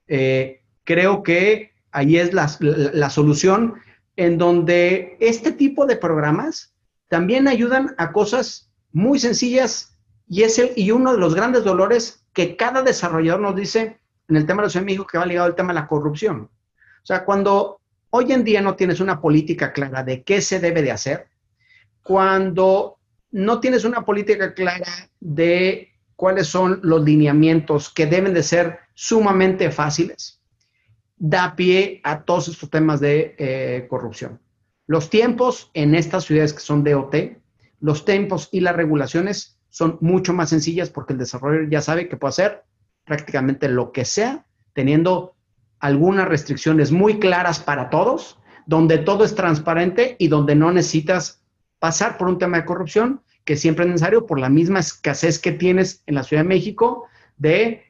[0.07, 3.77] eh, creo que ahí es la, la solución
[4.17, 6.75] en donde este tipo de programas
[7.09, 9.97] también ayudan a cosas muy sencillas
[10.29, 13.99] y, es el, y uno de los grandes dolores que cada desarrollador nos dice
[14.29, 16.51] en el tema de los Ciudad que va ligado al tema de la corrupción.
[17.03, 17.81] O sea, cuando
[18.11, 21.29] hoy en día no tienes una política clara de qué se debe de hacer,
[22.03, 22.95] cuando
[23.31, 29.70] no tienes una política clara de cuáles son los lineamientos que deben de ser sumamente
[29.70, 30.40] fáciles,
[31.16, 34.40] da pie a todos estos temas de eh, corrupción.
[34.86, 37.15] Los tiempos en estas ciudades que son DOT,
[37.81, 42.16] los tiempos y las regulaciones son mucho más sencillas porque el desarrollador ya sabe que
[42.16, 42.65] puede hacer
[43.05, 45.35] prácticamente lo que sea, teniendo
[45.78, 51.43] algunas restricciones muy claras para todos, donde todo es transparente y donde no necesitas
[51.78, 55.53] pasar por un tema de corrupción que siempre es necesario por la misma escasez que
[55.53, 57.85] tienes en la Ciudad de México de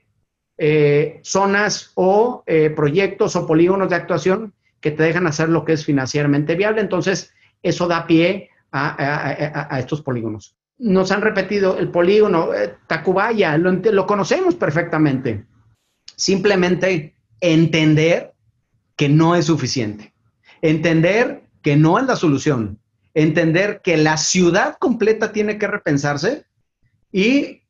[0.58, 5.72] eh, zonas o eh, proyectos o polígonos de actuación que te dejan hacer lo que
[5.72, 6.80] es financieramente viable.
[6.80, 7.32] Entonces,
[7.62, 14.06] eso da pie a estos polígonos nos han repetido el polígono, eh, Tacubaya, lo, lo
[14.06, 15.44] conocemos perfectamente.
[16.16, 18.32] Simplemente entender
[18.96, 20.14] que no es suficiente,
[20.62, 22.78] entender que no es la solución,
[23.16, 26.44] entender que la ciudad completa tiene que repensarse
[27.10, 27.62] y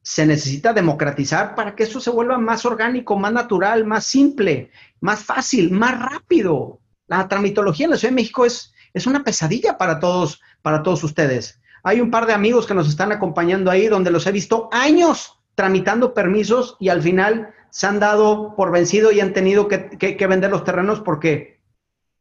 [0.00, 5.24] se necesita democratizar para que eso se vuelva más orgánico, más natural, más simple, más
[5.24, 6.78] fácil, más rápido.
[7.08, 11.02] La tramitología en la Ciudad de México es, es una pesadilla para todos, para todos
[11.02, 11.60] ustedes.
[11.82, 15.40] Hay un par de amigos que nos están acompañando ahí donde los he visto años
[15.56, 20.50] tramitando permisos y al final se han dado por vencido y han tenido que, vender
[20.50, 21.60] los terrenos porque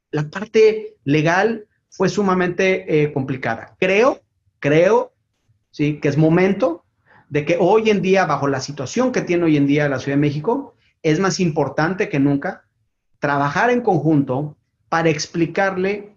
[0.10, 3.76] la parte legal fue sumamente eh, complicada.
[3.80, 4.22] Creo,
[4.60, 5.14] creo,
[5.72, 6.84] sí, que es momento
[7.30, 10.18] de que hoy en día, bajo la situación que tiene hoy en día la Ciudad
[10.18, 12.66] de México, es más importante que nunca
[13.20, 14.58] trabajar en conjunto
[14.90, 16.16] para explicarle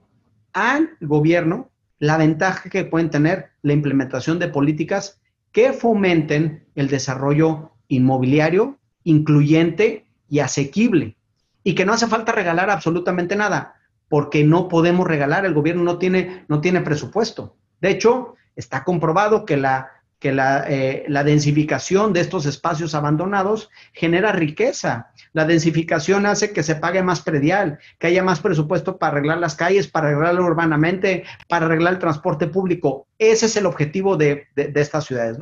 [0.52, 5.20] al gobierno la ventaja que pueden tener la implementación de políticas
[5.52, 11.16] que fomenten el desarrollo inmobiliario incluyente y asequible.
[11.62, 13.77] Y que no hace falta regalar absolutamente nada,
[14.08, 17.56] porque no podemos regalar, el gobierno no tiene, no tiene presupuesto.
[17.80, 24.32] De hecho, está comprobado que la que eh, la, densificación de estos espacios abandonados genera
[24.32, 25.12] riqueza.
[25.32, 29.54] La densificación hace que se pague más predial, que haya más presupuesto para arreglar las
[29.54, 33.06] calles, para arreglarlo urbanamente, para arreglar el transporte público.
[33.18, 35.38] Ese es el objetivo de, estas ciudades.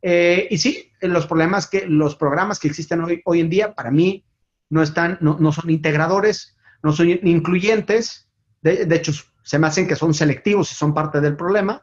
[0.00, 3.90] Eh, y sí, los problemas que, los programas que existen hoy, hoy en día, para
[3.90, 4.24] mí,
[4.70, 8.28] no están, no, son integradores, no son incluyentes.
[8.60, 9.12] De, hecho,
[9.42, 11.82] se me hacen que son selectivos y son parte del problema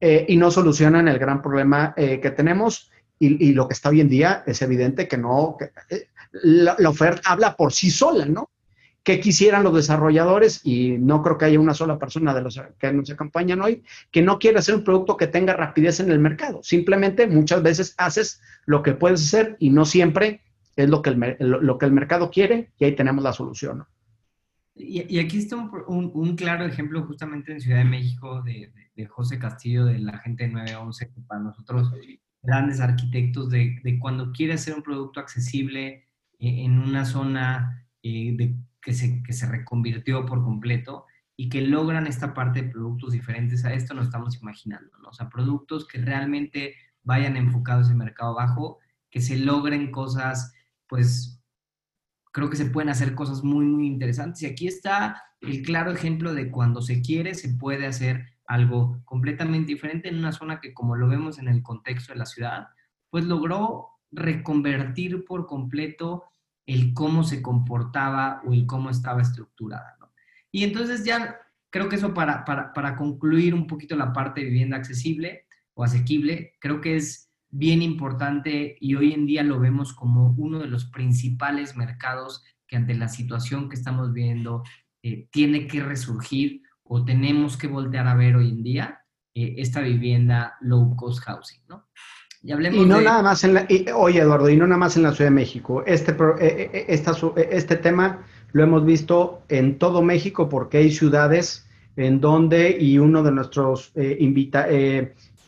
[0.00, 2.90] eh, y no solucionan el gran problema eh, que tenemos.
[3.22, 5.58] Y, lo que está hoy en día es evidente que no,
[5.90, 8.50] eh, la, oferta habla por sí sola, ¿no?
[9.02, 10.62] ¿Qué quisieran los desarrolladores?
[10.64, 14.22] Y no creo que haya una sola persona de los que nos acompañan hoy que
[14.22, 16.62] no quiera hacer un producto que tenga rapidez en el mercado.
[16.62, 20.40] Simplemente muchas veces haces lo que puedes hacer y no siempre
[20.76, 23.84] es lo que el, lo, que el mercado quiere y ahí tenemos la solución.
[24.74, 28.72] Y, aquí está un, claro ejemplo justamente en Ciudad de México de,
[29.08, 31.90] José Castillo, de la gente de 911, que para nosotros
[32.42, 38.56] grandes arquitectos, de, cuando quiere hacer un producto accesible eh, en una zona eh, de
[38.80, 41.06] que se, que se reconvirtió por completo
[41.36, 45.08] y que logran esta parte de productos diferentes a esto, nos estamos imaginando, ¿no?
[45.08, 48.78] O sea, productos que realmente vayan enfocados en mercado bajo,
[49.10, 50.52] que se logren cosas,
[50.86, 51.39] pues,
[52.32, 54.42] creo que se pueden hacer cosas muy, muy interesantes.
[54.42, 59.72] Y aquí está el claro ejemplo de cuando se quiere, se puede hacer algo completamente
[59.72, 62.68] diferente en una zona que, como lo vemos en el contexto de la ciudad,
[63.08, 66.24] pues logró reconvertir por completo
[66.66, 69.96] el cómo se comportaba o el cómo estaba estructurada.
[70.52, 71.38] Y entonces ya
[71.70, 76.54] creo que eso para, para, concluir un poquito la parte de vivienda accesible o asequible,
[76.60, 80.84] creo que es bien importante y hoy en día lo vemos como uno de los
[80.86, 84.62] principales mercados que ante la situación que estamos viendo
[85.02, 89.00] eh, tiene que resurgir o tenemos que voltear a ver hoy en día
[89.34, 91.88] eh, esta vivienda low cost housing, ¿no?
[92.42, 92.54] Y,
[92.86, 95.34] no nada más en la, oye Eduardo, y no nada más en la Ciudad de
[95.34, 95.84] México.
[95.86, 101.68] Este, eh, eh, eh, este tema lo hemos visto en todo México porque hay ciudades
[101.96, 104.66] en donde, y uno de nuestros invita,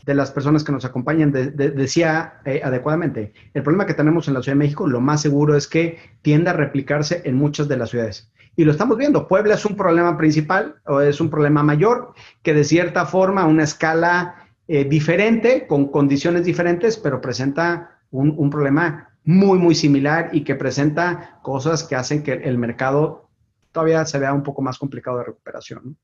[0.05, 4.55] de las personas que nos acompañan decía adecuadamente, el problema que tenemos en la Ciudad
[4.55, 8.29] de México, lo más seguro es que tiende a replicarse en muchas de las ciudades.
[8.55, 12.13] Y lo estamos viendo, Puebla es un problema principal o es un problema mayor
[12.43, 14.35] que de cierta forma a una escala
[14.67, 21.39] eh, diferente, con condiciones diferentes, pero presenta un, problema muy, muy similar y que presenta
[21.41, 23.27] cosas que hacen que el mercado
[23.71, 25.97] todavía se vea un poco más complicado de recuperación.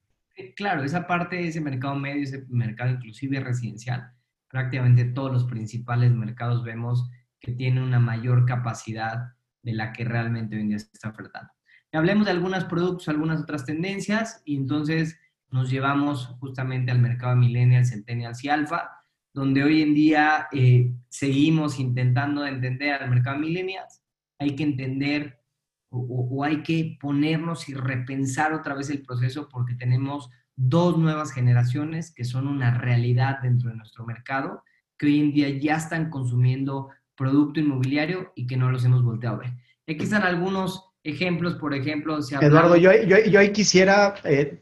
[0.56, 4.12] Claro, esa parte de ese mercado medio, ese mercado inclusive residencial,
[4.50, 7.10] prácticamente todos los principales mercados vemos
[7.40, 11.52] que tiene una mayor capacidad de la que realmente hoy en día se está ofertando.
[11.94, 17.86] hablemos de algunos productos, algunas otras tendencias, y entonces nos llevamos justamente al mercado millennial,
[17.86, 18.90] centennials y alfa,
[19.34, 24.04] donde hoy en día eh, seguimos intentando entender al mercado millennials.
[24.38, 25.39] Hay que entender
[25.92, 32.12] o, hay que ponernos y repensar otra vez el proceso porque tenemos dos nuevas generaciones
[32.12, 34.64] que son una realidad dentro de nuestro mercado,
[34.98, 39.38] que hoy en día ya están consumiendo producto inmobiliario y que no los hemos volteado
[39.38, 39.52] a ver.
[39.88, 42.20] Aquí están algunos ejemplos, por ejemplo.
[42.42, 44.62] Eduardo, yo, yo, yo, ahí quisiera eh,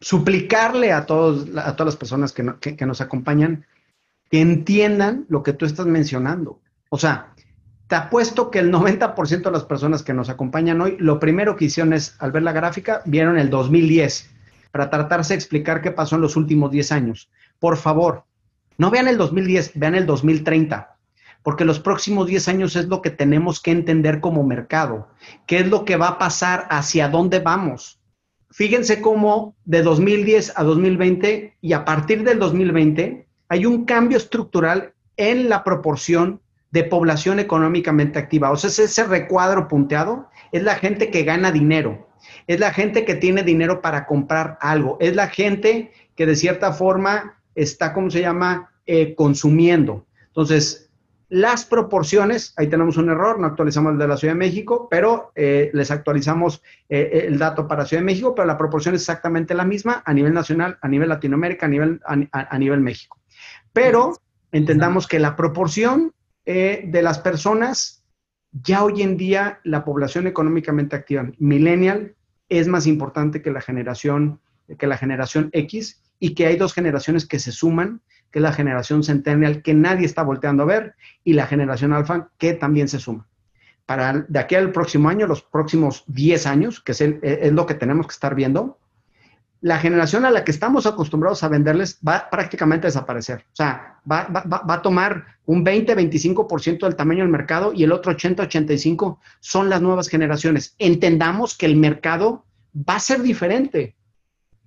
[0.00, 3.64] suplicarle a, todos, a todas las personas que, que, nos acompañan
[4.30, 6.60] que entiendan lo que tú estás mencionando.
[6.88, 7.33] O sea,
[7.94, 11.66] te apuesto que el 90% de las personas que nos acompañan hoy, lo primero que
[11.66, 14.30] hicieron es, al ver la gráfica, vieron el 2010
[14.72, 17.30] para tratarse de explicar qué pasó en los últimos 10 años.
[17.60, 18.24] Por favor,
[18.78, 20.96] no vean el 2010, vean el 2030,
[21.44, 25.06] porque los próximos 10 años es lo que tenemos que entender como mercado,
[25.46, 28.00] qué es lo que va a pasar, hacia dónde vamos
[28.50, 34.94] fíjense cómo de 2010 a 2020 y a partir del 2020 hay un cambio estructural
[35.16, 36.40] en la proporción
[36.74, 38.50] de población económicamente activa.
[38.50, 42.08] O sea, ese recuadro punteado es la gente que gana dinero,
[42.48, 46.72] es la gente que tiene dinero para comprar algo, es la gente que de cierta
[46.72, 50.04] forma está, ¿cómo se llama?, eh, consumiendo.
[50.26, 50.90] Entonces,
[51.28, 55.30] las proporciones, ahí tenemos un error, no actualizamos el de la Ciudad de México, pero
[55.36, 59.54] eh, les actualizamos eh, el dato para Ciudad de México, pero la proporción es exactamente
[59.54, 63.20] la misma a nivel nacional, a nivel Latinoamérica, a nivel, a, nivel México.
[63.72, 64.18] Pero
[64.50, 66.12] entendamos que la proporción
[66.44, 68.04] de las personas,
[68.52, 72.14] ya hoy en día la población económicamente activa, millennial,
[72.48, 74.40] es más importante que la generación,
[74.78, 78.02] que la generación X y que hay dos generaciones que se suman
[78.34, 82.30] que es la generación centennial que nadie está volteando a ver, y la generación alfa
[82.36, 83.28] que también se suma.
[83.86, 88.08] Para de aquí al próximo año, los próximos 10 años, que es, lo que tenemos
[88.08, 88.80] que estar viendo,
[89.64, 93.46] la generación a la que estamos acostumbrados a venderles va prácticamente a desaparecer.
[93.52, 98.12] O sea, va, va a tomar un 20-25% del tamaño del mercado y el otro
[98.12, 100.74] 80-85% son las nuevas generaciones.
[100.78, 102.44] Entendamos que el mercado
[102.76, 103.96] va a ser diferente,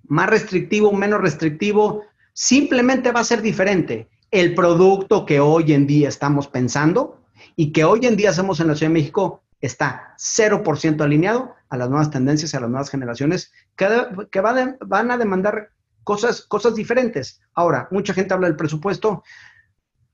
[0.08, 2.02] más restrictivo, menos restrictivo,
[2.40, 4.08] Simplemente va a ser diferente.
[4.30, 7.18] El producto que hoy en día estamos pensando
[7.56, 11.76] y que hoy en día hacemos en la Ciudad de México está 0% alineado a
[11.76, 15.70] las nuevas tendencias, a las nuevas generaciones que, van a demandar
[16.04, 17.40] cosas, cosas diferentes.
[17.54, 19.22] Ahora, mucha gente habla del presupuesto.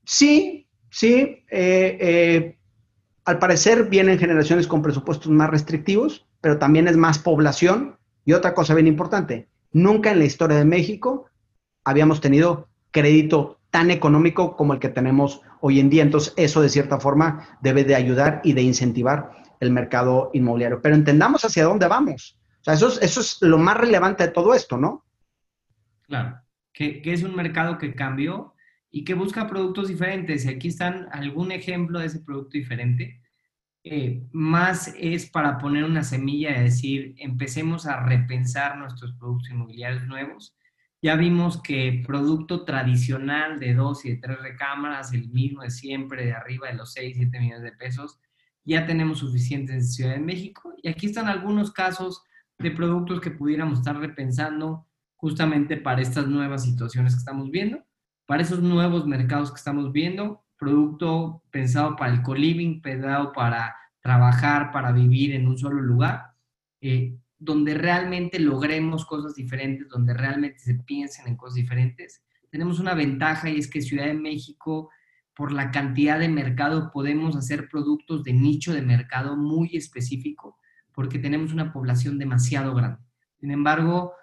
[0.03, 2.57] Sí, sí, eh, eh,
[3.23, 7.97] al parecer vienen generaciones con presupuestos más restrictivos, pero también es más población.
[8.25, 11.29] Y otra cosa bien importante, nunca en la historia de México
[11.83, 16.01] habíamos tenido crédito tan económico como el que tenemos hoy en día.
[16.01, 20.81] Entonces, eso de cierta forma debe de ayudar y de incentivar el mercado inmobiliario.
[20.81, 22.39] Pero entendamos hacia dónde vamos.
[22.61, 25.03] O sea, eso es, eso es lo más relevante de todo esto, ¿no?
[26.03, 26.39] Claro,
[26.71, 28.53] que, es un mercado que cambió
[28.89, 30.45] y que busca productos diferentes.
[30.45, 33.19] Y aquí están algún ejemplo de ese producto diferente.
[33.83, 40.07] Eh, más es para poner una semilla y decir, empecemos a repensar nuestros productos inmobiliarios
[40.07, 40.55] nuevos
[41.01, 46.25] ya vimos que producto tradicional de dos y de tres recámaras, el mismo de siempre,
[46.25, 48.19] de arriba de los 6, 7 millones de pesos,
[48.63, 50.73] ya tenemos suficientes en Ciudad de México.
[50.81, 52.23] Y aquí están algunos casos
[52.57, 57.83] de productos que pudiéramos estar repensando justamente para estas nuevas situaciones que estamos viendo,
[58.25, 64.71] para esos nuevos mercados que estamos viendo, producto pensado para el co-living, pensado para trabajar,
[64.71, 66.33] para vivir en un solo lugar.
[66.81, 72.23] Eh, donde realmente logremos cosas diferentes, donde realmente se piensen en cosas diferentes.
[72.49, 74.89] Tenemos una ventaja y es que Ciudad de México,
[75.35, 80.57] por la cantidad de mercado, podemos hacer productos de nicho de mercado muy específico,
[80.93, 83.01] porque tenemos una población demasiado grande.
[83.39, 84.13] Sin embargo,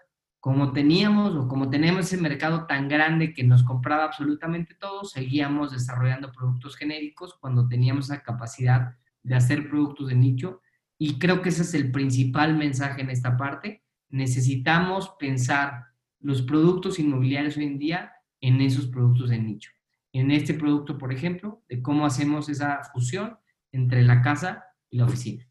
[0.41, 5.71] como teníamos o como tenemos ese mercado tan grande que nos compraba absolutamente todo, seguíamos
[5.71, 10.61] desarrollando productos genéricos cuando teníamos esa capacidad de hacer productos de nicho
[11.05, 13.83] y creo que ese es el principal mensaje en esta parte.
[14.09, 15.87] Necesitamos pensar
[16.21, 19.73] los productos inmobiliarios hoy en día en esos productos de nicho.
[20.13, 23.37] En este producto, por ejemplo, de cómo hacemos esa fusión
[23.73, 25.45] entre la casa y la oficina.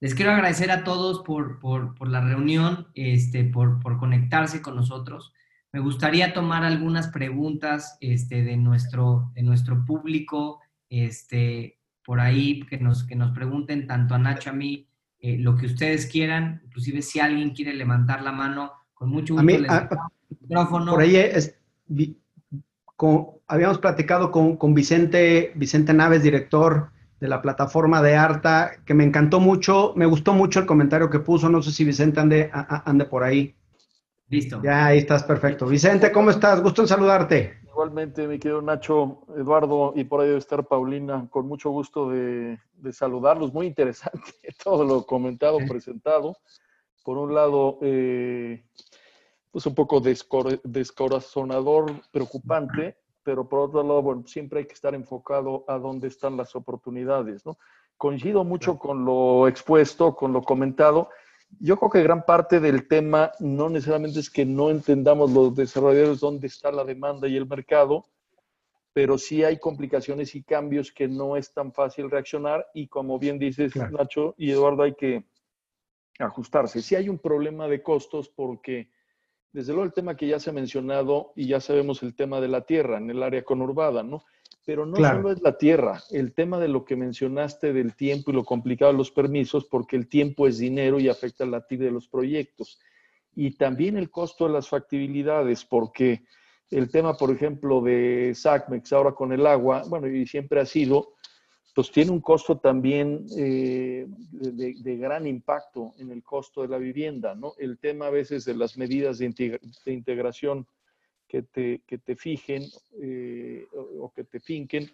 [0.00, 4.76] Les quiero agradecer a todos por, por, por la reunión, este, por, por, conectarse con
[4.76, 5.34] nosotros.
[5.72, 10.60] Me gustaría tomar algunas preguntas este, de, nuestro, de nuestro público.
[10.88, 14.86] Este, por ahí que nos, que nos pregunten tanto a Nacho, a mí,
[15.18, 19.58] eh, lo que ustedes quieran, inclusive si alguien quiere levantar la mano, con mucho gusto
[19.58, 19.88] les a,
[20.40, 20.92] micrófono.
[20.92, 21.56] Por ahí es,
[23.48, 26.90] habíamos platicado con, con, Vicente, Vicente Naves, director
[27.20, 31.20] de la plataforma de Arta, que me encantó mucho, me gustó mucho el comentario que
[31.20, 33.54] puso, no sé si Vicente ande, ande por ahí.
[34.28, 34.60] Listo.
[34.62, 35.66] Ya ahí estás, perfecto.
[35.66, 36.60] Vicente, ¿cómo estás?
[36.60, 37.63] Gusto en saludarte.
[37.74, 42.56] Igualmente, mi querido Nacho, Eduardo, y por ahí debe estar Paulina, con mucho gusto de,
[42.92, 43.52] saludarlos.
[43.52, 44.30] Muy interesante
[44.62, 46.36] todo lo comentado, presentado.
[47.02, 48.64] Por un lado, eh,
[49.50, 55.64] pues un poco descorazonador, preocupante, pero por otro lado, bueno, siempre hay que estar enfocado
[55.66, 57.58] a dónde están las oportunidades, ¿no?
[57.96, 61.08] Coincido mucho con lo expuesto, con lo comentado,
[61.60, 66.20] yo creo que gran parte del tema no necesariamente es que no entendamos los desarrolladores
[66.20, 68.04] dónde está la demanda y el mercado,
[68.92, 73.38] pero sí hay complicaciones y cambios que no es tan fácil reaccionar y como bien
[73.38, 75.24] dices Nacho y Eduardo hay que
[76.18, 76.80] ajustarse.
[76.80, 78.90] Sí hay un problema de costos porque
[79.52, 82.48] desde luego el tema que ya se ha mencionado y ya sabemos el tema de
[82.48, 84.24] la tierra en el área conurbada, ¿no?
[84.64, 88.34] Pero no solo es la tierra, el tema de lo que mencionaste del tiempo y
[88.34, 91.94] lo complicado de los permisos, porque el tiempo es dinero y afecta la actividad de
[91.94, 92.80] los proyectos.
[93.34, 96.24] Y también el costo de las factibilidades, porque
[96.70, 101.14] el tema, por ejemplo, de SACMEX ahora con el agua, bueno, y siempre ha sido,
[101.74, 107.34] pues tiene un costo también eh, de, gran impacto en el costo de la vivienda,
[107.34, 107.52] ¿no?
[107.58, 110.66] El tema a veces de las medidas de, de integración
[111.28, 112.64] que te, que te fijen
[113.00, 113.66] eh,
[114.00, 114.90] o, que te finquen,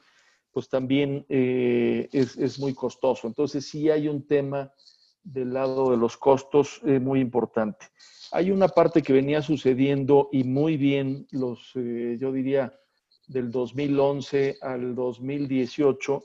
[0.53, 3.27] pues también eh, es, es, muy costoso.
[3.27, 4.73] Entonces sí hay un tema
[5.23, 7.87] del lado de los costos eh, muy importante.
[8.33, 12.73] Hay una parte que venía sucediendo y muy bien los, yo diría,
[13.27, 16.25] del 2011 al 2018,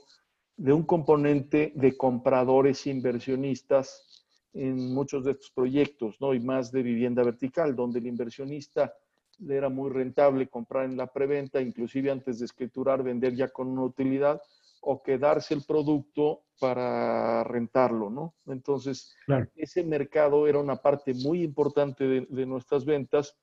[0.56, 4.24] de un componente de compradores inversionistas
[4.54, 6.32] en muchos de estos proyectos, ¿no?
[6.32, 8.94] Y más de vivienda vertical, donde el inversionista
[9.38, 13.68] le era muy rentable comprar en la preventa, inclusive antes de escriturar, vender ya con
[13.68, 14.40] una utilidad
[14.80, 18.34] o quedarse el producto para rentarlo, ¿no?
[18.46, 19.14] Entonces,
[19.56, 23.36] ese mercado era una parte muy importante de, nuestras ventas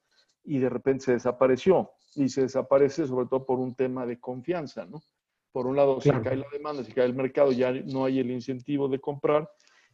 [0.44, 1.92] y de repente se desapareció.
[2.16, 5.02] Y se desaparece sobre todo por un tema de confianza, ¿no?
[5.52, 8.32] Por un lado, se cae la demanda, se cae el mercado, ya no hay el
[8.32, 9.50] incentivo de comprar.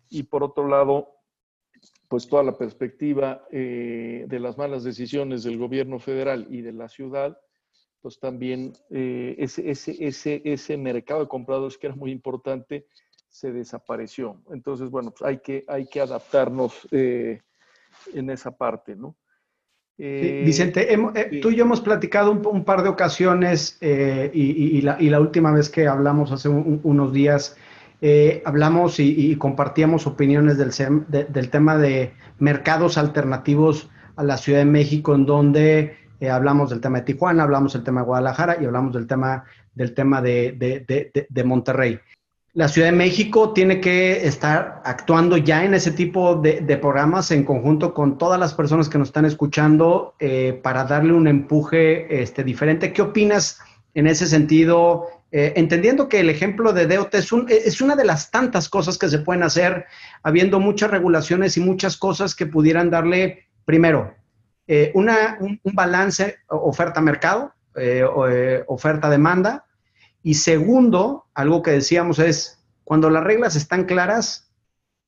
[0.09, 1.18] Y por otro lado,
[2.09, 6.89] pues toda la perspectiva eh, de las malas decisiones del gobierno federal y de la
[6.89, 7.37] ciudad,
[8.01, 12.87] pues también eh, ese, ese, ese, ese mercado de compradores que era muy importante
[13.29, 14.41] se desapareció.
[14.51, 17.41] Entonces, bueno, pues hay que, hay que adaptarnos eh,
[18.13, 19.15] en esa parte, ¿no?
[19.97, 20.87] Vicente,
[21.41, 25.67] tú y yo hemos platicado un, par de ocasiones y, la, y, la, última vez
[25.69, 27.57] que hablamos hace unos días
[28.01, 35.13] eh, hablamos y, compartíamos opiniones del, tema de mercados alternativos a la Ciudad de México,
[35.15, 38.93] en donde eh, hablamos del tema de Tijuana, hablamos del tema de Guadalajara y hablamos
[38.93, 39.43] del tema,
[39.75, 40.85] del tema de,
[41.29, 41.99] de, Monterrey.
[42.53, 47.43] La Ciudad de México tiene que estar actuando ya en ese tipo de, programas en
[47.43, 52.45] conjunto con todas las personas que nos están escuchando eh, para darle un empuje este,
[52.45, 52.93] diferente.
[52.93, 53.59] ¿Qué opinas
[53.93, 55.18] en ese sentido?
[55.31, 59.09] Eh, entendiendo que el ejemplo de DEOT es, es, una de las tantas cosas que
[59.09, 59.85] se pueden hacer,
[60.23, 64.15] habiendo muchas regulaciones y muchas cosas que pudieran darle, primero,
[64.71, 69.65] eh, una, un, balance oferta-mercado, eh, eh, oferta-demanda.
[70.21, 74.53] Y segundo, algo que decíamos es, cuando las reglas están claras,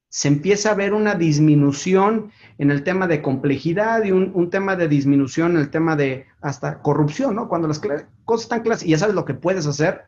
[0.09, 4.87] se empieza a ver una disminución en el tema de complejidad y un, tema de
[4.87, 7.47] disminución en el tema de hasta corrupción, ¿no?
[7.47, 7.79] Cuando las
[8.25, 10.05] cosas están claras y ya sabes lo que puedes hacer,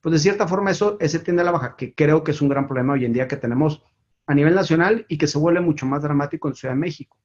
[0.00, 2.48] pues de cierta forma eso ese tiende a la baja, que creo que es un
[2.48, 3.82] gran problema hoy en día que tenemos
[4.26, 7.16] a nivel nacional y que se vuelve mucho más dramático en Ciudad de México.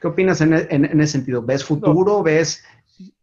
[0.00, 1.42] ¿Qué opinas en, ese sentido?
[1.42, 2.22] ¿Ves futuro?
[2.22, 2.64] ¿Ves...?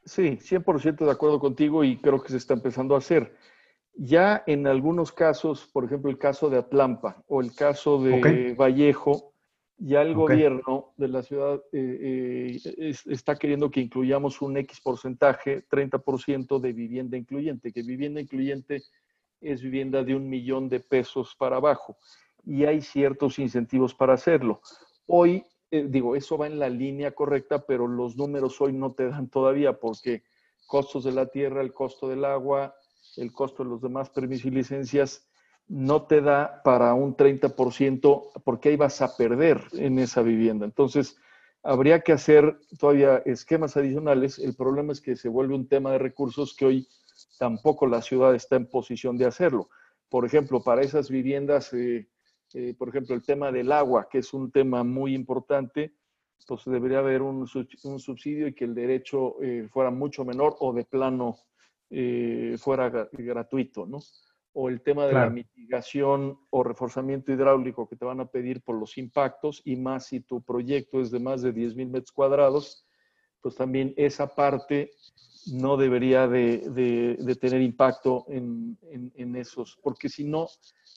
[0.05, 3.35] Sí, 100% de acuerdo contigo y creo que se está empezando a hacer.
[3.93, 9.33] Ya en algunos casos, por ejemplo, el caso de Atlampa o el caso de Vallejo,
[9.77, 15.65] ya el gobierno de la ciudad eh, eh, está queriendo que incluyamos un X porcentaje,
[15.69, 18.83] 30% de vivienda incluyente, que vivienda incluyente
[19.39, 21.97] es vivienda de un millón de pesos para abajo
[22.43, 24.61] y hay ciertos incentivos para hacerlo.
[25.05, 29.09] Hoy eh, digo, eso va en la línea correcta, pero los números hoy no te
[29.09, 30.23] dan todavía porque
[30.65, 32.73] costos de la tierra, el costo del agua,
[33.17, 35.27] el costo de los demás permisos y licencias,
[35.67, 40.65] no te da para un 30% porque ahí vas a perder en esa vivienda.
[40.65, 41.17] Entonces,
[41.63, 44.39] habría que hacer todavía esquemas adicionales.
[44.39, 46.87] El problema es que se vuelve un tema de recursos que hoy
[47.37, 49.69] tampoco la ciudad está en posición de hacerlo.
[50.09, 52.07] Por ejemplo, para esas viviendas eh,
[52.53, 55.93] eh, por ejemplo, el tema del agua, que es un tema muy importante,
[56.47, 60.85] pues debería haber un, subsidio y que el derecho eh, fuera mucho menor o de
[60.85, 61.39] plano
[61.89, 63.99] eh, fuera gratuito, ¿no?
[64.59, 68.75] O el tema de la mitigación o reforzamiento hidráulico que te van a pedir por
[68.75, 72.87] los impactos y más si tu proyecto es de más de 10 mil metros cuadrados,
[73.39, 74.91] pues también esa parte
[75.53, 80.47] no debería de, de, tener impacto en, en, en esos, porque si no,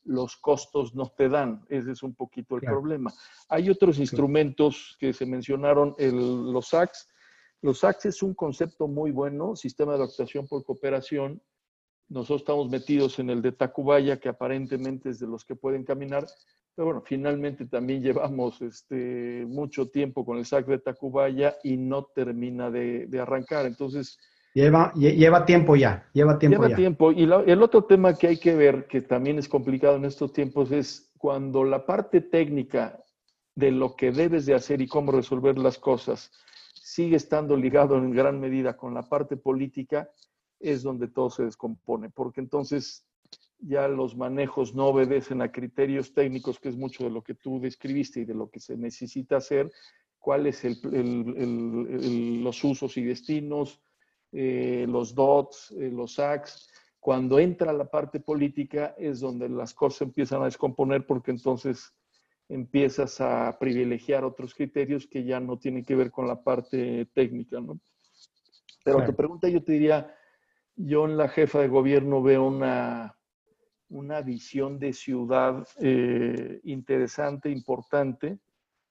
[0.04, 1.64] los costos no te dan.
[1.68, 3.12] Ese es un poquito el problema.
[3.48, 7.08] Hay otros instrumentos que se mencionaron, los SACs.
[7.62, 11.42] Los SACs es un concepto muy bueno, sistema de adaptación por cooperación.
[12.10, 16.26] Nosotros estamos metidos en el de Tacubaya, que aparentemente es de los que pueden caminar,
[16.74, 22.04] pero bueno, finalmente también llevamos este, mucho tiempo con el SAC de Tacubaya y no
[22.04, 23.64] termina de, de arrancar.
[23.64, 24.18] Entonces,
[24.52, 27.12] Lleva, lleva tiempo ya, lleva tiempo lleva tiempo.
[27.12, 30.72] Y el otro tema que hay que ver, que también es complicado en estos tiempos,
[30.72, 32.98] es cuando la parte técnica
[33.54, 36.32] de lo que debes de hacer y cómo resolver las cosas
[36.74, 40.10] sigue estando ligado en gran medida con la parte política,
[40.60, 43.06] es donde todo se descompone, porque entonces
[43.58, 47.60] ya los manejos no obedecen a criterios técnicos, que es mucho de lo que tú
[47.60, 49.70] describiste y de lo que se necesita hacer,
[50.18, 53.82] cuáles el, los usos y destinos,
[54.32, 56.68] eh, los DOTS, eh, los SACs.
[57.00, 61.94] Cuando entra la parte política es donde las cosas empiezan a descomponer porque entonces
[62.48, 67.60] empiezas a privilegiar otros criterios que ya no tienen que ver con la parte técnica,
[67.60, 67.80] ¿no?
[68.84, 70.14] Pero tu pregunta yo te diría,
[70.76, 73.16] yo en la jefa de gobierno veo una,
[73.88, 78.38] una visión de ciudad eh, interesante, importante,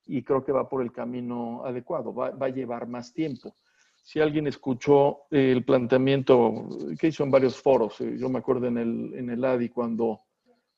[0.06, 3.56] y creo que va por el camino adecuado, va, va a llevar más tiempo.
[4.02, 6.68] Si alguien escuchó el planteamiento
[7.00, 10.22] que hizo en varios foros, eh, yo me acuerdo en el, en el ADI cuando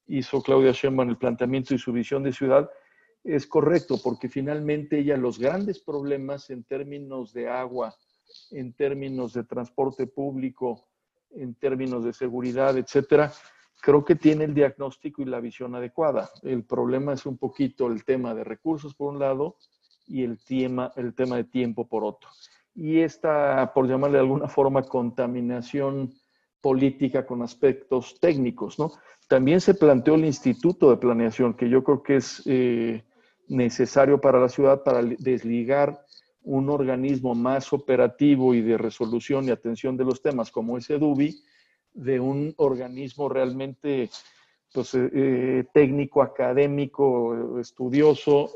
[0.07, 2.69] hizo Claudia Sheinbaum el planteamiento y su visión de ciudad,
[3.23, 7.95] es correcto, porque finalmente ella los grandes problemas en términos de agua,
[8.49, 10.87] en términos de transporte público,
[11.35, 13.31] en términos de seguridad, etcétera,
[13.81, 16.29] creo que tiene el diagnóstico y la visión adecuada.
[16.43, 19.57] El problema es un poquito el tema de recursos por un lado
[20.07, 22.29] y el tema, el tema de tiempo por otro
[22.75, 26.13] y esta, por llamarle de alguna forma, contaminación
[26.61, 28.91] política con aspectos técnicos, ¿no?
[29.27, 33.03] También se planteó el Instituto de Planeación, que yo creo que es eh,
[33.47, 36.05] necesario para la ciudad para desligar
[36.43, 41.35] un organismo más operativo y de resolución y atención de los temas como ese DUBI,
[41.93, 44.09] de un organismo realmente
[44.73, 48.51] pues, eh, eh, técnico, académico, estudioso,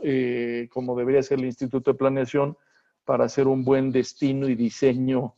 [0.71, 2.57] como debería ser el Instituto de Planeación,
[3.03, 5.35] para hacer un buen destino y diseño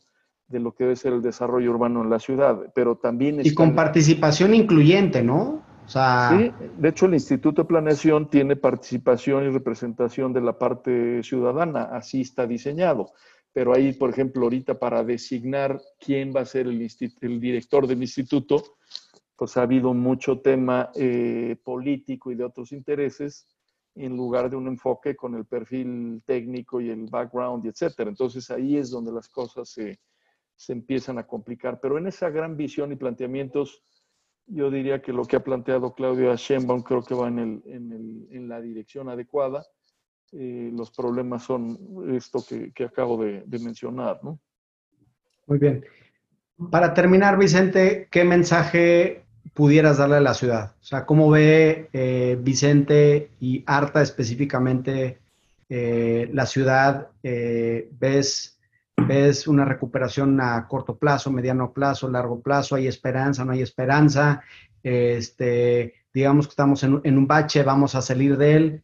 [0.48, 3.40] de lo que debe ser el desarrollo urbano en la ciudad, pero también...
[3.44, 5.62] Y con participación incluyente, ¿no?
[5.88, 11.84] Sí, de hecho el Instituto de Planeación tiene participación y representación de la parte ciudadana,
[11.84, 13.12] así está diseñado.
[13.54, 18.62] Pero ahí, por ejemplo, ahorita para designar quién va a ser el, director del instituto,
[19.34, 23.46] pues ha habido mucho tema eh, político y de otros intereses
[23.94, 28.10] en lugar de un enfoque con el perfil técnico y el background, y etcétera.
[28.10, 31.80] Entonces ahí es donde las cosas se empiezan a complicar.
[31.80, 33.82] Pero en esa gran visión y planteamientos,
[34.48, 38.28] yo diría que lo que ha planteado Claudio Sheinbaum creo que va en, el, en,
[38.30, 39.64] el, la dirección adecuada.
[40.32, 41.78] Eh, los problemas son
[42.14, 42.44] esto
[42.74, 44.38] que, acabo de, mencionar, ¿no?
[45.46, 45.84] Muy bien.
[46.70, 50.74] Para terminar, Vicente, ¿qué mensaje pudieras darle a la ciudad?
[50.80, 55.18] O sea, ¿cómo ve eh, Vicente y Arta específicamente
[55.68, 57.08] eh, la ciudad?
[57.22, 58.57] ¿ves,
[59.06, 62.74] ¿Ves una recuperación a corto plazo, mediano plazo, largo plazo?
[62.74, 64.42] ¿Hay esperanza, no hay esperanza?
[64.82, 68.82] Este, digamos que estamos en, en un bache, vamos a salir de él.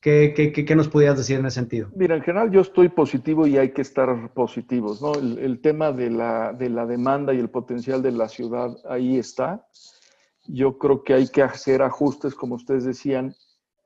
[0.00, 1.90] ¿Qué, qué, qué, nos podías decir en ese sentido?
[1.94, 5.12] Mira, en general yo estoy positivo y hay que estar positivos, ¿no?
[5.12, 9.18] El, el tema de la, de la, demanda y el potencial de la ciudad ahí
[9.18, 9.66] está.
[10.46, 13.34] Yo creo que hay que hacer ajustes, como ustedes decían,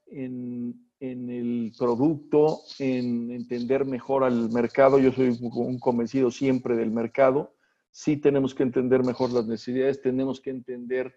[0.06, 4.98] en, en el producto, en entender mejor al mercado.
[4.98, 7.55] Yo soy un convencido siempre del mercado.
[7.90, 11.14] Sí tenemos que entender mejor las necesidades, tenemos que entender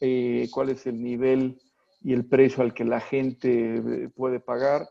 [0.00, 1.60] eh, cuál es el nivel
[2.02, 4.88] y el precio al que la gente eh, puede pagar.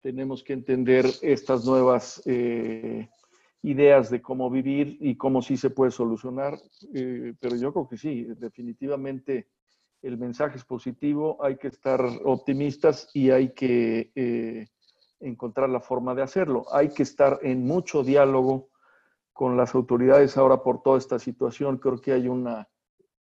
[0.00, 3.08] Tenemos que entender estas nuevas eh,
[3.62, 6.58] ideas de cómo vivir y cómo sí se puede solucionar.
[6.94, 9.48] Eh, pero yo creo que sí, definitivamente
[10.02, 14.68] el mensaje es positivo, hay que estar optimistas y hay que eh,
[15.20, 16.66] encontrar la forma de hacerlo.
[16.72, 18.70] Hay que estar en mucho diálogo
[19.32, 21.78] con las autoridades ahora por toda esta situación.
[21.78, 22.68] Creo que hay una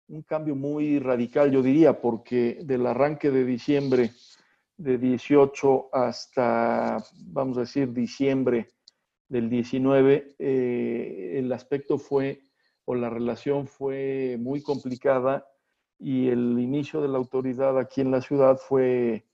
[0.08, 4.12] un cambio muy radical, yo diría, porque del arranque de diciembre
[4.76, 8.68] de 18 hasta, vamos a decir, diciembre
[9.28, 12.42] del 19, eh, el aspecto fue,
[12.84, 15.46] o la relación fue muy complicada
[15.98, 19.24] y el inicio de la autoridad aquí en la ciudad fue,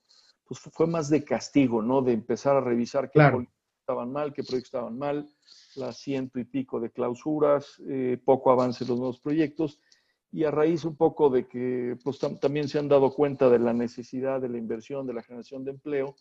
[0.45, 2.01] pues fue más de castigo, ¿no?
[2.01, 3.45] De empezar a revisar qué Claro.
[3.79, 5.27] estaban mal, qué proyectos estaban mal,
[5.75, 9.79] las ciento y pico de clausuras, eh, poco avance en los nuevos proyectos
[10.31, 13.59] y a raíz un poco de que pues, tam- también se han dado cuenta de
[13.59, 16.15] la necesidad de la inversión, de la generación de empleo,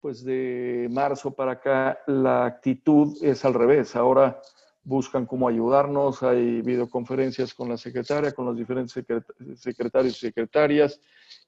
[0.00, 3.96] pues de marzo para acá la actitud es al revés.
[3.96, 4.40] Ahora
[4.86, 11.00] buscan cómo ayudarnos, hay videoconferencias con la secretaria, con los diferentes secret- secretarios y secretarias,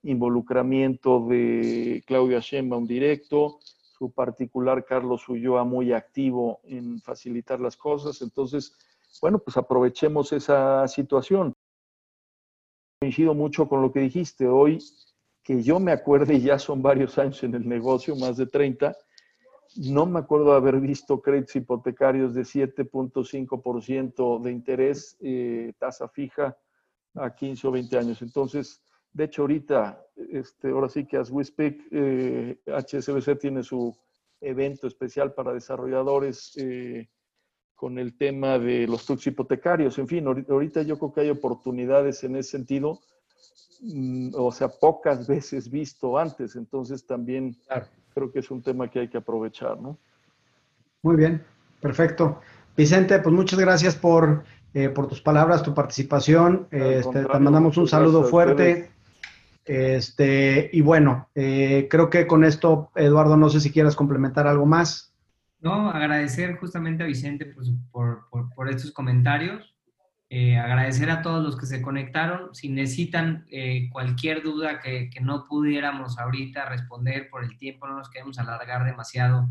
[0.03, 3.61] involucramiento de Claudia Sheinbaum directo,
[3.97, 8.23] su particular Carlos Ulloa muy activo en facilitar las cosas.
[8.23, 8.77] Entonces,
[9.23, 11.53] bueno, pues aprovechemos esa situación
[13.01, 14.83] coincido mucho con lo que dijiste hoy,
[15.45, 18.97] que yo me acuerde, ya son varios años en el negocio, más de 30,
[19.77, 26.57] no me acuerdo haber visto créditos hipotecarios de 7.5% de interés, eh, tasa fija,
[27.15, 28.23] a 15 o 20 años.
[28.23, 28.83] Entonces,
[29.13, 33.97] de hecho, ahorita, este, ahora sí que as we speak, eh, HSBC tiene su
[34.41, 37.09] evento especial para desarrolladores eh,
[37.75, 39.99] con el tema de los trucos hipotecarios.
[39.99, 43.01] En fin, ahori- ahorita yo creo que hay oportunidades en ese sentido,
[43.81, 46.55] mm, o sea, pocas veces visto antes.
[46.57, 47.87] Entonces, también Claro.
[48.19, 49.97] Creo que es un tema que hay que aprovechar, ¿no?
[51.03, 51.45] Muy bien,
[51.81, 52.41] perfecto.
[52.77, 56.67] Vicente, pues muchas gracias por, eh, por tus palabras, tu participación.
[56.71, 58.91] Este, te mandamos un saludo fuerte.
[59.65, 64.67] Este, y bueno, eh, creo que con esto, Eduardo, no sé si quieras complementar algo
[64.67, 65.13] más.
[65.61, 69.75] No, agradecer justamente a Vicente por, por, por- por estos comentarios.
[70.31, 72.55] Eh, agradecer a todos los que se conectaron.
[72.55, 77.97] Si necesitan eh, cualquier duda que, que no pudiéramos ahorita responder por el tiempo, no
[77.97, 79.49] nos queremos alargar demasiado.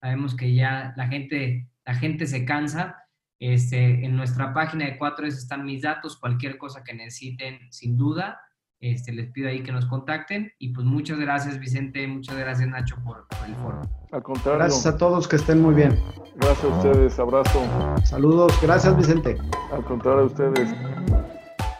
[0.00, 3.04] Sabemos que ya la gente, la gente se cansa.
[3.40, 6.18] Este, en nuestra página de 4S están mis datos.
[6.18, 8.40] Cualquier cosa que necesiten, sin duda,
[8.80, 10.52] este, les pido ahí que nos contacten.
[10.58, 12.06] Y pues muchas gracias, Vicente.
[12.06, 13.82] Muchas gracias, Nacho, por, por el foro.
[14.12, 15.98] Al contrario, Gracias a todos, que estén muy bien.
[16.36, 17.62] gracias a ustedes, abrazo.
[18.04, 19.36] Saludos, gracias Vicente.
[19.72, 20.68] Al contrario a ustedes.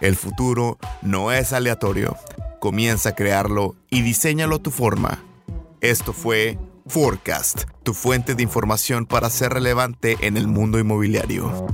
[0.01, 2.17] El futuro no es aleatorio.
[2.61, 5.19] Comienza a crearlo y diséñalo a tu forma.
[5.81, 11.67] Esto fue Forecast, tu fuente de información para ser relevante en el mundo inmobiliario.